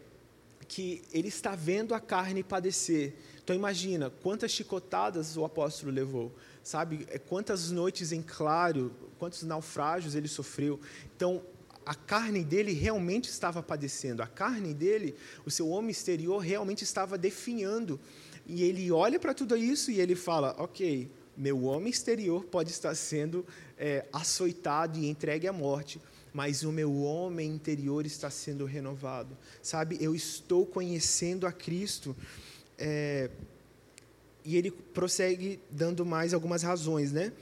que 0.68 1.02
ele 1.12 1.28
está 1.28 1.56
vendo 1.56 1.94
a 1.94 2.00
carne 2.00 2.44
padecer. 2.44 3.14
Então, 3.50 3.58
imagina 3.58 4.10
quantas 4.22 4.52
chicotadas 4.52 5.36
o 5.36 5.44
apóstolo 5.44 5.90
levou, 5.90 6.32
sabe? 6.62 7.04
É, 7.10 7.18
quantas 7.18 7.72
noites 7.72 8.12
em 8.12 8.22
claro, 8.22 8.92
quantos 9.18 9.42
naufrágios 9.42 10.14
ele 10.14 10.28
sofreu. 10.28 10.78
Então, 11.16 11.42
a 11.84 11.92
carne 11.92 12.44
dele 12.44 12.72
realmente 12.72 13.28
estava 13.28 13.60
padecendo, 13.60 14.22
a 14.22 14.26
carne 14.28 14.72
dele, 14.72 15.16
o 15.44 15.50
seu 15.50 15.68
homem 15.68 15.90
exterior 15.90 16.38
realmente 16.38 16.84
estava 16.84 17.18
definhando. 17.18 17.98
E 18.46 18.62
ele 18.62 18.88
olha 18.92 19.18
para 19.18 19.34
tudo 19.34 19.56
isso 19.56 19.90
e 19.90 20.00
ele 20.00 20.14
fala: 20.14 20.54
Ok, 20.56 21.10
meu 21.36 21.64
homem 21.64 21.90
exterior 21.90 22.44
pode 22.44 22.70
estar 22.70 22.94
sendo 22.94 23.44
é, 23.76 24.06
açoitado 24.12 24.96
e 24.96 25.08
entregue 25.08 25.48
à 25.48 25.52
morte, 25.52 26.00
mas 26.32 26.62
o 26.62 26.70
meu 26.70 26.94
homem 27.02 27.50
interior 27.50 28.06
está 28.06 28.30
sendo 28.30 28.64
renovado. 28.64 29.36
Sabe, 29.60 29.98
eu 30.00 30.14
estou 30.14 30.64
conhecendo 30.64 31.48
a 31.48 31.52
Cristo. 31.52 32.14
É, 32.80 33.28
e 34.44 34.56
ele 34.56 34.70
prossegue 34.70 35.60
dando 35.70 36.04
mais 36.04 36.32
algumas 36.32 36.62
razões, 36.62 37.12
né? 37.12 37.32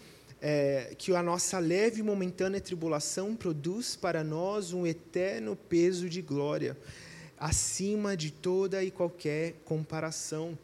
É, 0.40 0.94
que 0.98 1.14
a 1.14 1.22
nossa 1.22 1.58
leve 1.58 2.00
e 2.00 2.02
momentânea 2.02 2.60
tribulação 2.60 3.34
produz 3.34 3.96
para 3.96 4.22
nós 4.22 4.72
um 4.72 4.86
eterno 4.86 5.56
peso 5.56 6.08
de 6.08 6.22
glória, 6.22 6.76
acima 7.38 8.16
de 8.16 8.30
toda 8.30 8.82
e 8.82 8.90
qualquer 8.90 9.54
comparação. 9.64 10.56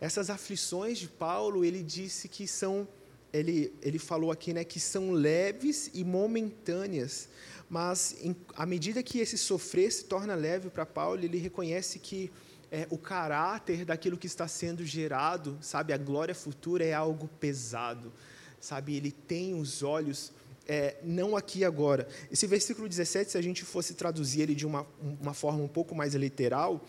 Essas 0.00 0.30
aflições 0.30 0.98
de 0.98 1.08
Paulo, 1.08 1.64
ele 1.64 1.82
disse 1.82 2.28
que 2.28 2.46
são, 2.46 2.86
ele, 3.32 3.72
ele 3.82 3.98
falou 3.98 4.30
aqui, 4.30 4.54
né, 4.54 4.64
que 4.64 4.78
são 4.78 5.10
leves 5.10 5.90
e 5.92 6.04
momentâneas, 6.04 7.28
mas 7.68 8.16
em, 8.22 8.34
à 8.54 8.64
medida 8.64 9.02
que 9.02 9.18
esse 9.18 9.36
sofrer 9.36 9.92
se 9.92 10.04
torna 10.04 10.34
leve 10.34 10.70
para 10.70 10.86
Paulo, 10.86 11.22
ele 11.22 11.36
reconhece 11.36 11.98
que 11.98 12.30
é, 12.70 12.86
o 12.90 12.98
caráter 12.98 13.84
daquilo 13.84 14.16
que 14.16 14.26
está 14.26 14.46
sendo 14.46 14.84
gerado, 14.84 15.58
sabe? 15.60 15.92
A 15.92 15.98
glória 15.98 16.34
futura 16.34 16.84
é 16.84 16.92
algo 16.92 17.28
pesado, 17.40 18.12
sabe? 18.60 18.96
Ele 18.96 19.10
tem 19.10 19.58
os 19.58 19.82
olhos 19.82 20.32
é, 20.68 20.96
não 21.02 21.34
aqui 21.34 21.64
agora. 21.64 22.06
Esse 22.30 22.46
versículo 22.46 22.86
17, 22.88 23.32
se 23.32 23.38
a 23.38 23.42
gente 23.42 23.64
fosse 23.64 23.94
traduzir 23.94 24.42
ele 24.42 24.54
de 24.54 24.66
uma, 24.66 24.86
uma 25.20 25.32
forma 25.32 25.62
um 25.64 25.68
pouco 25.68 25.94
mais 25.94 26.14
literal, 26.14 26.84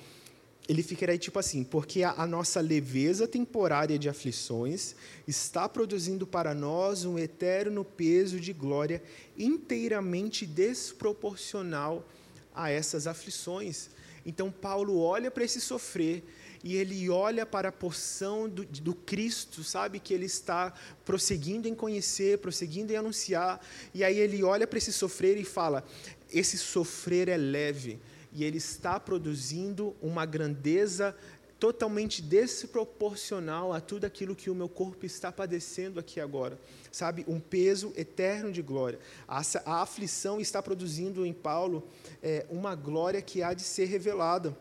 ele 0.67 0.83
ficaria 0.83 1.17
tipo 1.17 1.39
assim: 1.39 1.63
porque 1.63 2.03
a, 2.03 2.11
a, 2.11 2.27
nossa 2.27 2.59
leveza 2.59 3.25
temporária 3.25 3.97
de 3.97 4.09
aflições 4.09 4.95
está 5.25 5.67
produzindo 5.69 6.27
para 6.27 6.53
nós 6.53 7.05
um 7.05 7.17
eterno 7.17 7.85
peso 7.85 8.37
de 8.39 8.51
glória 8.51 9.01
inteiramente 9.37 10.45
desproporcional 10.45 12.05
a 12.53 12.69
essas 12.69 13.07
aflições. 13.07 13.89
Então, 14.25 14.51
Paulo 14.51 14.99
olha 14.99 15.31
para 15.31 15.43
esse 15.43 15.61
sofrer 15.61 16.23
e 16.63 16.75
ele 16.75 17.09
olha 17.09 17.45
para 17.45 17.69
a 17.69 17.71
porção 17.71 18.49
do, 18.49 18.65
do, 18.65 18.93
Cristo, 18.93 19.63
sabe? 19.63 19.99
Que 19.99 20.13
ele 20.13 20.25
está 20.25 20.73
prosseguindo 21.05 21.67
em 21.67 21.75
conhecer, 21.75 22.37
prosseguindo 22.39 22.91
em 22.91 22.97
anunciar. 22.97 23.61
E 23.93 24.03
aí 24.03 24.19
ele 24.19 24.43
olha 24.43 24.67
para 24.67 24.77
esse 24.77 24.91
sofrer 24.91 25.37
e 25.37 25.45
fala: 25.45 25.85
esse 26.31 26.57
sofrer 26.57 27.29
é 27.29 27.37
leve. 27.37 27.99
E 28.31 28.43
ele 28.43 28.57
está 28.57 28.99
produzindo 28.99 29.95
uma 30.01 30.25
grandeza 30.25 31.15
totalmente 31.59 32.21
desproporcional 32.21 33.73
a 33.73 33.81
tudo 33.81 34.05
aquilo 34.05 34.35
que 34.35 34.49
o 34.49 34.55
meu 34.55 34.69
corpo 34.69 35.05
está 35.05 35.31
padecendo 35.31 35.99
aqui 35.99 36.19
agora. 36.19 36.57
Sabe, 36.91 37.25
um 37.27 37.39
peso 37.39 37.93
eterno 37.97 38.51
de 38.51 38.61
glória. 38.61 38.99
A, 39.27 39.41
a 39.65 39.81
aflição 39.81 40.39
está 40.39 40.63
produzindo 40.63 41.25
em 41.25 41.33
Paulo 41.33 41.87
é, 42.23 42.45
uma 42.49 42.75
glória 42.75 43.21
que 43.21 43.43
há 43.43 43.53
de 43.53 43.61
ser 43.61 43.85
revelada. 43.85 44.57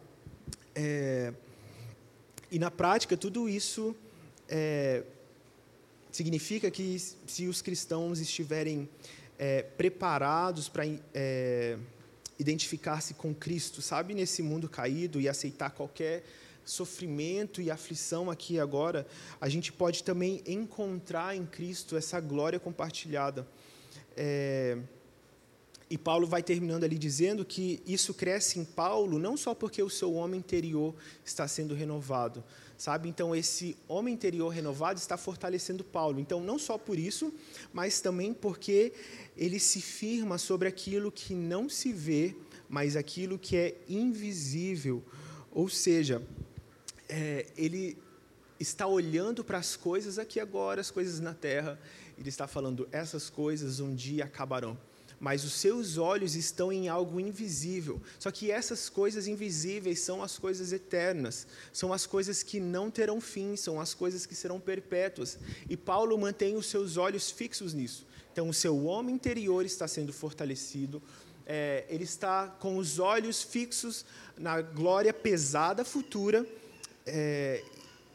É, 0.75 1.33
e 2.51 2.59
na 2.59 2.71
prática, 2.71 3.17
tudo 3.17 3.49
isso 3.49 3.95
é, 4.49 5.05
significa 6.11 6.71
que 6.71 6.99
se 6.99 7.47
os 7.47 7.63
cristãos 7.63 8.19
estiverem 8.19 8.89
é, 9.39 9.63
preparados 9.63 10.69
para 10.69 10.85
é, 11.15 11.79
identificar-se 12.39 13.15
com 13.15 13.35
Cristo, 13.35 13.81
sabe, 13.81 14.15
nesse 14.15 14.43
mundo 14.43 14.69
caído 14.69 15.21
e 15.21 15.29
aceitar 15.29 15.71
qualquer 15.71 16.25
sofrimento 16.69 17.61
e 17.63 17.71
aflição 17.71 18.31
aqui 18.31 18.61
agora, 18.61 19.07
a 19.41 19.49
gente 19.49 19.73
pode 19.73 20.05
também 20.05 20.43
encontrar 20.47 21.35
em 21.35 21.47
Cristo 21.47 21.97
essa 21.97 22.21
glória 22.21 22.61
compartilhada. 22.61 23.47
É, 24.17 24.79
e 25.91 25.97
Paulo 25.97 26.27
vai 26.27 26.43
terminando 26.43 26.85
ali 26.85 26.99
dizendo 26.99 27.45
que 27.45 27.83
isso 27.87 28.13
cresce 28.13 28.59
em 28.59 28.65
Paulo 28.65 29.19
não 29.19 29.37
só 29.37 29.55
porque 29.55 29.83
o 29.83 29.89
seu 29.89 30.13
homem 30.13 30.39
interior 30.39 30.95
está 31.25 31.49
sendo 31.49 31.75
renovado, 31.75 32.45
sabe? 32.77 33.09
Então 33.09 33.35
esse 33.35 33.75
homem 33.89 34.13
interior 34.13 34.51
renovado 34.51 34.99
está 34.99 35.17
fortalecendo 35.17 35.83
Paulo. 35.83 36.21
Então 36.21 36.43
não 36.43 36.59
só 36.59 36.77
por 36.77 36.99
isso, 36.99 37.33
mas 37.73 38.01
também 38.01 38.35
porque 38.35 38.93
ele 39.35 39.59
se 39.59 39.81
firma 39.81 40.37
sobre 40.37 40.69
aquilo 40.69 41.11
que 41.11 41.35
não 41.35 41.71
se 41.71 41.91
vê, 41.91 42.37
mas 42.69 42.95
aquilo 42.95 43.39
que 43.39 43.57
é 43.57 43.75
invisível. 43.89 45.03
Ou 45.51 45.71
seja, 45.71 46.23
é, 47.09 47.47
ele 47.57 47.97
está 48.61 48.87
olhando 48.87 49.45
para 49.45 49.59
as 49.59 49.77
coisas 49.77 50.19
aqui 50.19 50.41
agora, 50.41 50.81
as 50.81 50.91
coisas 50.91 51.21
na 51.21 51.35
terra, 51.35 51.79
ele 52.19 52.29
está 52.29 52.47
falando: 52.47 52.89
essas 52.93 53.31
coisas 53.31 53.81
um 53.81 53.95
dia 53.95 54.25
acabarão. 54.25 54.79
Mas 55.21 55.43
os 55.43 55.55
seus 55.55 55.99
olhos 55.99 56.37
estão 56.37 56.73
em 56.73 56.89
algo 56.89 57.19
invisível. 57.19 58.01
Só 58.21 58.31
que 58.31 58.53
essas 58.53 58.89
coisas 58.89 59.27
invisíveis 59.27 59.99
são 59.99 60.23
as 60.23 60.39
coisas 60.39 60.73
eternas, 60.73 61.45
são 61.73 61.93
as 61.93 62.07
coisas 62.07 62.45
que 62.45 62.61
não 62.61 62.89
terão 62.89 63.21
fim, 63.21 63.57
são 63.57 63.81
as 63.81 63.95
coisas 63.95 64.25
que 64.27 64.35
serão 64.37 64.61
perpétuas. 64.61 65.37
E 65.69 65.77
Paulo 65.77 66.17
mantém 66.17 66.55
os 66.55 66.67
seus 66.67 66.97
olhos 66.97 67.33
fixos 67.33 67.75
nisso. 67.75 68.07
Então, 68.33 68.49
o 68.49 68.55
seu 68.55 68.85
homem 68.85 69.17
interior 69.17 69.65
está 69.65 69.89
sendo 69.89 70.13
fortalecido, 70.13 71.03
é, 71.45 71.85
ele 71.89 72.05
está 72.05 72.47
com 72.47 72.77
os 72.77 73.01
olhos 73.01 73.43
fixos 73.43 74.05
na 74.37 74.61
glória 74.61 75.13
pesada 75.13 75.85
futura 75.85 76.47
é, 77.09 77.65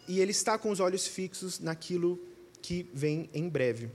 e 0.08 0.20
ele 0.20 0.32
está 0.32 0.58
com 0.58 0.70
os 0.70 0.80
olhos 0.80 1.08
fixos 1.08 1.60
naquilo 1.60 2.20
que 2.62 2.90
vem 2.94 3.30
em 3.34 3.50
breve. 3.50 3.90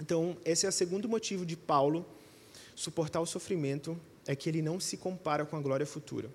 Então, 0.00 0.36
esse 0.44 0.66
é 0.66 0.68
o 0.68 0.72
segundo 0.72 1.08
motivo 1.08 1.46
de 1.46 1.56
Paulo 1.56 2.04
suportar 2.74 3.20
o 3.20 3.26
sofrimento, 3.26 3.98
é 4.26 4.34
que 4.34 4.48
ele 4.48 4.62
não 4.62 4.80
se 4.80 4.96
compara 4.96 5.44
com 5.44 5.56
a 5.56 5.60
glória 5.60 5.86
futura. 5.86 6.30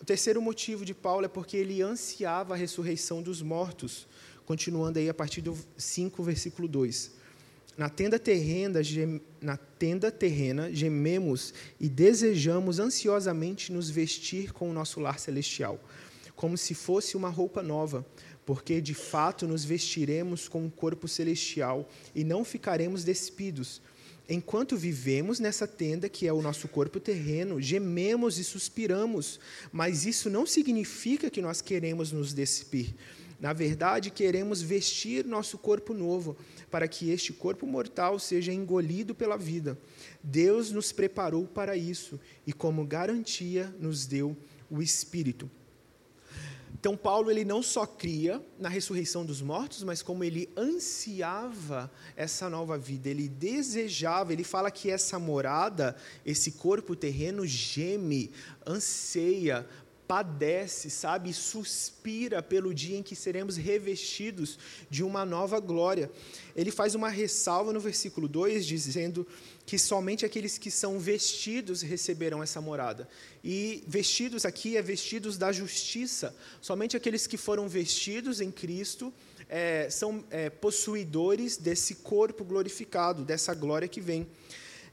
O 0.00 0.04
terceiro 0.04 0.42
motivo 0.42 0.84
de 0.84 0.94
Paulo 0.94 1.24
é 1.24 1.28
porque 1.28 1.56
ele 1.56 1.80
ansiava 1.80 2.54
a 2.54 2.56
ressurreição 2.56 3.22
dos 3.22 3.40
mortos, 3.40 4.06
continuando 4.44 4.98
aí 4.98 5.08
a 5.08 5.14
partir 5.14 5.40
do 5.40 5.56
5, 5.76 6.22
versículo 6.22 6.66
2. 6.66 7.12
Na 7.78 7.88
tenda 7.88 8.18
terrena, 8.18 8.82
gem, 8.82 9.20
na 9.40 9.56
tenda 9.56 10.10
terrena 10.10 10.72
gememos 10.74 11.54
e 11.80 11.88
desejamos 11.88 12.78
ansiosamente 12.78 13.72
nos 13.72 13.88
vestir 13.88 14.52
com 14.52 14.68
o 14.68 14.72
nosso 14.72 15.00
lar 15.00 15.18
celestial 15.18 15.80
como 16.34 16.56
se 16.56 16.74
fosse 16.74 17.16
uma 17.16 17.28
roupa 17.28 17.62
nova, 17.62 18.04
porque 18.44 18.80
de 18.80 18.94
fato 18.94 19.46
nos 19.46 19.64
vestiremos 19.64 20.48
com 20.48 20.64
um 20.64 20.70
corpo 20.70 21.06
celestial 21.06 21.88
e 22.14 22.24
não 22.24 22.44
ficaremos 22.44 23.04
despidos. 23.04 23.80
Enquanto 24.28 24.76
vivemos 24.76 25.40
nessa 25.40 25.66
tenda, 25.66 26.08
que 26.08 26.26
é 26.26 26.32
o 26.32 26.42
nosso 26.42 26.68
corpo 26.68 26.98
terreno, 27.00 27.60
gememos 27.60 28.38
e 28.38 28.44
suspiramos, 28.44 29.38
mas 29.72 30.06
isso 30.06 30.30
não 30.30 30.46
significa 30.46 31.28
que 31.28 31.42
nós 31.42 31.60
queremos 31.60 32.12
nos 32.12 32.32
despir. 32.32 32.94
Na 33.40 33.52
verdade, 33.52 34.10
queremos 34.10 34.62
vestir 34.62 35.24
nosso 35.24 35.58
corpo 35.58 35.92
novo, 35.92 36.36
para 36.70 36.86
que 36.86 37.10
este 37.10 37.32
corpo 37.32 37.66
mortal 37.66 38.18
seja 38.18 38.52
engolido 38.52 39.14
pela 39.14 39.36
vida. 39.36 39.76
Deus 40.22 40.70
nos 40.70 40.92
preparou 40.92 41.44
para 41.46 41.76
isso 41.76 42.20
e, 42.46 42.52
como 42.52 42.86
garantia, 42.86 43.74
nos 43.80 44.06
deu 44.06 44.36
o 44.70 44.80
Espírito. 44.80 45.50
Então 46.82 46.96
Paulo 46.96 47.30
ele 47.30 47.44
não 47.44 47.62
só 47.62 47.86
cria 47.86 48.44
na 48.58 48.68
ressurreição 48.68 49.24
dos 49.24 49.40
mortos, 49.40 49.84
mas 49.84 50.02
como 50.02 50.24
ele 50.24 50.50
ansiava 50.56 51.88
essa 52.16 52.50
nova 52.50 52.76
vida, 52.76 53.08
ele 53.08 53.28
desejava, 53.28 54.32
ele 54.32 54.42
fala 54.42 54.68
que 54.68 54.90
essa 54.90 55.16
morada, 55.16 55.94
esse 56.26 56.50
corpo 56.50 56.96
terreno 56.96 57.46
geme, 57.46 58.32
anseia, 58.66 59.64
padece, 60.06 60.90
sabe, 60.90 61.32
suspira 61.32 62.42
pelo 62.42 62.74
dia 62.74 62.98
em 62.98 63.02
que 63.02 63.16
seremos 63.16 63.56
revestidos 63.56 64.58
de 64.90 65.02
uma 65.02 65.24
nova 65.24 65.58
glória. 65.58 66.10
Ele 66.54 66.70
faz 66.70 66.94
uma 66.94 67.08
ressalva 67.08 67.72
no 67.72 67.80
versículo 67.80 68.28
2 68.28 68.66
dizendo 68.66 69.26
que 69.64 69.78
somente 69.78 70.26
aqueles 70.26 70.58
que 70.58 70.70
são 70.70 70.98
vestidos 70.98 71.82
receberão 71.82 72.42
essa 72.42 72.60
morada. 72.60 73.08
E 73.42 73.82
vestidos 73.86 74.44
aqui 74.44 74.76
é 74.76 74.82
vestidos 74.82 75.38
da 75.38 75.52
justiça. 75.52 76.34
Somente 76.60 76.96
aqueles 76.96 77.26
que 77.26 77.36
foram 77.36 77.68
vestidos 77.68 78.40
em 78.40 78.50
Cristo 78.50 79.12
é, 79.48 79.88
são 79.90 80.24
é, 80.30 80.50
possuidores 80.50 81.56
desse 81.56 81.96
corpo 81.96 82.44
glorificado, 82.44 83.24
dessa 83.24 83.54
glória 83.54 83.88
que 83.88 84.00
vem. 84.00 84.26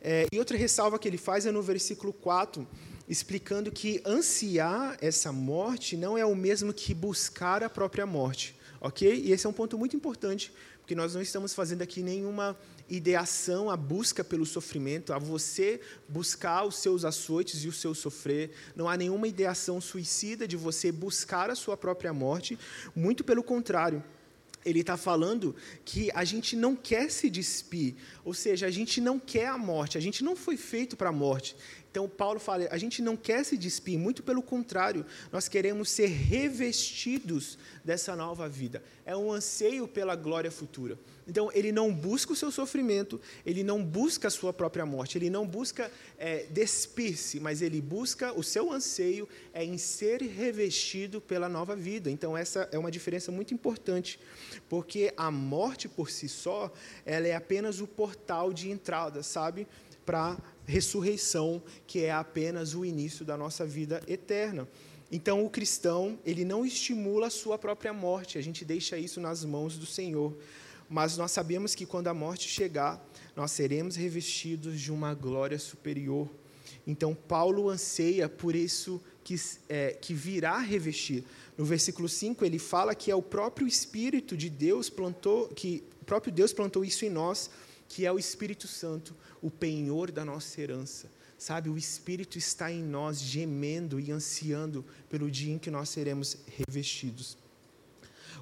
É, 0.01 0.25
e 0.31 0.39
outra 0.39 0.57
ressalva 0.57 0.97
que 0.97 1.07
ele 1.07 1.17
faz 1.17 1.45
é 1.45 1.51
no 1.51 1.61
versículo 1.61 2.13
4, 2.13 2.65
explicando 3.09 3.71
que 3.71 4.01
ansiar 4.05 4.95
essa 5.01 5.33
morte 5.33 5.97
não 5.97 6.15
é 6.15 6.23
o 6.23 6.35
mesmo 6.35 6.71
que 6.71 6.93
buscar 6.93 7.63
a 7.63 7.69
própria 7.69 8.05
morte. 8.05 8.55
Ok? 8.79 9.11
E 9.25 9.31
esse 9.31 9.45
é 9.45 9.49
um 9.49 9.53
ponto 9.53 9.77
muito 9.77 9.95
importante, 9.95 10.53
porque 10.79 10.95
nós 10.95 11.15
não 11.15 11.21
estamos 11.21 11.53
fazendo 11.53 11.81
aqui 11.81 12.01
nenhuma 12.01 12.55
ideação, 12.87 13.69
a 13.69 13.75
busca 13.75 14.23
pelo 14.23 14.45
sofrimento, 14.45 15.11
a 15.11 15.19
você 15.19 15.81
buscar 16.07 16.63
os 16.65 16.77
seus 16.77 17.03
açoites 17.03 17.63
e 17.63 17.67
o 17.67 17.73
seu 17.73 17.93
sofrer. 17.93 18.51
Não 18.75 18.87
há 18.87 18.95
nenhuma 18.95 19.27
ideação 19.27 19.81
suicida 19.81 20.47
de 20.47 20.55
você 20.55 20.91
buscar 20.91 21.49
a 21.49 21.55
sua 21.55 21.75
própria 21.75 22.13
morte, 22.13 22.57
muito 22.95 23.23
pelo 23.23 23.43
contrário. 23.43 24.03
Ele 24.65 24.81
está 24.81 24.97
falando 24.97 25.55
que 25.85 26.11
a 26.13 26.25
gente 26.25 26.55
não 26.55 26.75
quer 26.75 27.09
se 27.09 27.29
despir, 27.29 27.95
ou 28.25 28.33
seja, 28.33 28.67
a 28.67 28.71
gente 28.71 28.99
não 28.99 29.17
quer 29.17 29.47
a 29.47 29.57
morte, 29.57 29.97
a 29.97 30.01
gente 30.01 30.23
não 30.23 30.35
foi 30.35 30.57
feito 30.57 30.97
para 30.97 31.09
a 31.09 31.13
morte. 31.13 31.55
Então, 31.91 32.07
Paulo 32.07 32.39
fala: 32.39 32.67
a 32.69 32.77
gente 32.77 33.01
não 33.01 33.17
quer 33.17 33.43
se 33.43 33.57
despir, 33.57 33.97
muito 33.97 34.21
pelo 34.21 34.41
contrário, 34.41 35.05
nós 35.31 35.47
queremos 35.47 35.89
ser 35.89 36.07
revestidos 36.07 37.57
dessa 37.83 38.15
nova 38.15 38.47
vida. 38.47 38.83
É 39.05 39.15
um 39.15 39.31
anseio 39.31 39.87
pela 39.87 40.15
glória 40.15 40.51
futura. 40.51 40.97
Então, 41.27 41.51
ele 41.53 41.71
não 41.71 41.93
busca 41.93 42.33
o 42.33 42.35
seu 42.35 42.51
sofrimento, 42.51 43.21
ele 43.45 43.63
não 43.63 43.83
busca 43.83 44.27
a 44.27 44.31
sua 44.31 44.51
própria 44.51 44.85
morte, 44.85 45.17
ele 45.17 45.29
não 45.29 45.45
busca 45.45 45.91
é, 46.17 46.45
despir-se, 46.49 47.39
mas 47.39 47.61
ele 47.61 47.79
busca 47.79 48.33
o 48.33 48.43
seu 48.43 48.71
anseio 48.71 49.29
é 49.53 49.63
em 49.63 49.77
ser 49.77 50.21
revestido 50.21 51.21
pela 51.21 51.47
nova 51.47 51.75
vida. 51.75 52.09
Então, 52.09 52.35
essa 52.35 52.67
é 52.71 52.79
uma 52.79 52.89
diferença 52.89 53.31
muito 53.31 53.53
importante, 53.53 54.19
porque 54.67 55.13
a 55.15 55.29
morte 55.29 55.87
por 55.87 56.09
si 56.09 56.27
só, 56.27 56.71
ela 57.05 57.27
é 57.27 57.35
apenas 57.35 57.79
o 57.79 57.87
portal 57.87 58.51
de 58.51 58.71
entrada, 58.71 59.21
sabe? 59.21 59.67
Para 60.05 60.35
ressurreição, 60.69 61.61
que 61.87 62.03
é 62.03 62.11
apenas 62.11 62.75
o 62.75 62.85
início 62.85 63.25
da 63.25 63.35
nossa 63.35 63.65
vida 63.65 64.01
eterna. 64.07 64.67
Então, 65.11 65.43
o 65.43 65.49
cristão, 65.49 66.19
ele 66.23 66.45
não 66.45 66.63
estimula 66.63 67.27
a 67.27 67.31
sua 67.31 67.57
própria 67.57 67.91
morte, 67.91 68.37
a 68.37 68.41
gente 68.41 68.63
deixa 68.63 68.95
isso 68.97 69.19
nas 69.19 69.43
mãos 69.43 69.77
do 69.77 69.85
Senhor. 69.85 70.37
Mas 70.87 71.17
nós 71.17 71.31
sabemos 71.31 71.73
que 71.73 71.85
quando 71.85 72.07
a 72.07 72.13
morte 72.13 72.47
chegar, 72.47 73.03
nós 73.35 73.51
seremos 73.51 73.95
revestidos 73.95 74.79
de 74.79 74.91
uma 74.91 75.13
glória 75.13 75.57
superior. 75.57 76.29
Então, 76.85 77.15
Paulo 77.15 77.69
anseia 77.69 78.29
por 78.29 78.55
isso 78.55 79.01
que, 79.23 79.35
é, 79.67 79.91
que 79.99 80.13
virá 80.13 80.59
revestir. 80.59 81.23
No 81.57 81.65
versículo 81.65 82.07
5, 82.07 82.45
ele 82.45 82.59
fala 82.59 82.93
que 82.93 83.09
é 83.09 83.15
o 83.15 83.21
próprio 83.21 83.67
Espírito 83.67 84.37
de 84.37 84.49
Deus 84.49 84.89
plantou, 84.89 85.47
que 85.49 85.83
o 86.01 86.05
próprio 86.05 86.31
Deus 86.31 86.53
plantou 86.53 86.85
isso 86.85 87.05
em 87.05 87.09
nós, 87.09 87.49
que 87.89 88.05
é 88.05 88.11
o 88.11 88.19
Espírito 88.19 88.67
Santo, 88.67 89.15
o 89.41 89.49
penhor 89.49 90.11
da 90.11 90.23
nossa 90.23 90.61
herança. 90.61 91.09
Sabe, 91.37 91.69
o 91.69 91.77
Espírito 91.77 92.37
está 92.37 92.71
em 92.71 92.83
nós, 92.83 93.19
gemendo 93.19 93.99
e 93.99 94.11
ansiando 94.11 94.85
pelo 95.09 95.29
dia 95.31 95.53
em 95.53 95.57
que 95.57 95.71
nós 95.71 95.89
seremos 95.89 96.37
revestidos. 96.45 97.37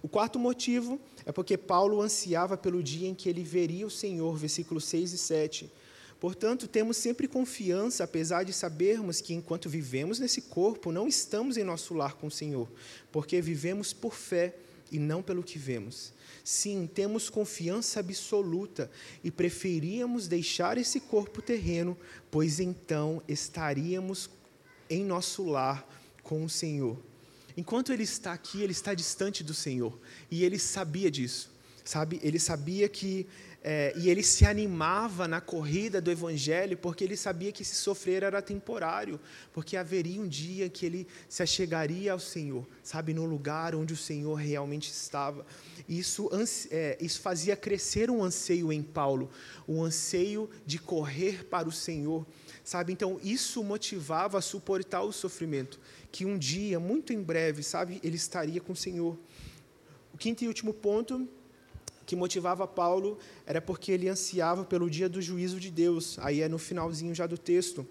O 0.01 0.07
quarto 0.07 0.37
motivo 0.37 0.99
é 1.25 1.31
porque 1.31 1.57
Paulo 1.57 2.01
ansiava 2.01 2.57
pelo 2.57 2.83
dia 2.83 3.07
em 3.07 3.15
que 3.15 3.29
ele 3.29 3.43
veria 3.43 3.87
o 3.87 3.91
Senhor, 3.91 4.35
versículos 4.35 4.83
6 4.85 5.13
e 5.13 5.17
7. 5.17 5.71
Portanto, 6.19 6.67
temos 6.67 6.97
sempre 6.97 7.27
confiança, 7.27 8.03
apesar 8.03 8.43
de 8.43 8.51
sabermos 8.51 9.21
que 9.21 9.33
enquanto 9.33 9.69
vivemos 9.69 10.19
nesse 10.19 10.41
corpo, 10.41 10.91
não 10.91 11.07
estamos 11.07 11.55
em 11.57 11.63
nosso 11.63 11.93
lar 11.93 12.15
com 12.15 12.27
o 12.27 12.31
Senhor, 12.31 12.67
porque 13.11 13.39
vivemos 13.39 13.93
por 13.93 14.13
fé 14.13 14.55
e 14.91 14.99
não 14.99 15.21
pelo 15.21 15.43
que 15.43 15.59
vemos. 15.59 16.13
Sim, 16.43 16.89
temos 16.91 17.29
confiança 17.29 17.99
absoluta 17.99 18.89
e 19.23 19.29
preferíamos 19.29 20.27
deixar 20.27 20.77
esse 20.77 20.99
corpo 20.99 21.41
terreno, 21.41 21.97
pois 22.31 22.59
então 22.59 23.21
estaríamos 23.27 24.29
em 24.89 25.03
nosso 25.03 25.45
lar 25.45 25.87
com 26.23 26.43
o 26.43 26.49
Senhor. 26.49 26.97
Enquanto 27.55 27.91
ele 27.91 28.03
está 28.03 28.33
aqui, 28.33 28.61
ele 28.61 28.71
está 28.71 28.93
distante 28.93 29.43
do 29.43 29.53
Senhor, 29.53 29.97
e 30.29 30.43
ele 30.43 30.59
sabia 30.59 31.09
disso, 31.09 31.51
sabe? 31.83 32.19
Ele 32.21 32.39
sabia 32.39 32.87
que 32.87 33.25
é, 33.63 33.91
e 33.97 34.09
ele 34.09 34.23
se 34.23 34.45
animava 34.45 35.27
na 35.27 35.41
corrida 35.41 35.99
do 35.99 36.11
Evangelho, 36.11 36.77
porque 36.77 37.03
ele 37.03 37.17
sabia 37.17 37.51
que 37.51 37.63
esse 37.63 37.75
sofrer 37.75 38.23
era 38.23 38.41
temporário, 38.41 39.19
porque 39.51 39.75
haveria 39.75 40.21
um 40.21 40.27
dia 40.27 40.69
que 40.69 40.85
ele 40.85 41.07
se 41.27 41.43
achegaria 41.43 42.13
ao 42.13 42.19
Senhor, 42.19 42.65
sabe, 42.83 43.13
no 43.13 43.25
lugar 43.25 43.75
onde 43.75 43.93
o 43.93 43.97
Senhor 43.97 44.35
realmente 44.35 44.89
estava. 44.89 45.45
Isso, 45.89 46.29
é, 46.71 46.97
isso 47.01 47.19
fazia 47.19 47.55
crescer 47.55 48.09
um 48.09 48.23
anseio 48.23 48.71
em 48.71 48.83
Paulo, 48.83 49.29
um 49.67 49.83
anseio 49.83 50.49
de 50.65 50.77
correr 50.77 51.43
para 51.45 51.67
o 51.67 51.71
Senhor, 51.71 52.25
sabe? 52.63 52.93
Então, 52.93 53.19
isso 53.23 53.63
motivava 53.63 54.37
a 54.37 54.41
suportar 54.41 55.01
o 55.01 55.11
sofrimento, 55.11 55.79
que 56.11 56.25
um 56.25 56.37
dia, 56.37 56.79
muito 56.79 57.11
em 57.11 57.21
breve, 57.21 57.63
sabe, 57.63 57.99
ele 58.03 58.15
estaria 58.15 58.61
com 58.61 58.73
o 58.73 58.75
Senhor. 58.75 59.17
O 60.13 60.17
quinto 60.17 60.43
e 60.43 60.47
último 60.47 60.73
ponto 60.73 61.27
que 62.07 62.15
motivava 62.15 62.65
Paulo 62.65 63.19
era 63.45 63.61
porque 63.61 63.91
ele 63.91 64.07
ansiava 64.07 64.63
pelo 64.63 64.89
dia 64.89 65.09
do 65.09 65.21
juízo 65.21 65.59
de 65.59 65.69
Deus. 65.69 66.17
Aí 66.19 66.41
é 66.41 66.47
no 66.47 66.57
finalzinho 66.57 67.13
já 67.13 67.27
do 67.27 67.37
texto. 67.37 67.85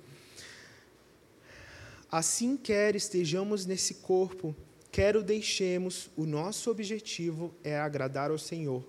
Assim 2.10 2.56
quer 2.56 2.96
estejamos 2.96 3.66
nesse 3.66 3.94
corpo, 3.96 4.56
quer 4.90 5.16
o 5.18 5.22
deixemos, 5.22 6.08
o 6.16 6.24
nosso 6.24 6.70
objetivo 6.70 7.54
é 7.62 7.78
agradar 7.78 8.30
ao 8.30 8.38
Senhor, 8.38 8.82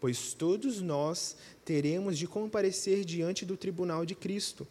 pois 0.00 0.34
todos 0.34 0.80
nós 0.80 1.36
teremos 1.64 2.18
de 2.18 2.26
comparecer 2.26 3.04
diante 3.04 3.46
do 3.46 3.56
tribunal 3.56 4.04
de 4.04 4.16
Cristo, 4.16 4.66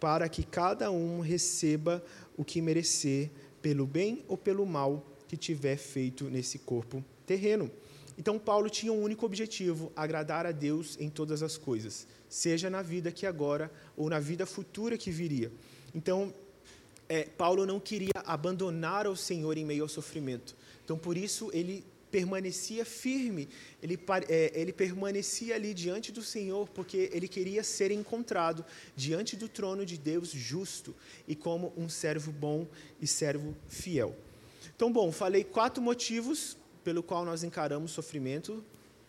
para 0.00 0.28
que 0.28 0.42
cada 0.42 0.90
um 0.90 1.20
receba 1.20 2.04
o 2.36 2.44
que 2.44 2.60
merecer, 2.60 3.30
pelo 3.60 3.86
bem 3.86 4.24
ou 4.26 4.36
pelo 4.36 4.66
mal 4.66 5.06
que 5.28 5.36
tiver 5.36 5.76
feito 5.76 6.24
nesse 6.24 6.58
corpo 6.58 7.04
terreno. 7.24 7.70
Então, 8.16 8.38
Paulo 8.38 8.68
tinha 8.68 8.92
um 8.92 9.02
único 9.02 9.26
objetivo: 9.26 9.92
agradar 9.96 10.46
a 10.46 10.52
Deus 10.52 10.96
em 11.00 11.08
todas 11.08 11.42
as 11.42 11.56
coisas, 11.56 12.06
seja 12.28 12.68
na 12.68 12.82
vida 12.82 13.10
que 13.10 13.26
agora 13.26 13.70
ou 13.96 14.08
na 14.08 14.20
vida 14.20 14.46
futura 14.46 14.98
que 14.98 15.10
viria. 15.10 15.50
Então, 15.94 16.32
é, 17.08 17.24
Paulo 17.24 17.66
não 17.66 17.78
queria 17.78 18.22
abandonar 18.24 19.06
o 19.06 19.16
Senhor 19.16 19.56
em 19.56 19.64
meio 19.64 19.82
ao 19.82 19.88
sofrimento. 19.88 20.56
Então, 20.84 20.96
por 20.96 21.16
isso, 21.16 21.50
ele 21.52 21.84
permanecia 22.10 22.84
firme, 22.84 23.48
ele, 23.82 23.98
é, 24.28 24.52
ele 24.54 24.72
permanecia 24.72 25.54
ali 25.54 25.72
diante 25.72 26.12
do 26.12 26.22
Senhor, 26.22 26.68
porque 26.68 27.08
ele 27.10 27.26
queria 27.26 27.64
ser 27.64 27.90
encontrado 27.90 28.64
diante 28.94 29.34
do 29.34 29.48
trono 29.48 29.86
de 29.86 29.96
Deus 29.96 30.28
justo 30.30 30.94
e 31.26 31.34
como 31.34 31.72
um 31.74 31.88
servo 31.88 32.30
bom 32.30 32.66
e 33.00 33.06
servo 33.06 33.56
fiel. 33.66 34.14
Então, 34.76 34.92
bom, 34.92 35.10
falei 35.10 35.42
quatro 35.42 35.82
motivos 35.82 36.56
pelo 36.82 37.02
qual 37.02 37.24
nós 37.24 37.42
encaramos 37.42 37.90
sofrimento. 37.90 38.64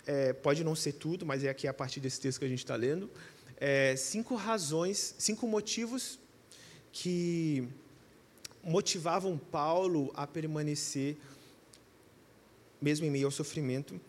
É, 0.06 0.34
pode 0.34 0.64
não 0.64 0.76
ser 0.76 0.94
tudo, 0.94 1.26
mas 1.26 1.44
é 1.44 1.50
aqui 1.50 1.68
a 1.68 1.74
partir 1.74 2.00
desse 2.00 2.20
texto 2.20 2.40
que 2.40 2.46
a 2.46 2.50
gente 2.50 2.60
está 2.60 2.76
lendo. 2.76 3.10
É, 3.58 3.96
cinco 3.96 4.36
razões, 4.36 5.16
cinco 5.18 5.48
motivos 5.48 6.20
que 6.92 7.68
motivavam 8.64 9.38
Paulo 9.38 10.12
a 10.16 10.26
permanecer 10.28 11.18
mesmo 12.82 13.06
em 13.06 13.10
meio 13.10 13.28
ao 13.28 13.32
sofrimento. 13.32 14.00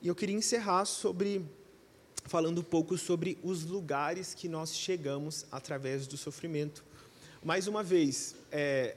E 0.00 0.08
eu 0.08 0.14
queria 0.14 0.34
encerrar 0.34 0.86
sobre 0.86 1.44
falando 2.24 2.60
um 2.60 2.64
pouco 2.64 2.96
sobre 2.96 3.38
os 3.42 3.64
lugares 3.64 4.32
que 4.32 4.48
nós 4.48 4.74
chegamos 4.74 5.44
através 5.50 6.06
do 6.06 6.16
sofrimento. 6.16 6.84
Mais 7.44 7.66
uma 7.66 7.82
vez, 7.82 8.36
é, 8.50 8.96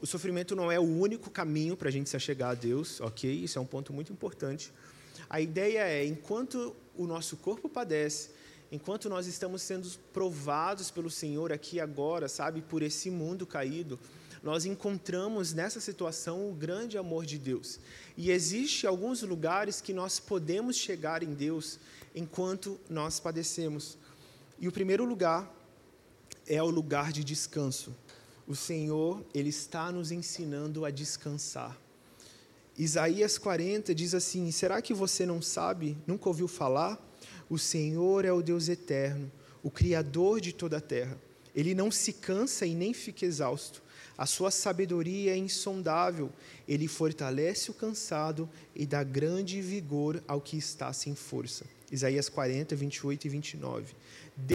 o 0.00 0.06
sofrimento 0.06 0.56
não 0.56 0.72
é 0.72 0.78
o 0.78 0.84
único 0.84 1.30
caminho 1.30 1.76
para 1.76 1.88
a 1.88 1.92
gente 1.92 2.08
se 2.08 2.16
achegar 2.16 2.50
a 2.50 2.54
Deus, 2.54 3.00
ok? 3.00 3.30
Isso 3.30 3.58
é 3.58 3.60
um 3.60 3.66
ponto 3.66 3.92
muito 3.92 4.12
importante. 4.12 4.72
A 5.28 5.40
ideia 5.40 5.80
é, 5.80 6.04
enquanto 6.04 6.74
o 6.96 7.06
nosso 7.06 7.36
corpo 7.36 7.68
padece, 7.68 8.30
enquanto 8.72 9.08
nós 9.08 9.26
estamos 9.26 9.62
sendo 9.62 9.88
provados 10.12 10.90
pelo 10.90 11.10
Senhor 11.10 11.52
aqui 11.52 11.78
agora, 11.78 12.28
sabe, 12.28 12.62
por 12.62 12.82
esse 12.82 13.10
mundo 13.10 13.46
caído, 13.46 13.98
nós 14.42 14.64
encontramos 14.64 15.52
nessa 15.52 15.80
situação 15.80 16.48
o 16.48 16.54
grande 16.54 16.96
amor 16.96 17.26
de 17.26 17.38
Deus. 17.38 17.78
E 18.16 18.30
existe 18.30 18.86
alguns 18.86 19.22
lugares 19.22 19.80
que 19.80 19.92
nós 19.92 20.18
podemos 20.18 20.76
chegar 20.76 21.22
em 21.22 21.34
Deus 21.34 21.78
enquanto 22.14 22.80
nós 22.88 23.20
padecemos. 23.20 23.98
E 24.58 24.66
o 24.66 24.72
primeiro 24.72 25.04
lugar 25.04 25.54
é 26.46 26.62
o 26.62 26.70
lugar 26.70 27.12
de 27.12 27.22
descanso. 27.22 27.94
O 28.50 28.56
Senhor, 28.56 29.24
ele 29.32 29.50
está 29.50 29.92
nos 29.92 30.10
ensinando 30.10 30.84
a 30.84 30.90
descansar. 30.90 31.78
Isaías 32.76 33.38
40 33.38 33.94
diz 33.94 34.12
assim: 34.12 34.50
Será 34.50 34.82
que 34.82 34.92
você 34.92 35.24
não 35.24 35.40
sabe, 35.40 35.96
nunca 36.04 36.28
ouviu 36.28 36.48
falar? 36.48 37.00
O 37.48 37.56
Senhor 37.56 38.24
é 38.24 38.32
o 38.32 38.42
Deus 38.42 38.68
eterno, 38.68 39.30
o 39.62 39.70
Criador 39.70 40.40
de 40.40 40.52
toda 40.52 40.78
a 40.78 40.80
terra. 40.80 41.16
Ele 41.54 41.76
não 41.76 41.92
se 41.92 42.12
cansa 42.12 42.66
e 42.66 42.74
nem 42.74 42.92
fica 42.92 43.24
exausto. 43.24 43.80
A 44.18 44.26
sua 44.26 44.50
sabedoria 44.50 45.30
é 45.30 45.36
insondável. 45.36 46.32
Ele 46.66 46.88
fortalece 46.88 47.70
o 47.70 47.74
cansado 47.74 48.50
e 48.74 48.84
dá 48.84 49.04
grande 49.04 49.62
vigor 49.62 50.20
ao 50.26 50.40
que 50.40 50.58
está 50.58 50.92
sem 50.92 51.14
força. 51.14 51.64
Isaías 51.92 52.28
40, 52.28 52.74
28 52.74 53.26
e 53.26 53.30
29. 53.30 53.94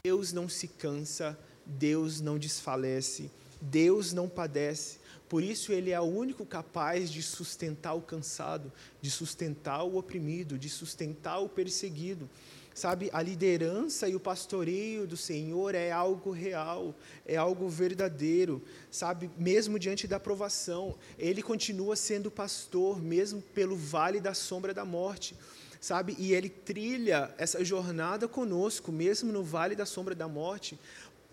Deus 0.04 0.34
não 0.34 0.50
se 0.50 0.68
cansa, 0.68 1.40
Deus 1.66 2.20
não 2.20 2.38
desfalece, 2.38 3.32
Deus 3.62 4.14
não 4.14 4.28
padece. 4.28 5.00
Por 5.28 5.44
isso, 5.44 5.72
Ele 5.72 5.92
é 5.92 6.00
o 6.00 6.04
único 6.04 6.46
capaz 6.46 7.10
de 7.10 7.22
sustentar 7.24 7.94
o 7.94 8.02
cansado, 8.02 8.72
de 9.02 9.10
sustentar 9.10 9.84
o 9.84 9.98
oprimido, 9.98 10.58
de 10.58 10.70
sustentar 10.70 11.40
o 11.40 11.50
perseguido. 11.50 12.30
Sabe, 12.74 13.10
a 13.14 13.22
liderança 13.22 14.10
e 14.10 14.18
o 14.18 14.20
pastoreio 14.20 15.08
do 15.08 15.16
Senhor 15.16 15.74
é 15.74 15.94
algo 15.94 16.32
real, 16.32 16.94
é 17.26 17.38
algo 17.38 17.70
verdadeiro, 17.70 18.62
sabe, 18.92 19.32
mesmo 19.38 19.80
diante 19.80 20.06
da 20.06 20.20
provação, 20.20 20.94
ele 21.18 21.42
continua 21.42 21.96
sendo 21.96 22.30
pastor, 22.30 23.02
mesmo 23.02 23.42
pelo 23.42 23.78
vale 23.78 24.20
da 24.20 24.34
sombra 24.34 24.74
da 24.74 24.84
morte, 24.84 25.38
sabe, 25.80 26.18
e 26.20 26.34
ele 26.34 26.50
trilha 26.50 27.34
essa 27.38 27.64
jornada 27.64 28.28
conosco, 28.28 28.92
mesmo 28.92 29.32
no 29.32 29.42
vale 29.42 29.74
da 29.74 29.86
sombra 29.86 30.14
da 30.14 30.28
morte, 30.28 30.78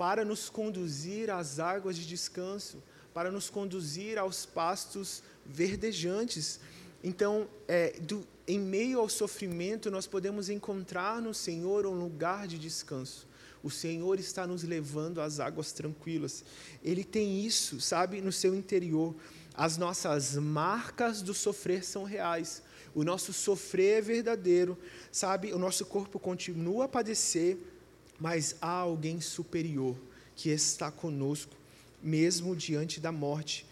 para 0.03 0.24
nos 0.24 0.50
conduzir 0.50 1.30
às 1.30 1.61
águas 1.61 1.94
de 1.94 2.05
descanso, 2.05 2.82
para 3.14 3.30
nos 3.30 3.48
conduzir 3.48 4.18
aos 4.18 4.44
pastos 4.44 5.22
verdejantes. 5.46 6.59
Então, 7.05 7.46
é, 7.68 7.92
do, 8.00 8.26
em 8.48 8.59
meio 8.59 8.98
ao 8.98 9.09
sofrimento, 9.09 9.92
nós 9.92 10.09
podemos 10.09 10.48
encontrar 10.48 11.22
no 11.22 11.32
Senhor 11.32 11.86
um 11.86 11.94
lugar 11.94 12.48
de 12.48 12.59
descanso. 12.59 13.28
O 13.62 13.70
Senhor 13.70 14.18
está 14.18 14.44
nos 14.44 14.64
levando 14.64 15.20
às 15.20 15.38
águas 15.38 15.70
tranquilas. 15.70 16.44
Ele 16.82 17.05
tem 17.05 17.46
isso, 17.46 17.80
sabe, 17.80 18.20
no 18.20 18.32
seu 18.32 18.57
interior. 18.57 19.14
As 19.55 19.76
nossas 19.76 20.34
marcas 20.34 21.22
do 21.22 21.32
sofrer 21.32 21.84
são 21.84 22.03
reais. 22.03 22.61
O 22.92 23.05
nosso 23.05 23.32
sofrer 23.32 23.98
é 23.98 24.00
verdadeiro, 24.00 24.76
sabe? 25.12 25.53
O 25.53 25.59
nosso 25.61 25.86
corpo 25.86 26.18
continua 26.18 26.86
a 26.86 26.88
padecer, 26.88 27.57
mas 28.18 28.56
há 28.60 28.70
alguém 28.70 29.20
superior 29.20 29.96
que 30.34 30.50
está 30.50 30.90
conosco, 30.90 31.54
mesmo 32.02 32.56
diante 32.56 33.00
da 33.00 33.12
morte. 33.12 33.66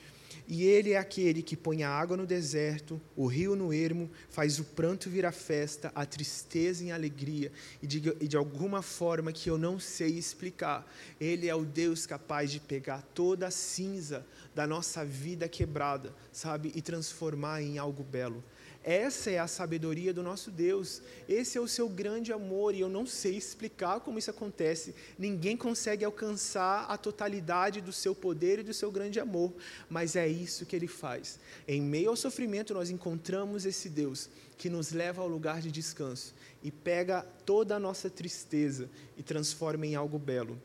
E 0.51 0.65
ele 0.65 0.93
é 0.93 0.97
aquele 0.97 1.43
que 1.43 1.57
põe 1.57 1.85
a 1.85 1.91
água 1.91 2.17
no 2.17 2.27
deserto, 2.27 3.01
o 3.17 3.27
rio 3.27 3.55
no 3.55 3.73
ermo, 3.73 4.11
faz 4.29 4.59
o 4.59 4.65
pranto 4.65 5.09
virar 5.09 5.31
festa, 5.31 5.93
a 5.95 6.05
tristeza 6.05 6.83
em 6.83 6.91
alegria, 6.91 7.53
e 7.81 7.87
de, 7.87 8.17
e 8.21 8.27
de 8.27 8.37
alguma 8.37 8.83
forma 8.83 9.33
que 9.33 9.49
eu 9.49 9.57
não 9.57 9.79
sei 9.79 10.19
explicar, 10.19 10.93
ele 11.21 11.49
é 11.49 11.55
o 11.55 11.65
Deus 11.65 12.05
capaz 12.05 12.51
de 12.51 12.59
pegar 12.59 13.03
toda 13.15 13.47
a 13.47 13.51
cinza 13.51 14.27
da 14.53 14.67
nossa 14.67 15.05
vida 15.05 15.49
quebrada, 15.49 16.13
sabe, 16.33 16.73
e 16.75 16.83
transformar 16.83 17.63
em 17.63 17.79
algo 17.79 18.03
belo. 18.03 18.43
Essa 18.83 19.31
é 19.31 19.39
a 19.39 19.47
sabedoria 19.47 20.13
do 20.13 20.23
nosso 20.23 20.51
Deus. 20.51 21.03
Esse 21.29 21.59
é 21.59 21.61
o 21.61 21.69
seu 21.69 21.87
grande 21.89 22.33
amor 22.33 22.75
e 22.75 22.81
eu 22.81 22.89
não 22.89 23.05
sei 23.05 23.37
explicar 23.37 24.01
como 24.01 24.19
isso 24.19 24.31
acontece. 24.31 24.95
Ninguém 25.19 25.55
consegue 25.55 26.03
alcançar 26.03 26.87
a 26.87 26.97
totalidade 26.97 27.83
do 27.83 27.93
seu 27.93 28.15
poder 28.15 28.61
e 28.61 28.63
do 28.63 28.73
seu 28.73 28.91
grande 28.91 29.21
amor, 29.21 29.53
mas 29.89 30.17
é 30.17 30.27
isso 30.27 30.65
que 30.65 30.75
ele 30.75 30.87
faz. 30.87 31.39
Em 31.69 31.83
meio 31.83 32.09
ao 32.09 32.17
sofrimento, 32.17 32.73
nós 32.73 32.89
encontramos 32.89 33.67
esse 33.67 33.89
Deus 33.89 34.31
que 34.57 34.71
nos 34.71 34.93
leva 34.93 35.21
ao 35.21 35.29
lugar 35.29 35.61
de 35.61 35.71
descanso 35.71 36.35
e 36.63 36.71
pega 36.71 37.23
toda 37.45 37.77
a 37.77 37.79
nossa 37.79 38.09
tristeza 38.09 38.89
e 39.17 39.23
transforma 39.23 39.87
em 39.87 39.95
algo 39.95 40.19
belo. 40.19 40.61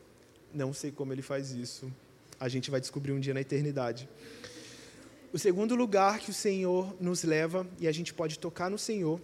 Não 0.54 0.72
sei 0.72 0.90
como 0.90 1.12
ele 1.12 1.22
faz 1.22 1.50
isso. 1.50 1.92
A 2.40 2.48
gente 2.48 2.70
vai 2.70 2.80
descobrir 2.80 3.12
um 3.12 3.20
dia 3.20 3.34
na 3.34 3.40
eternidade. 3.40 4.08
O 5.36 5.38
segundo 5.38 5.74
lugar 5.74 6.18
que 6.18 6.30
o 6.30 6.32
Senhor 6.32 6.96
nos 6.98 7.22
leva, 7.22 7.68
e 7.78 7.86
a 7.86 7.92
gente 7.92 8.14
pode 8.14 8.38
tocar 8.38 8.70
no 8.70 8.78
Senhor, 8.78 9.20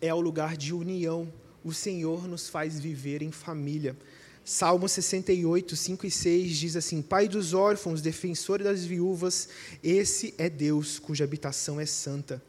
é 0.00 0.14
o 0.14 0.20
lugar 0.20 0.56
de 0.56 0.72
união. 0.72 1.28
O 1.64 1.72
Senhor 1.72 2.28
nos 2.28 2.48
faz 2.48 2.78
viver 2.78 3.20
em 3.20 3.32
família. 3.32 3.96
Salmo 4.44 4.88
68, 4.88 5.74
5 5.74 6.06
e 6.06 6.10
6 6.12 6.56
diz 6.56 6.76
assim: 6.76 7.02
Pai 7.02 7.26
dos 7.26 7.52
órfãos, 7.52 8.00
defensor 8.00 8.62
das 8.62 8.84
viúvas, 8.84 9.48
esse 9.82 10.32
é 10.38 10.48
Deus 10.48 11.00
cuja 11.00 11.24
habitação 11.24 11.80
é 11.80 11.86
santa. 11.86 12.40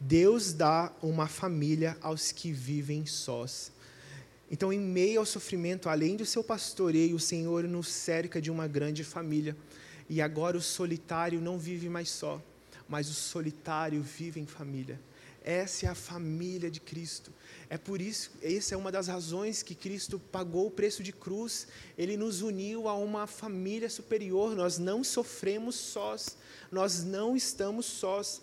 Deus 0.00 0.52
dá 0.52 0.92
uma 1.00 1.28
família 1.28 1.96
aos 2.00 2.32
que 2.32 2.50
vivem 2.50 3.06
sós. 3.06 3.70
Então, 4.50 4.72
em 4.72 4.80
meio 4.80 5.20
ao 5.20 5.26
sofrimento, 5.26 5.88
além 5.88 6.16
do 6.16 6.26
seu 6.26 6.42
pastoreio, 6.42 7.14
o 7.14 7.20
Senhor 7.20 7.62
nos 7.68 7.86
cerca 7.86 8.42
de 8.42 8.50
uma 8.50 8.66
grande 8.66 9.04
família. 9.04 9.56
E 10.08 10.22
agora 10.22 10.56
o 10.56 10.62
solitário 10.62 11.40
não 11.40 11.58
vive 11.58 11.88
mais 11.88 12.10
só, 12.10 12.40
mas 12.88 13.08
o 13.08 13.14
solitário 13.14 14.02
vive 14.02 14.40
em 14.40 14.46
família. 14.46 15.00
Essa 15.46 15.86
é 15.86 15.88
a 15.88 15.94
família 15.94 16.68
de 16.68 16.80
Cristo. 16.80 17.32
É 17.70 17.78
por 17.78 18.00
isso, 18.00 18.32
essa 18.42 18.74
é 18.74 18.76
uma 18.76 18.90
das 18.90 19.06
razões 19.06 19.62
que 19.62 19.76
Cristo 19.76 20.18
pagou 20.18 20.66
o 20.66 20.70
preço 20.70 21.04
de 21.04 21.12
cruz. 21.12 21.68
Ele 21.96 22.16
nos 22.16 22.42
uniu 22.42 22.88
a 22.88 22.94
uma 22.94 23.28
família 23.28 23.88
superior. 23.88 24.56
Nós 24.56 24.76
não 24.76 25.04
sofremos 25.04 25.76
sós, 25.76 26.36
nós 26.70 27.04
não 27.04 27.36
estamos 27.36 27.86
sós. 27.86 28.42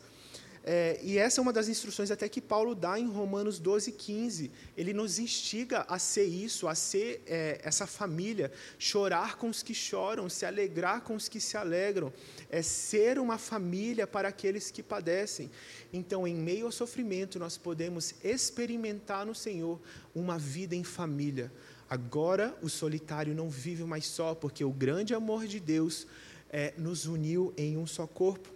É, 0.66 0.98
e 1.04 1.18
essa 1.18 1.40
é 1.40 1.42
uma 1.42 1.52
das 1.52 1.68
instruções 1.68 2.10
até 2.10 2.30
que 2.30 2.40
Paulo 2.40 2.74
dá 2.74 2.98
em 2.98 3.06
Romanos 3.06 3.60
12, 3.60 3.92
15. 3.92 4.50
Ele 4.78 4.94
nos 4.94 5.20
instiga 5.20 5.86
a 5.90 6.00
ser 6.00 6.24
isso, 6.24 6.70
a 6.70 6.76
ser 6.76 7.22
é, 7.28 7.60
essa 7.62 7.86
família, 7.86 8.50
chorar 8.80 9.36
com 9.36 9.50
os 9.50 9.62
que 9.62 9.74
choram, 9.74 10.30
se 10.30 10.46
alegrar 10.46 11.02
com 11.02 11.16
os 11.16 11.28
que 11.28 11.42
se 11.42 11.58
alegram, 11.58 12.14
é 12.50 12.62
ser 12.62 13.20
uma 13.20 13.38
família 13.38 14.08
para 14.08 14.30
aqueles 14.30 14.72
que 14.72 14.82
padecem. 14.82 15.52
Então, 15.92 16.26
em 16.26 16.36
meio 16.36 16.68
ao 16.68 16.72
sofrimento, 16.72 17.38
nós 17.38 17.58
podemos 17.58 18.16
experimentar 18.24 19.26
no 19.26 19.36
Senhor 19.36 19.82
uma 20.16 20.38
vida 20.38 20.76
em 20.76 20.84
família. 20.84 21.52
Agora, 21.90 22.58
o 22.62 22.70
solitário 22.70 23.36
não 23.36 23.50
vive 23.50 23.84
mais 23.84 24.06
só, 24.06 24.34
porque 24.34 24.64
o 24.64 24.72
grande 24.72 25.14
amor 25.14 25.46
de 25.46 25.60
Deus 25.60 26.08
é, 26.50 26.74
nos 26.78 27.06
uniu 27.06 27.54
em 27.58 27.76
um 27.76 27.86
só 27.86 28.08
corpo. 28.08 28.53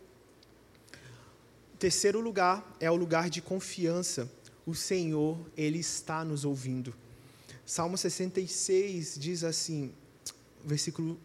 Terceiro 1.80 2.20
lugar 2.20 2.76
é 2.80 2.90
o 2.90 2.96
lugar 2.96 3.30
de 3.30 3.40
confiança. 3.40 4.30
O 4.66 4.74
Senhor, 4.74 5.38
Ele 5.56 5.78
está 5.78 6.26
nos 6.26 6.44
ouvindo. 6.44 6.94
Salmo 7.64 7.98
66 7.98 9.16
diz 9.20 9.44
assim, 9.44 9.94
versículo 10.66 11.20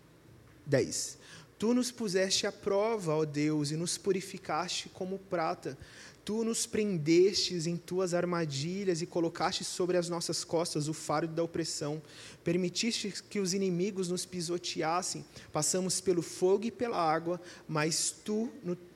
10: 0.66 1.16
Tu 1.58 1.72
nos 1.72 1.90
puseste 1.90 2.46
à 2.46 2.52
prova, 2.52 3.14
ó 3.14 3.24
Deus, 3.24 3.70
e 3.70 3.76
nos 3.76 3.96
purificaste 3.96 4.90
como 4.90 5.18
prata. 5.18 5.78
Tu 6.24 6.44
nos 6.44 6.66
prendestes 6.66 7.66
em 7.66 7.76
tuas 7.76 8.12
armadilhas 8.12 9.02
e 9.02 9.06
colocaste 9.06 9.64
sobre 9.64 9.96
as 9.96 10.08
nossas 10.08 10.44
costas 10.44 10.86
o 10.86 10.92
fardo 10.92 11.34
da 11.34 11.42
opressão. 11.42 12.00
Permitiste 12.44 13.12
que 13.28 13.40
os 13.40 13.54
inimigos 13.54 14.08
nos 14.08 14.26
pisoteassem. 14.26 15.24
Passamos 15.50 16.00
pelo 16.00 16.22
fogo 16.22 16.64
e 16.66 16.70
pela 16.70 16.98
água, 16.98 17.40
mas 17.66 18.14
tu 18.24 18.52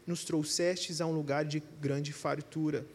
nos 0.07 0.25
trouxestes 0.25 1.01
a 1.01 1.07
um 1.07 1.13
lugar 1.13 1.45
de 1.45 1.63
grande 1.81 2.13
fartura. 2.13 2.87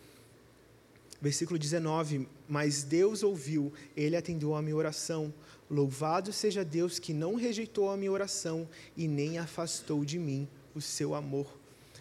Versículo 1.21 1.59
19: 1.59 2.27
Mas 2.47 2.83
Deus 2.83 3.21
ouviu, 3.21 3.71
ele 3.95 4.15
atendeu 4.15 4.55
a 4.55 4.61
minha 4.61 4.75
oração. 4.75 5.33
Louvado 5.69 6.33
seja 6.33 6.65
Deus 6.65 6.99
que 6.99 7.13
não 7.13 7.35
rejeitou 7.35 7.89
a 7.89 7.97
minha 7.97 8.11
oração 8.11 8.67
e 8.97 9.07
nem 9.07 9.37
afastou 9.37 10.03
de 10.03 10.17
mim 10.17 10.47
o 10.73 10.81
seu 10.81 11.13
amor. 11.13 11.47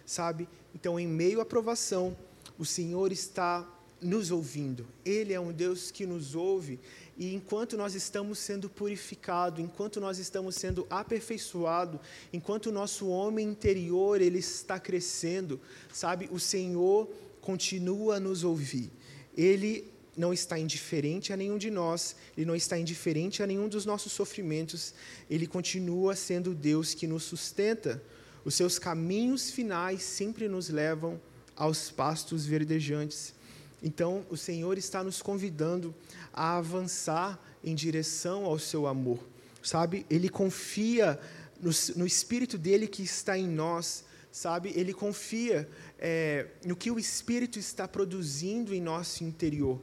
Sabe? 0.05 0.47
Então, 0.73 0.99
em 0.99 1.07
meio 1.07 1.39
à 1.39 1.45
provação, 1.45 2.17
o 2.57 2.65
Senhor 2.65 3.11
está 3.11 3.67
nos 4.01 4.31
ouvindo. 4.31 4.87
Ele 5.05 5.33
é 5.33 5.39
um 5.39 5.51
Deus 5.51 5.91
que 5.91 6.05
nos 6.05 6.33
ouve 6.35 6.79
e 7.17 7.35
enquanto 7.35 7.77
nós 7.77 7.93
estamos 7.93 8.39
sendo 8.39 8.69
purificados, 8.69 9.63
enquanto 9.63 10.01
nós 10.01 10.17
estamos 10.17 10.55
sendo 10.55 10.87
aperfeiçoados, 10.89 11.99
enquanto 12.33 12.67
o 12.67 12.71
nosso 12.71 13.07
homem 13.07 13.47
interior 13.47 14.19
ele 14.19 14.39
está 14.39 14.79
crescendo, 14.79 15.61
sabe? 15.93 16.27
O 16.31 16.39
Senhor 16.39 17.07
continua 17.39 18.15
a 18.15 18.19
nos 18.19 18.43
ouvir. 18.43 18.89
Ele 19.37 19.91
não 20.17 20.33
está 20.33 20.57
indiferente 20.57 21.31
a 21.31 21.37
nenhum 21.37 21.57
de 21.57 21.69
nós, 21.69 22.15
ele 22.35 22.45
não 22.45 22.55
está 22.55 22.77
indiferente 22.77 23.43
a 23.43 23.47
nenhum 23.47 23.69
dos 23.69 23.85
nossos 23.85 24.11
sofrimentos, 24.11 24.93
ele 25.29 25.47
continua 25.47 26.15
sendo 26.15 26.53
Deus 26.55 26.93
que 26.93 27.07
nos 27.07 27.23
sustenta. 27.23 28.01
Os 28.43 28.55
seus 28.55 28.79
caminhos 28.79 29.51
finais 29.51 30.01
sempre 30.01 30.47
nos 30.49 30.69
levam 30.69 31.21
aos 31.55 31.91
pastos 31.91 32.45
verdejantes. 32.45 33.33
Então, 33.81 34.25
o 34.29 34.37
Senhor 34.37 34.77
está 34.77 35.03
nos 35.03 35.21
convidando 35.21 35.93
a 36.31 36.57
avançar 36.57 37.39
em 37.63 37.73
direção 37.73 38.45
ao 38.45 38.59
seu 38.59 38.85
amor, 38.85 39.19
sabe? 39.63 40.05
Ele 40.09 40.29
confia 40.29 41.19
no, 41.59 41.71
no 41.95 42.05
Espírito 42.05 42.57
dele 42.57 42.87
que 42.87 43.01
está 43.01 43.37
em 43.37 43.47
nós, 43.47 44.03
sabe? 44.31 44.71
Ele 44.75 44.93
confia 44.93 45.67
é, 45.97 46.47
no 46.65 46.75
que 46.75 46.91
o 46.91 46.99
Espírito 46.99 47.57
está 47.57 47.87
produzindo 47.87 48.73
em 48.73 48.81
nosso 48.81 49.23
interior. 49.23 49.81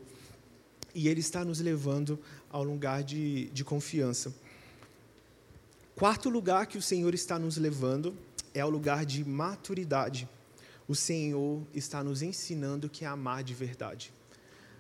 E 0.95 1.09
ele 1.09 1.21
está 1.21 1.45
nos 1.45 1.61
levando 1.61 2.19
ao 2.51 2.65
lugar 2.65 3.03
de, 3.03 3.47
de 3.51 3.65
confiança. 3.65 4.35
Quarto 5.95 6.29
lugar 6.29 6.67
que 6.67 6.79
o 6.79 6.83
Senhor 6.83 7.15
está 7.15 7.39
nos 7.39 7.57
levando 7.57 8.17
é 8.55 8.65
o 8.65 8.71
lugar 8.71 9.05
de 9.05 9.25
maturidade. 9.25 10.29
O 10.89 10.95
Senhor 10.95 11.63
está 11.73 12.03
nos 12.03 12.23
ensinando 12.23 12.89
que 12.89 13.05
é 13.05 13.09
amar 13.09 13.45
de 13.45 13.55
verdade 13.55 14.13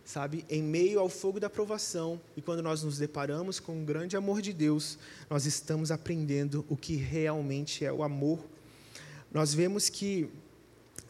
sabe, 0.08 0.42
em 0.48 0.62
meio 0.62 1.00
ao 1.00 1.08
fogo 1.10 1.38
da 1.38 1.50
provação, 1.50 2.18
e 2.34 2.40
quando 2.40 2.62
nós 2.62 2.82
nos 2.82 2.96
deparamos 2.96 3.60
com 3.60 3.82
o 3.82 3.84
grande 3.84 4.16
amor 4.16 4.40
de 4.40 4.54
Deus, 4.54 4.98
nós 5.28 5.44
estamos 5.44 5.90
aprendendo 5.90 6.64
o 6.66 6.78
que 6.78 6.96
realmente 6.96 7.84
é 7.84 7.92
o 7.92 8.02
amor. 8.02 8.42
Nós 9.30 9.52
vemos 9.52 9.90
que 9.90 10.30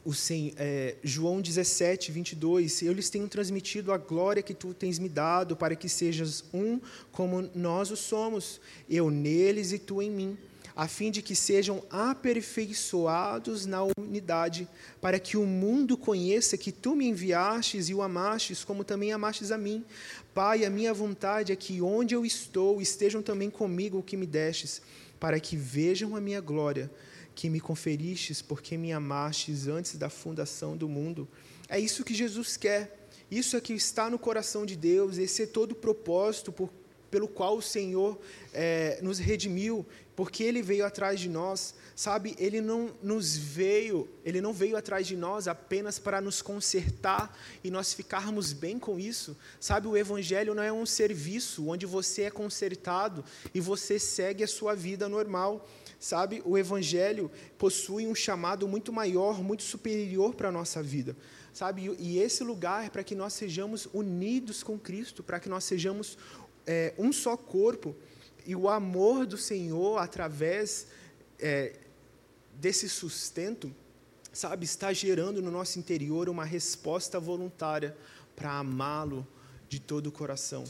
o 0.05 0.11
é, 0.57 0.97
João 1.05 1.41
17, 1.41 2.11
22, 2.11 2.83
eu 2.83 2.93
lhes 2.93 3.09
tenho 3.09 3.29
transmitido 3.29 3.93
a 3.93 3.99
glória 3.99 4.43
que 4.43 4.53
tu 4.53 4.75
tens 4.75 4.99
me 4.99 5.09
dado, 5.09 5.55
para 5.55 5.77
que 5.77 5.89
sejas 5.89 6.43
um 6.53 6.81
como 7.13 7.49
nós 7.55 7.93
o 7.93 7.97
somos, 7.97 8.61
eu 8.91 9.13
neles 9.13 9.71
e 9.71 9.79
tu 9.79 10.03
em 10.03 10.11
mim 10.11 10.39
a 10.79 10.87
fim 10.87 11.11
de 11.11 11.21
que 11.21 11.35
sejam 11.35 11.83
aperfeiçoados 11.91 13.67
na 13.67 13.83
unidade, 13.99 14.69
para 15.01 15.19
que 15.19 15.37
o 15.37 15.45
mundo 15.45 15.99
conheça 15.99 16.57
que 16.57 16.71
tu 16.71 16.95
me 16.95 17.09
enviastes 17.09 17.89
e 17.89 17.95
o 17.95 18.01
amastes, 18.01 18.63
como 18.63 18.85
também 18.85 19.13
amastes 19.13 19.51
a 19.51 19.59
mim. 19.59 19.85
Pai, 20.33 20.65
a 20.65 20.71
minha 20.71 20.95
vontade 20.95 21.51
é 21.51 21.57
que 21.57 21.83
onde 21.83 22.15
eu 22.15 22.25
estou 22.25 22.81
estejam 22.81 23.21
também 23.21 23.51
comigo 23.51 23.99
o 23.99 24.03
que 24.05 24.17
me 24.17 24.25
destes, 24.25 24.81
para 25.19 25.41
que 25.41 25.57
vejam 25.57 26.15
a 26.15 26.21
minha 26.21 26.41
glória, 26.41 26.89
que 27.35 27.51
me 27.51 27.59
conferistes, 27.59 28.41
porque 28.41 28.77
me 28.77 28.93
amastes 28.93 29.67
antes 29.67 29.97
da 29.97 30.09
fundação 30.09 30.77
do 30.77 30.89
mundo. 30.89 31.27
É 31.69 31.81
isso 31.81 32.05
que 32.05 32.15
Jesus 32.15 32.57
quer. 32.57 33.09
Isso 33.29 33.57
é 33.57 33.61
que 33.61 33.73
está 33.73 34.09
no 34.09 34.19
coração 34.19 34.65
de 34.65 34.77
Deus, 34.77 35.19
esse 35.19 35.43
é 35.43 35.47
todo 35.47 35.73
o 35.73 35.75
propósito 35.75 36.51
por, 36.51 36.71
pelo 37.11 37.29
qual 37.29 37.57
o 37.57 37.63
Senhor 37.63 38.19
é, 38.53 38.99
nos 39.03 39.19
redimiu, 39.19 39.87
porque 40.19 40.43
ele 40.43 40.63
veio 40.63 40.85
atrás 40.85 41.21
de 41.21 41.29
nós, 41.29 41.75
sabe? 41.95 42.35
Ele 42.39 42.61
não 42.61 42.91
nos 43.01 43.37
veio, 43.37 44.09
ele 44.25 44.41
não 44.41 44.53
veio 44.53 44.77
atrás 44.77 45.07
de 45.07 45.17
nós 45.17 45.47
apenas 45.47 45.99
para 45.99 46.21
nos 46.21 46.43
consertar 46.43 47.33
e 47.63 47.71
nós 47.71 47.95
ficarmos 47.95 48.53
bem 48.53 48.81
com 48.81 48.99
isso, 48.99 49.37
sabe? 49.61 49.87
O 49.87 49.97
evangelho 49.97 50.57
não 50.57 50.63
é 50.63 50.73
um 50.73 50.85
serviço 50.85 51.69
onde 51.69 51.87
você 51.87 52.23
é 52.23 52.31
consertado 52.31 53.25
e 53.55 53.61
você 53.61 53.97
segue 53.99 54.43
a 54.43 54.49
sua 54.49 54.75
vida 54.75 55.09
normal, 55.09 55.65
sabe? 56.01 56.43
O 56.45 56.59
evangelho 56.59 57.31
possui 57.57 58.07
um 58.07 58.15
chamado 58.15 58.67
muito 58.67 58.93
maior, 58.93 59.41
muito 59.41 59.63
superior 59.63 60.35
para 60.35 60.49
a 60.49 60.53
nossa 60.53 60.83
vida. 60.83 61.17
Sabe, 61.53 61.93
e 61.99 62.19
esse 62.19 62.45
lugar 62.45 62.87
é 62.87 62.91
para 62.91 63.03
que 63.03 63.17
nós 63.17 63.33
sejamos 63.33 63.89
unidos 63.93 64.63
com 64.63 64.79
Cristo, 64.79 65.25
para 65.25 65.41
que 65.41 65.49
nós 65.49 65.65
sejamos 65.65 66.17
é, 66.69 66.93
um 66.99 67.11
só 67.11 67.35
corpo, 67.35 67.97
e 68.45 68.55
o 68.55 68.69
amor 68.69 69.25
do 69.25 69.39
Senhor, 69.39 69.97
através 69.97 70.87
é, 71.39 71.75
desse 72.55 72.91
sustento, 72.91 73.75
sabe, 74.31 74.67
está 74.67 74.93
gerando 74.93 75.41
no 75.41 75.51
nosso 75.51 75.79
interior 75.79 76.29
uma 76.29 76.45
resposta 76.45 77.19
voluntária 77.19 77.97
para 78.37 78.53
amá-lo 78.53 79.27
de 79.67 79.81
todo 79.81 80.09
o 80.09 80.13
coração. 80.13 80.65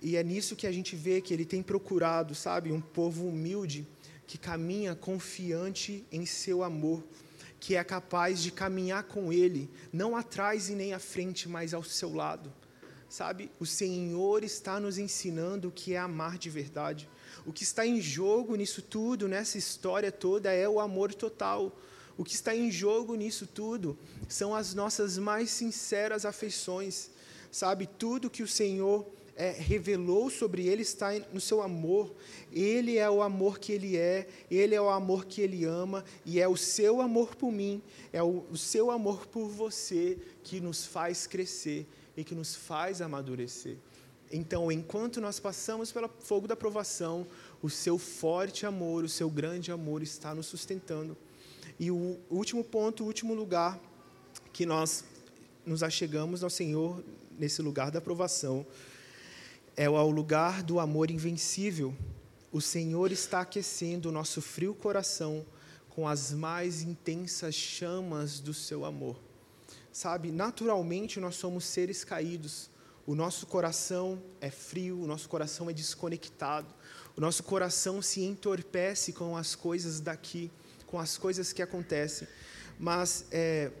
E 0.00 0.16
é 0.16 0.22
nisso 0.22 0.54
que 0.54 0.68
a 0.68 0.72
gente 0.72 0.94
vê 0.94 1.20
que 1.20 1.34
ele 1.34 1.44
tem 1.44 1.60
procurado, 1.60 2.32
sabe, 2.32 2.70
um 2.70 2.80
povo 2.80 3.26
humilde 3.26 3.88
que 4.24 4.38
caminha 4.38 4.94
confiante 4.94 6.04
em 6.12 6.24
seu 6.24 6.62
amor, 6.62 7.02
que 7.58 7.74
é 7.74 7.82
capaz 7.82 8.40
de 8.40 8.52
caminhar 8.52 9.04
com 9.04 9.32
ele, 9.32 9.68
não 9.92 10.16
atrás 10.16 10.68
e 10.68 10.74
nem 10.74 10.92
à 10.92 11.00
frente, 11.00 11.48
mas 11.48 11.74
ao 11.74 11.82
seu 11.82 12.14
lado 12.14 12.52
Sabe, 13.08 13.50
o 13.60 13.66
Senhor 13.66 14.42
está 14.42 14.80
nos 14.80 14.98
ensinando 14.98 15.68
o 15.68 15.72
que 15.72 15.94
é 15.94 15.98
amar 15.98 16.36
de 16.38 16.50
verdade. 16.50 17.08
O 17.46 17.52
que 17.52 17.62
está 17.62 17.86
em 17.86 18.00
jogo 18.00 18.56
nisso 18.56 18.82
tudo, 18.82 19.28
nessa 19.28 19.56
história 19.56 20.10
toda, 20.10 20.52
é 20.52 20.68
o 20.68 20.80
amor 20.80 21.14
total. 21.14 21.72
O 22.18 22.24
que 22.24 22.34
está 22.34 22.54
em 22.54 22.70
jogo 22.70 23.14
nisso 23.14 23.46
tudo 23.46 23.96
são 24.28 24.54
as 24.54 24.74
nossas 24.74 25.18
mais 25.18 25.50
sinceras 25.50 26.24
afeições. 26.24 27.10
Sabe, 27.52 27.86
tudo 27.86 28.28
que 28.28 28.42
o 28.42 28.48
Senhor 28.48 29.06
é, 29.36 29.50
revelou 29.50 30.28
sobre 30.28 30.66
ele 30.66 30.82
está 30.82 31.12
no 31.32 31.40
seu 31.40 31.62
amor. 31.62 32.12
Ele 32.52 32.98
é 32.98 33.08
o 33.08 33.22
amor 33.22 33.60
que 33.60 33.70
ele 33.70 33.96
é, 33.96 34.26
ele 34.50 34.74
é 34.74 34.80
o 34.80 34.90
amor 34.90 35.26
que 35.26 35.40
ele 35.40 35.64
ama, 35.64 36.04
e 36.24 36.40
é 36.40 36.48
o 36.48 36.56
seu 36.56 37.00
amor 37.00 37.36
por 37.36 37.52
mim, 37.52 37.80
é 38.12 38.22
o, 38.22 38.44
o 38.50 38.56
seu 38.56 38.90
amor 38.90 39.26
por 39.26 39.48
você 39.48 40.18
que 40.42 40.60
nos 40.60 40.84
faz 40.84 41.26
crescer 41.26 41.86
e 42.16 42.24
que 42.24 42.34
nos 42.34 42.54
faz 42.56 43.00
amadurecer. 43.00 43.76
Então, 44.32 44.72
enquanto 44.72 45.20
nós 45.20 45.38
passamos 45.38 45.92
pelo 45.92 46.08
fogo 46.20 46.48
da 46.48 46.56
provação, 46.56 47.26
o 47.62 47.70
seu 47.70 47.96
forte 47.98 48.66
amor, 48.66 49.04
o 49.04 49.08
seu 49.08 49.30
grande 49.30 49.70
amor 49.70 50.02
está 50.02 50.34
nos 50.34 50.46
sustentando. 50.46 51.16
E 51.78 51.90
o 51.90 52.18
último 52.30 52.64
ponto, 52.64 53.04
o 53.04 53.06
último 53.06 53.34
lugar 53.34 53.78
que 54.52 54.66
nós 54.66 55.04
nos 55.64 55.82
achegamos 55.82 56.42
ao 56.42 56.50
Senhor 56.50 57.04
nesse 57.38 57.60
lugar 57.62 57.90
da 57.90 58.00
provação 58.00 58.66
é 59.76 59.84
ao 59.84 60.10
lugar 60.10 60.62
do 60.62 60.80
amor 60.80 61.10
invencível. 61.10 61.94
O 62.50 62.60
Senhor 62.60 63.12
está 63.12 63.42
aquecendo 63.42 64.08
o 64.08 64.12
nosso 64.12 64.40
frio 64.40 64.74
coração 64.74 65.44
com 65.90 66.08
as 66.08 66.32
mais 66.32 66.82
intensas 66.82 67.54
chamas 67.54 68.40
do 68.40 68.54
seu 68.54 68.84
amor. 68.84 69.25
Sabe, 69.96 70.30
naturalmente 70.30 71.18
nós 71.18 71.36
somos 71.36 71.64
seres 71.64 72.04
caídos. 72.04 72.68
O 73.06 73.14
nosso 73.14 73.46
coração 73.46 74.22
é 74.42 74.50
frio, 74.50 75.00
o 75.00 75.06
nosso 75.06 75.26
coração 75.26 75.70
é 75.70 75.72
desconectado. 75.72 76.68
O 77.16 77.20
nosso 77.22 77.42
coração 77.42 78.02
se 78.02 78.22
entorpece 78.22 79.14
com 79.14 79.38
as 79.38 79.54
coisas 79.54 79.98
daqui, 79.98 80.50
com 80.86 80.98
as 80.98 81.16
coisas 81.16 81.50
que 81.50 81.62
acontecem. 81.62 82.28
Mas 82.78 83.24
é, 83.30 83.72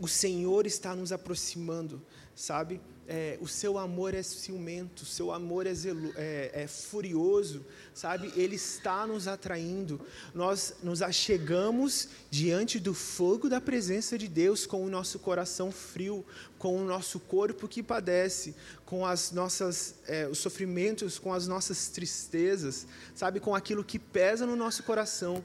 o 0.00 0.08
Senhor 0.08 0.64
está 0.64 0.96
nos 0.96 1.12
aproximando, 1.12 2.00
sabe? 2.34 2.80
É, 3.06 3.36
o 3.40 3.46
seu 3.46 3.76
amor 3.76 4.14
é 4.14 4.22
ciumento, 4.22 5.02
o 5.02 5.06
seu 5.06 5.30
amor 5.30 5.66
é, 5.66 5.74
zelo, 5.74 6.12
é, 6.16 6.50
é, 6.54 6.66
furioso, 6.66 7.64
sabe? 7.92 8.32
Ele 8.34 8.56
está 8.56 9.06
nos 9.06 9.28
atraindo. 9.28 10.00
Nós 10.34 10.76
nos 10.82 11.02
achegamos 11.02 12.08
diante 12.30 12.80
do 12.80 12.94
fogo 12.94 13.48
da 13.48 13.60
presença 13.60 14.16
de 14.16 14.26
Deus 14.26 14.64
com 14.64 14.84
o 14.84 14.88
nosso 14.88 15.18
coração 15.18 15.70
frio, 15.70 16.24
com 16.58 16.78
o 16.78 16.84
nosso 16.84 17.20
corpo 17.20 17.68
que 17.68 17.82
padece, 17.82 18.54
com 18.86 19.04
as 19.04 19.30
nossas 19.32 19.96
é, 20.06 20.26
os 20.26 20.38
sofrimentos, 20.38 21.18
com 21.18 21.32
as 21.32 21.46
nossas 21.46 21.88
tristezas, 21.88 22.86
sabe? 23.14 23.38
Com 23.38 23.54
aquilo 23.54 23.84
que 23.84 23.98
pesa 23.98 24.46
no 24.46 24.56
nosso 24.56 24.82
coração. 24.82 25.44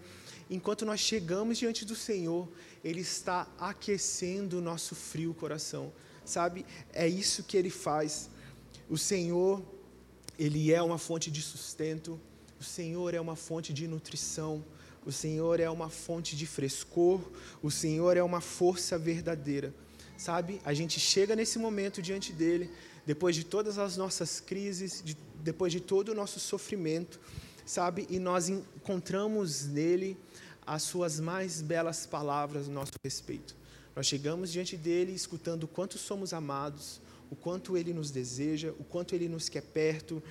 Enquanto 0.50 0.86
nós 0.86 1.00
chegamos 1.02 1.58
diante 1.58 1.84
do 1.86 1.96
Senhor, 1.96 2.48
Ele 2.84 3.02
está 3.02 3.48
aquecendo 3.60 4.60
o 4.60 4.62
nosso 4.62 4.96
frio 4.96 5.34
coração 5.34 5.92
sabe? 6.30 6.66
É 6.94 7.08
isso 7.08 7.44
que 7.44 7.58
ele 7.58 7.70
faz. 7.70 8.30
O 8.90 8.98
Senhor, 8.98 9.62
ele 10.38 10.72
é 10.72 10.82
uma 10.82 10.98
fonte 10.98 11.30
de 11.30 11.42
sustento, 11.42 12.20
o 12.60 12.64
Senhor 12.64 13.14
é 13.14 13.22
uma 13.22 13.36
fonte 13.36 13.74
de 13.74 13.88
nutrição, 13.88 14.64
o 15.06 15.12
Senhor 15.12 15.60
é 15.60 15.70
uma 15.70 15.90
fonte 15.90 16.36
de 16.36 16.46
frescor, 16.46 17.22
o 17.64 17.72
Senhor 17.72 18.16
é 18.18 18.24
uma 18.24 18.42
força 18.42 18.98
verdadeira. 18.98 19.74
Sabe? 20.18 20.62
A 20.66 20.74
gente 20.74 21.00
chega 21.00 21.36
nesse 21.36 21.58
momento 21.58 22.02
diante 22.02 22.34
dele, 22.34 22.70
depois 23.06 23.36
de 23.36 23.44
todas 23.46 23.78
as 23.78 23.96
nossas 23.96 24.40
crises, 24.40 25.02
de, 25.04 25.18
depois 25.42 25.72
de 25.72 25.80
todo 25.80 26.10
o 26.10 26.16
nosso 26.16 26.40
sofrimento, 26.40 27.20
sabe? 27.66 28.06
E 28.10 28.20
nós 28.20 28.50
encontramos 28.50 29.66
nele 29.66 30.18
as 30.68 30.84
suas 30.84 31.20
mais 31.20 31.62
belas 31.62 32.06
palavras 32.06 32.68
a 32.68 32.72
nosso 32.72 32.92
respeito. 33.04 33.56
Nós 33.96 34.06
chegamos 34.06 34.52
diante 34.52 34.78
dele 34.78 35.14
escutando 35.14 35.64
o 35.64 35.68
quanto 35.68 35.98
somos 35.98 36.34
amados, 36.34 37.02
o 37.30 37.36
quanto 37.36 37.78
ele 37.78 37.94
nos 37.94 38.12
deseja, 38.12 38.74
o 38.80 38.84
quanto 38.84 39.14
ele 39.14 39.28
nos 39.28 39.50
quer 39.50 39.62
perto. 39.62 40.22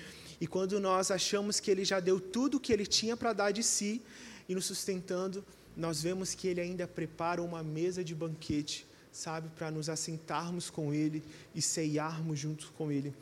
E 0.40 0.46
quando 0.46 0.80
nós 0.80 1.10
achamos 1.10 1.60
que 1.60 1.70
ele 1.70 1.84
já 1.84 2.00
deu 2.00 2.20
tudo 2.20 2.56
o 2.56 2.60
que 2.60 2.72
ele 2.72 2.86
tinha 2.86 3.16
para 3.16 3.32
dar 3.32 3.50
de 3.50 3.62
si 3.62 4.02
e 4.48 4.54
nos 4.54 4.66
sustentando, 4.66 5.44
nós 5.76 6.02
vemos 6.02 6.34
que 6.34 6.48
ele 6.48 6.60
ainda 6.60 6.86
prepara 6.86 7.42
uma 7.42 7.62
mesa 7.62 8.02
de 8.02 8.14
banquete, 8.14 8.86
sabe, 9.12 9.48
para 9.50 9.70
nos 9.70 9.88
assentarmos 9.88 10.70
com 10.70 10.92
ele 10.92 11.22
e 11.54 11.62
ceiarmos 11.62 12.38
juntos 12.38 12.70
com 12.76 12.90
ele. 12.90 13.14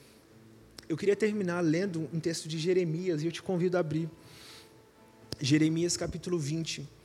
Eu 0.88 0.96
queria 0.96 1.16
terminar 1.16 1.60
lendo 1.60 2.08
um 2.12 2.20
texto 2.20 2.48
de 2.48 2.58
Jeremias 2.58 3.22
e 3.22 3.26
eu 3.26 3.32
te 3.32 3.42
convido 3.42 3.76
a 3.76 3.80
abrir. 3.80 4.08
Jeremias 5.40 5.96
capítulo 5.96 6.38
20. 6.38 6.95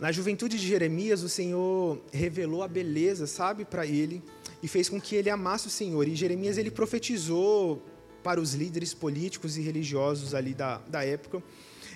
Na 0.00 0.12
juventude 0.12 0.56
de 0.56 0.66
Jeremias, 0.66 1.24
o 1.24 1.28
Senhor 1.28 2.00
revelou 2.12 2.62
a 2.62 2.68
beleza, 2.68 3.26
sabe, 3.26 3.64
para 3.64 3.84
ele 3.84 4.22
e 4.62 4.68
fez 4.68 4.88
com 4.88 5.00
que 5.00 5.16
ele 5.16 5.28
amasse 5.28 5.66
o 5.66 5.70
Senhor. 5.70 6.06
E 6.06 6.14
Jeremias 6.14 6.56
ele 6.56 6.70
profetizou 6.70 7.82
para 8.22 8.40
os 8.40 8.54
líderes 8.54 8.94
políticos 8.94 9.56
e 9.56 9.60
religiosos 9.60 10.34
ali 10.34 10.54
da, 10.54 10.78
da 10.88 11.04
época. 11.04 11.42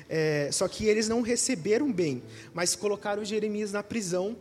É, 0.09 0.51
só 0.51 0.67
que 0.67 0.87
eles 0.87 1.09
não 1.09 1.23
receberam 1.23 1.93
bem, 1.93 2.23
mas 2.53 2.75
colocaram 2.75 3.25
Jeremias 3.25 3.71
na 3.71 3.85
prisão. 3.85 4.37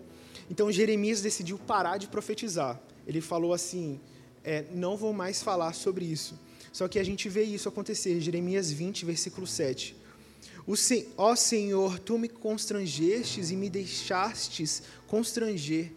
Então 0.49 0.72
Jeremias 0.72 1.22
decidiu 1.22 1.59
parar 1.59 1.97
de 1.97 2.07
profetizar. 2.07 2.82
Ele 3.05 3.22
falou 3.22 3.53
assim: 3.53 3.99
é, 4.43 4.66
não 4.74 4.97
vou 4.97 5.14
mais 5.14 5.43
falar 5.43 5.74
sobre 5.74 6.05
isso. 6.05 6.39
Só 6.74 6.88
que 6.88 6.97
a 6.97 7.03
gente 7.03 7.30
vê 7.30 7.43
isso 7.43 7.70
acontecer. 7.70 8.20
Jeremias 8.22 8.72
20, 8.72 9.05
versículo 9.05 9.45
7. 9.45 9.95
O 10.68 10.76
ó 11.18 11.36
Senhor, 11.36 11.99
tu 11.99 12.18
me 12.18 12.30
constrangestes 12.30 13.49
e 13.49 13.55
me 13.55 13.70
deixastes 13.70 14.84
constranger. 15.07 15.91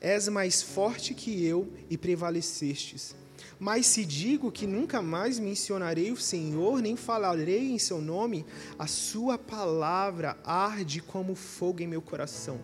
És 0.00 0.28
mais 0.28 0.62
forte 0.62 1.14
que 1.14 1.44
eu 1.44 1.72
e 1.90 1.96
prevalecestes. 1.96 3.16
Mas 3.58 3.86
se 3.86 4.04
digo 4.04 4.52
que 4.52 4.66
nunca 4.66 5.00
mais 5.00 5.38
mencionarei 5.38 6.12
o 6.12 6.16
Senhor, 6.16 6.80
nem 6.82 6.96
falarei 6.96 7.70
em 7.70 7.78
seu 7.78 8.00
nome, 8.00 8.44
a 8.78 8.86
sua 8.86 9.38
palavra 9.38 10.36
arde 10.44 11.00
como 11.00 11.34
fogo 11.34 11.82
em 11.82 11.86
meu 11.86 12.02
coração, 12.02 12.60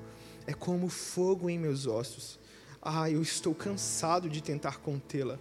é 0.46 0.52
como 0.52 0.88
fogo 0.88 1.48
em 1.48 1.58
meus 1.58 1.86
ossos. 1.86 2.38
Ah, 2.82 3.10
eu 3.10 3.22
estou 3.22 3.54
cansado 3.54 4.28
de 4.28 4.42
tentar 4.42 4.78
contê-la. 4.78 5.38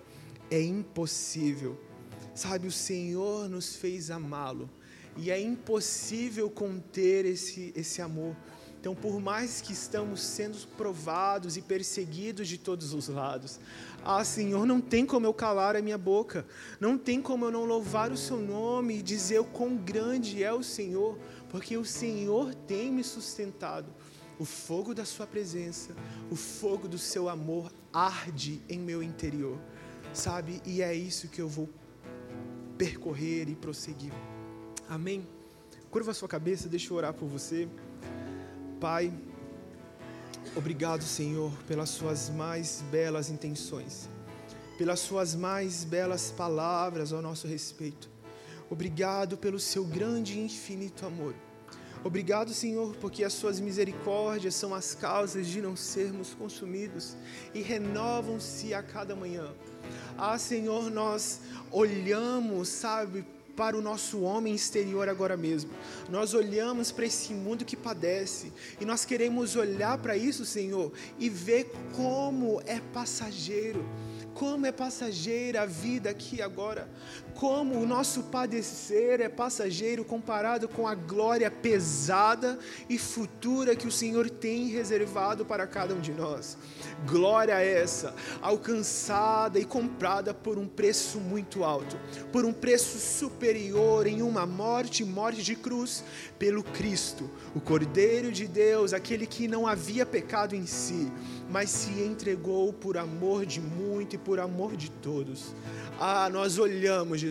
É 0.52 0.62
impossível. 0.62 1.80
Sabe, 2.36 2.68
o 2.68 2.72
Senhor 2.72 3.50
nos 3.50 3.76
fez 3.76 4.12
amá-lo 4.12 4.70
e 5.20 5.30
é 5.30 5.40
impossível 5.40 6.50
conter 6.50 7.26
esse, 7.26 7.74
esse 7.76 8.02
amor. 8.02 8.36
Então, 8.80 8.96
por 8.96 9.20
mais 9.20 9.60
que 9.60 9.74
estamos 9.74 10.22
sendo 10.22 10.58
provados 10.78 11.58
e 11.58 11.62
perseguidos 11.62 12.48
de 12.48 12.58
todos 12.58 12.94
os 12.94 13.10
lados, 13.10 13.60
ah, 14.06 14.24
Senhor, 14.24 14.66
não 14.66 14.80
tem 14.80 15.06
como 15.06 15.26
eu 15.26 15.34
calar 15.34 15.76
a 15.76 15.82
minha 15.82 15.98
boca, 15.98 16.46
não 16.80 16.98
tem 16.98 17.22
como 17.22 17.44
eu 17.44 17.52
não 17.52 17.66
louvar 17.66 18.10
o 18.10 18.16
Seu 18.16 18.38
nome 18.38 19.00
e 19.00 19.02
dizer 19.02 19.40
o 19.40 19.44
quão 19.44 19.76
grande 19.76 20.42
é 20.42 20.54
o 20.54 20.64
Senhor, 20.64 21.20
porque 21.50 21.76
o 21.76 21.84
Senhor 21.84 22.56
tem 22.56 22.90
me 22.90 23.04
sustentado. 23.04 23.94
O 24.40 24.46
fogo 24.46 24.96
da 24.96 25.04
Sua 25.04 25.28
presença, 25.28 25.94
o 26.32 26.36
fogo 26.38 26.88
do 26.88 26.98
Seu 26.98 27.28
amor 27.28 27.74
arde 27.92 28.62
em 28.70 28.80
meu 28.80 29.04
interior, 29.04 29.60
sabe? 30.14 30.62
E 30.66 30.82
é 30.82 30.94
isso 30.96 31.28
que 31.28 31.42
eu 31.42 31.50
vou 31.50 31.68
percorrer 32.78 33.50
e 33.50 33.56
prosseguir. 33.56 34.14
Amém? 34.90 35.28
Curva 35.92 36.16
sua 36.16 36.28
cabeça, 36.28 36.68
deixa 36.68 36.92
eu 36.92 36.98
orar 36.98 37.14
por 37.14 37.28
você. 37.28 37.70
Pai, 38.82 39.14
obrigado, 40.56 41.04
Senhor, 41.04 41.52
pelas 41.68 41.90
suas 41.90 42.32
mais 42.32 42.84
belas 42.90 43.30
intenções, 43.30 44.10
pelas 44.80 45.00
suas 45.00 45.36
mais 45.36 45.84
belas 45.84 46.32
palavras 46.32 47.14
ao 47.14 47.22
nosso 47.22 47.46
respeito. 47.46 48.10
Obrigado 48.68 49.38
pelo 49.38 49.60
seu 49.60 49.86
grande 49.86 50.40
e 50.40 50.44
infinito 50.44 51.06
amor. 51.06 51.36
Obrigado, 52.04 52.52
Senhor, 52.52 52.96
porque 52.96 53.24
as 53.24 53.34
suas 53.34 53.60
misericórdias 53.60 54.56
são 54.56 54.74
as 54.74 54.96
causas 54.96 55.46
de 55.46 55.62
não 55.62 55.76
sermos 55.76 56.34
consumidos 56.34 57.16
e 57.54 57.62
renovam-se 57.62 58.74
a 58.74 58.82
cada 58.82 59.16
manhã. 59.16 59.54
Ah, 60.18 60.40
Senhor, 60.40 60.90
nós 60.90 61.42
olhamos, 61.72 62.70
sabe, 62.70 63.24
para 63.60 63.78
o 63.78 63.82
nosso 63.82 64.22
homem 64.22 64.56
exterior 64.56 65.10
agora 65.10 65.36
mesmo. 65.36 65.70
Nós 66.08 66.34
olhamos 66.34 66.94
para 66.94 67.06
esse 67.06 67.34
mundo 67.34 67.66
que 67.66 67.76
padece 67.76 68.54
e 68.80 68.86
nós 68.86 69.04
queremos 69.04 69.58
olhar 69.58 69.98
para 69.98 70.16
isso, 70.16 70.46
Senhor, 70.46 70.94
e 71.20 71.30
ver 71.30 71.70
como 71.94 72.62
é 72.66 72.80
passageiro 72.94 73.86
como 74.34 74.66
é 74.66 74.72
passageira 74.72 75.64
a 75.64 75.66
vida 75.66 76.10
aqui 76.10 76.42
agora, 76.42 76.90
como 77.40 77.80
o 77.80 77.86
nosso 77.86 78.24
padecer 78.24 79.22
é 79.22 79.30
passageiro 79.30 80.04
comparado 80.04 80.68
com 80.68 80.86
a 80.86 80.94
glória 80.94 81.50
pesada 81.50 82.60
e 82.90 82.98
futura 82.98 83.78
que 83.78 83.88
o 83.88 83.92
Senhor 83.92 84.30
tem 84.30 84.68
reservado 84.68 85.46
para 85.46 85.66
cada 85.66 85.96
um 85.96 86.02
de 86.02 86.12
nós. 86.12 86.58
Glória 87.08 87.54
essa, 87.54 88.14
alcançada 88.42 89.58
e 89.58 89.64
comprada 89.64 90.34
por 90.34 90.58
um 90.58 90.68
preço 90.68 91.18
muito 91.18 91.64
alto, 91.64 91.98
por 92.30 92.44
um 92.44 92.52
preço 92.52 93.00
superior 93.00 94.06
em 94.06 94.22
uma 94.22 94.46
morte, 94.46 95.06
morte 95.06 95.42
de 95.42 95.56
cruz, 95.56 96.04
pelo 96.38 96.62
Cristo, 96.62 97.30
o 97.56 97.62
Cordeiro 97.62 98.34
de 98.34 98.50
Deus, 98.50 98.92
aquele 98.92 99.26
que 99.26 99.48
não 99.48 99.66
havia 99.66 100.06
pecado 100.06 100.58
em 100.58 100.66
si 100.66 101.10
mas 101.50 101.70
se 101.72 101.92
entregou 102.02 102.72
por 102.72 102.96
amor 102.98 103.46
de 103.46 103.60
muito 103.60 104.16
e 104.16 104.20
por 104.20 104.40
amor 104.40 104.78
de 104.78 104.92
todos. 104.92 105.56
Ah, 106.00 106.30
nós 106.30 106.60
olhamos, 106.60 107.20
Jesus, 107.20 107.29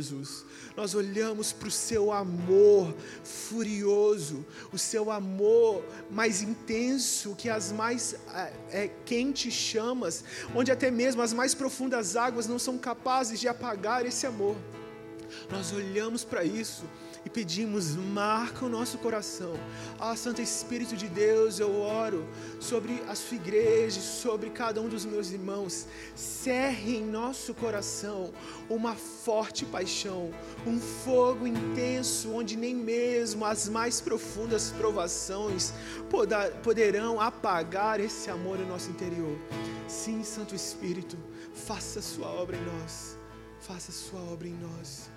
nós 0.76 0.94
olhamos 0.94 1.52
para 1.52 1.68
o 1.68 1.70
seu 1.70 2.12
amor 2.12 2.94
furioso, 3.24 4.44
o 4.72 4.78
seu 4.78 5.10
amor 5.10 5.84
mais 6.10 6.40
intenso 6.40 7.34
que 7.36 7.48
as 7.48 7.72
mais 7.72 8.14
é, 8.32 8.52
é, 8.70 8.90
quentes 9.04 9.52
chamas, 9.52 10.24
onde 10.54 10.70
até 10.70 10.90
mesmo 10.90 11.20
as 11.20 11.32
mais 11.32 11.54
profundas 11.54 12.16
águas 12.16 12.46
não 12.46 12.58
são 12.58 12.78
capazes 12.78 13.40
de 13.40 13.48
apagar 13.48 14.06
esse 14.06 14.26
amor. 14.26 14.56
Nós 15.50 15.72
olhamos 15.72 16.24
para 16.24 16.44
isso 16.44 16.84
e 17.28 17.30
pedimos, 17.30 17.94
marca 17.94 18.64
o 18.64 18.70
nosso 18.70 18.96
coração. 18.96 19.52
Ah, 20.00 20.16
Santo 20.16 20.40
Espírito 20.40 20.96
de 20.96 21.08
Deus, 21.08 21.60
eu 21.60 21.78
oro 21.78 22.26
sobre 22.58 23.02
a 23.06 23.14
sua 23.14 23.36
igreja, 23.36 24.00
sobre 24.00 24.48
cada 24.48 24.80
um 24.80 24.88
dos 24.88 25.04
meus 25.04 25.30
irmãos. 25.30 25.86
Cerre 26.14 26.96
em 26.96 27.04
nosso 27.04 27.52
coração 27.52 28.32
uma 28.70 28.94
forte 28.94 29.66
paixão, 29.66 30.32
um 30.66 30.80
fogo 30.80 31.46
intenso, 31.46 32.32
onde 32.32 32.56
nem 32.56 32.74
mesmo 32.74 33.44
as 33.44 33.68
mais 33.68 34.00
profundas 34.00 34.70
provações 34.70 35.74
poderão 36.62 37.20
apagar 37.20 38.00
esse 38.00 38.30
amor 38.30 38.58
em 38.58 38.66
nosso 38.66 38.90
interior. 38.90 39.38
Sim, 39.86 40.24
Santo 40.24 40.54
Espírito, 40.54 41.18
faça 41.52 41.98
a 41.98 42.02
sua 42.02 42.28
obra 42.28 42.56
em 42.56 42.64
nós. 42.64 43.18
Faça 43.60 43.90
a 43.90 43.94
sua 43.94 44.20
obra 44.32 44.48
em 44.48 44.54
nós. 44.54 45.10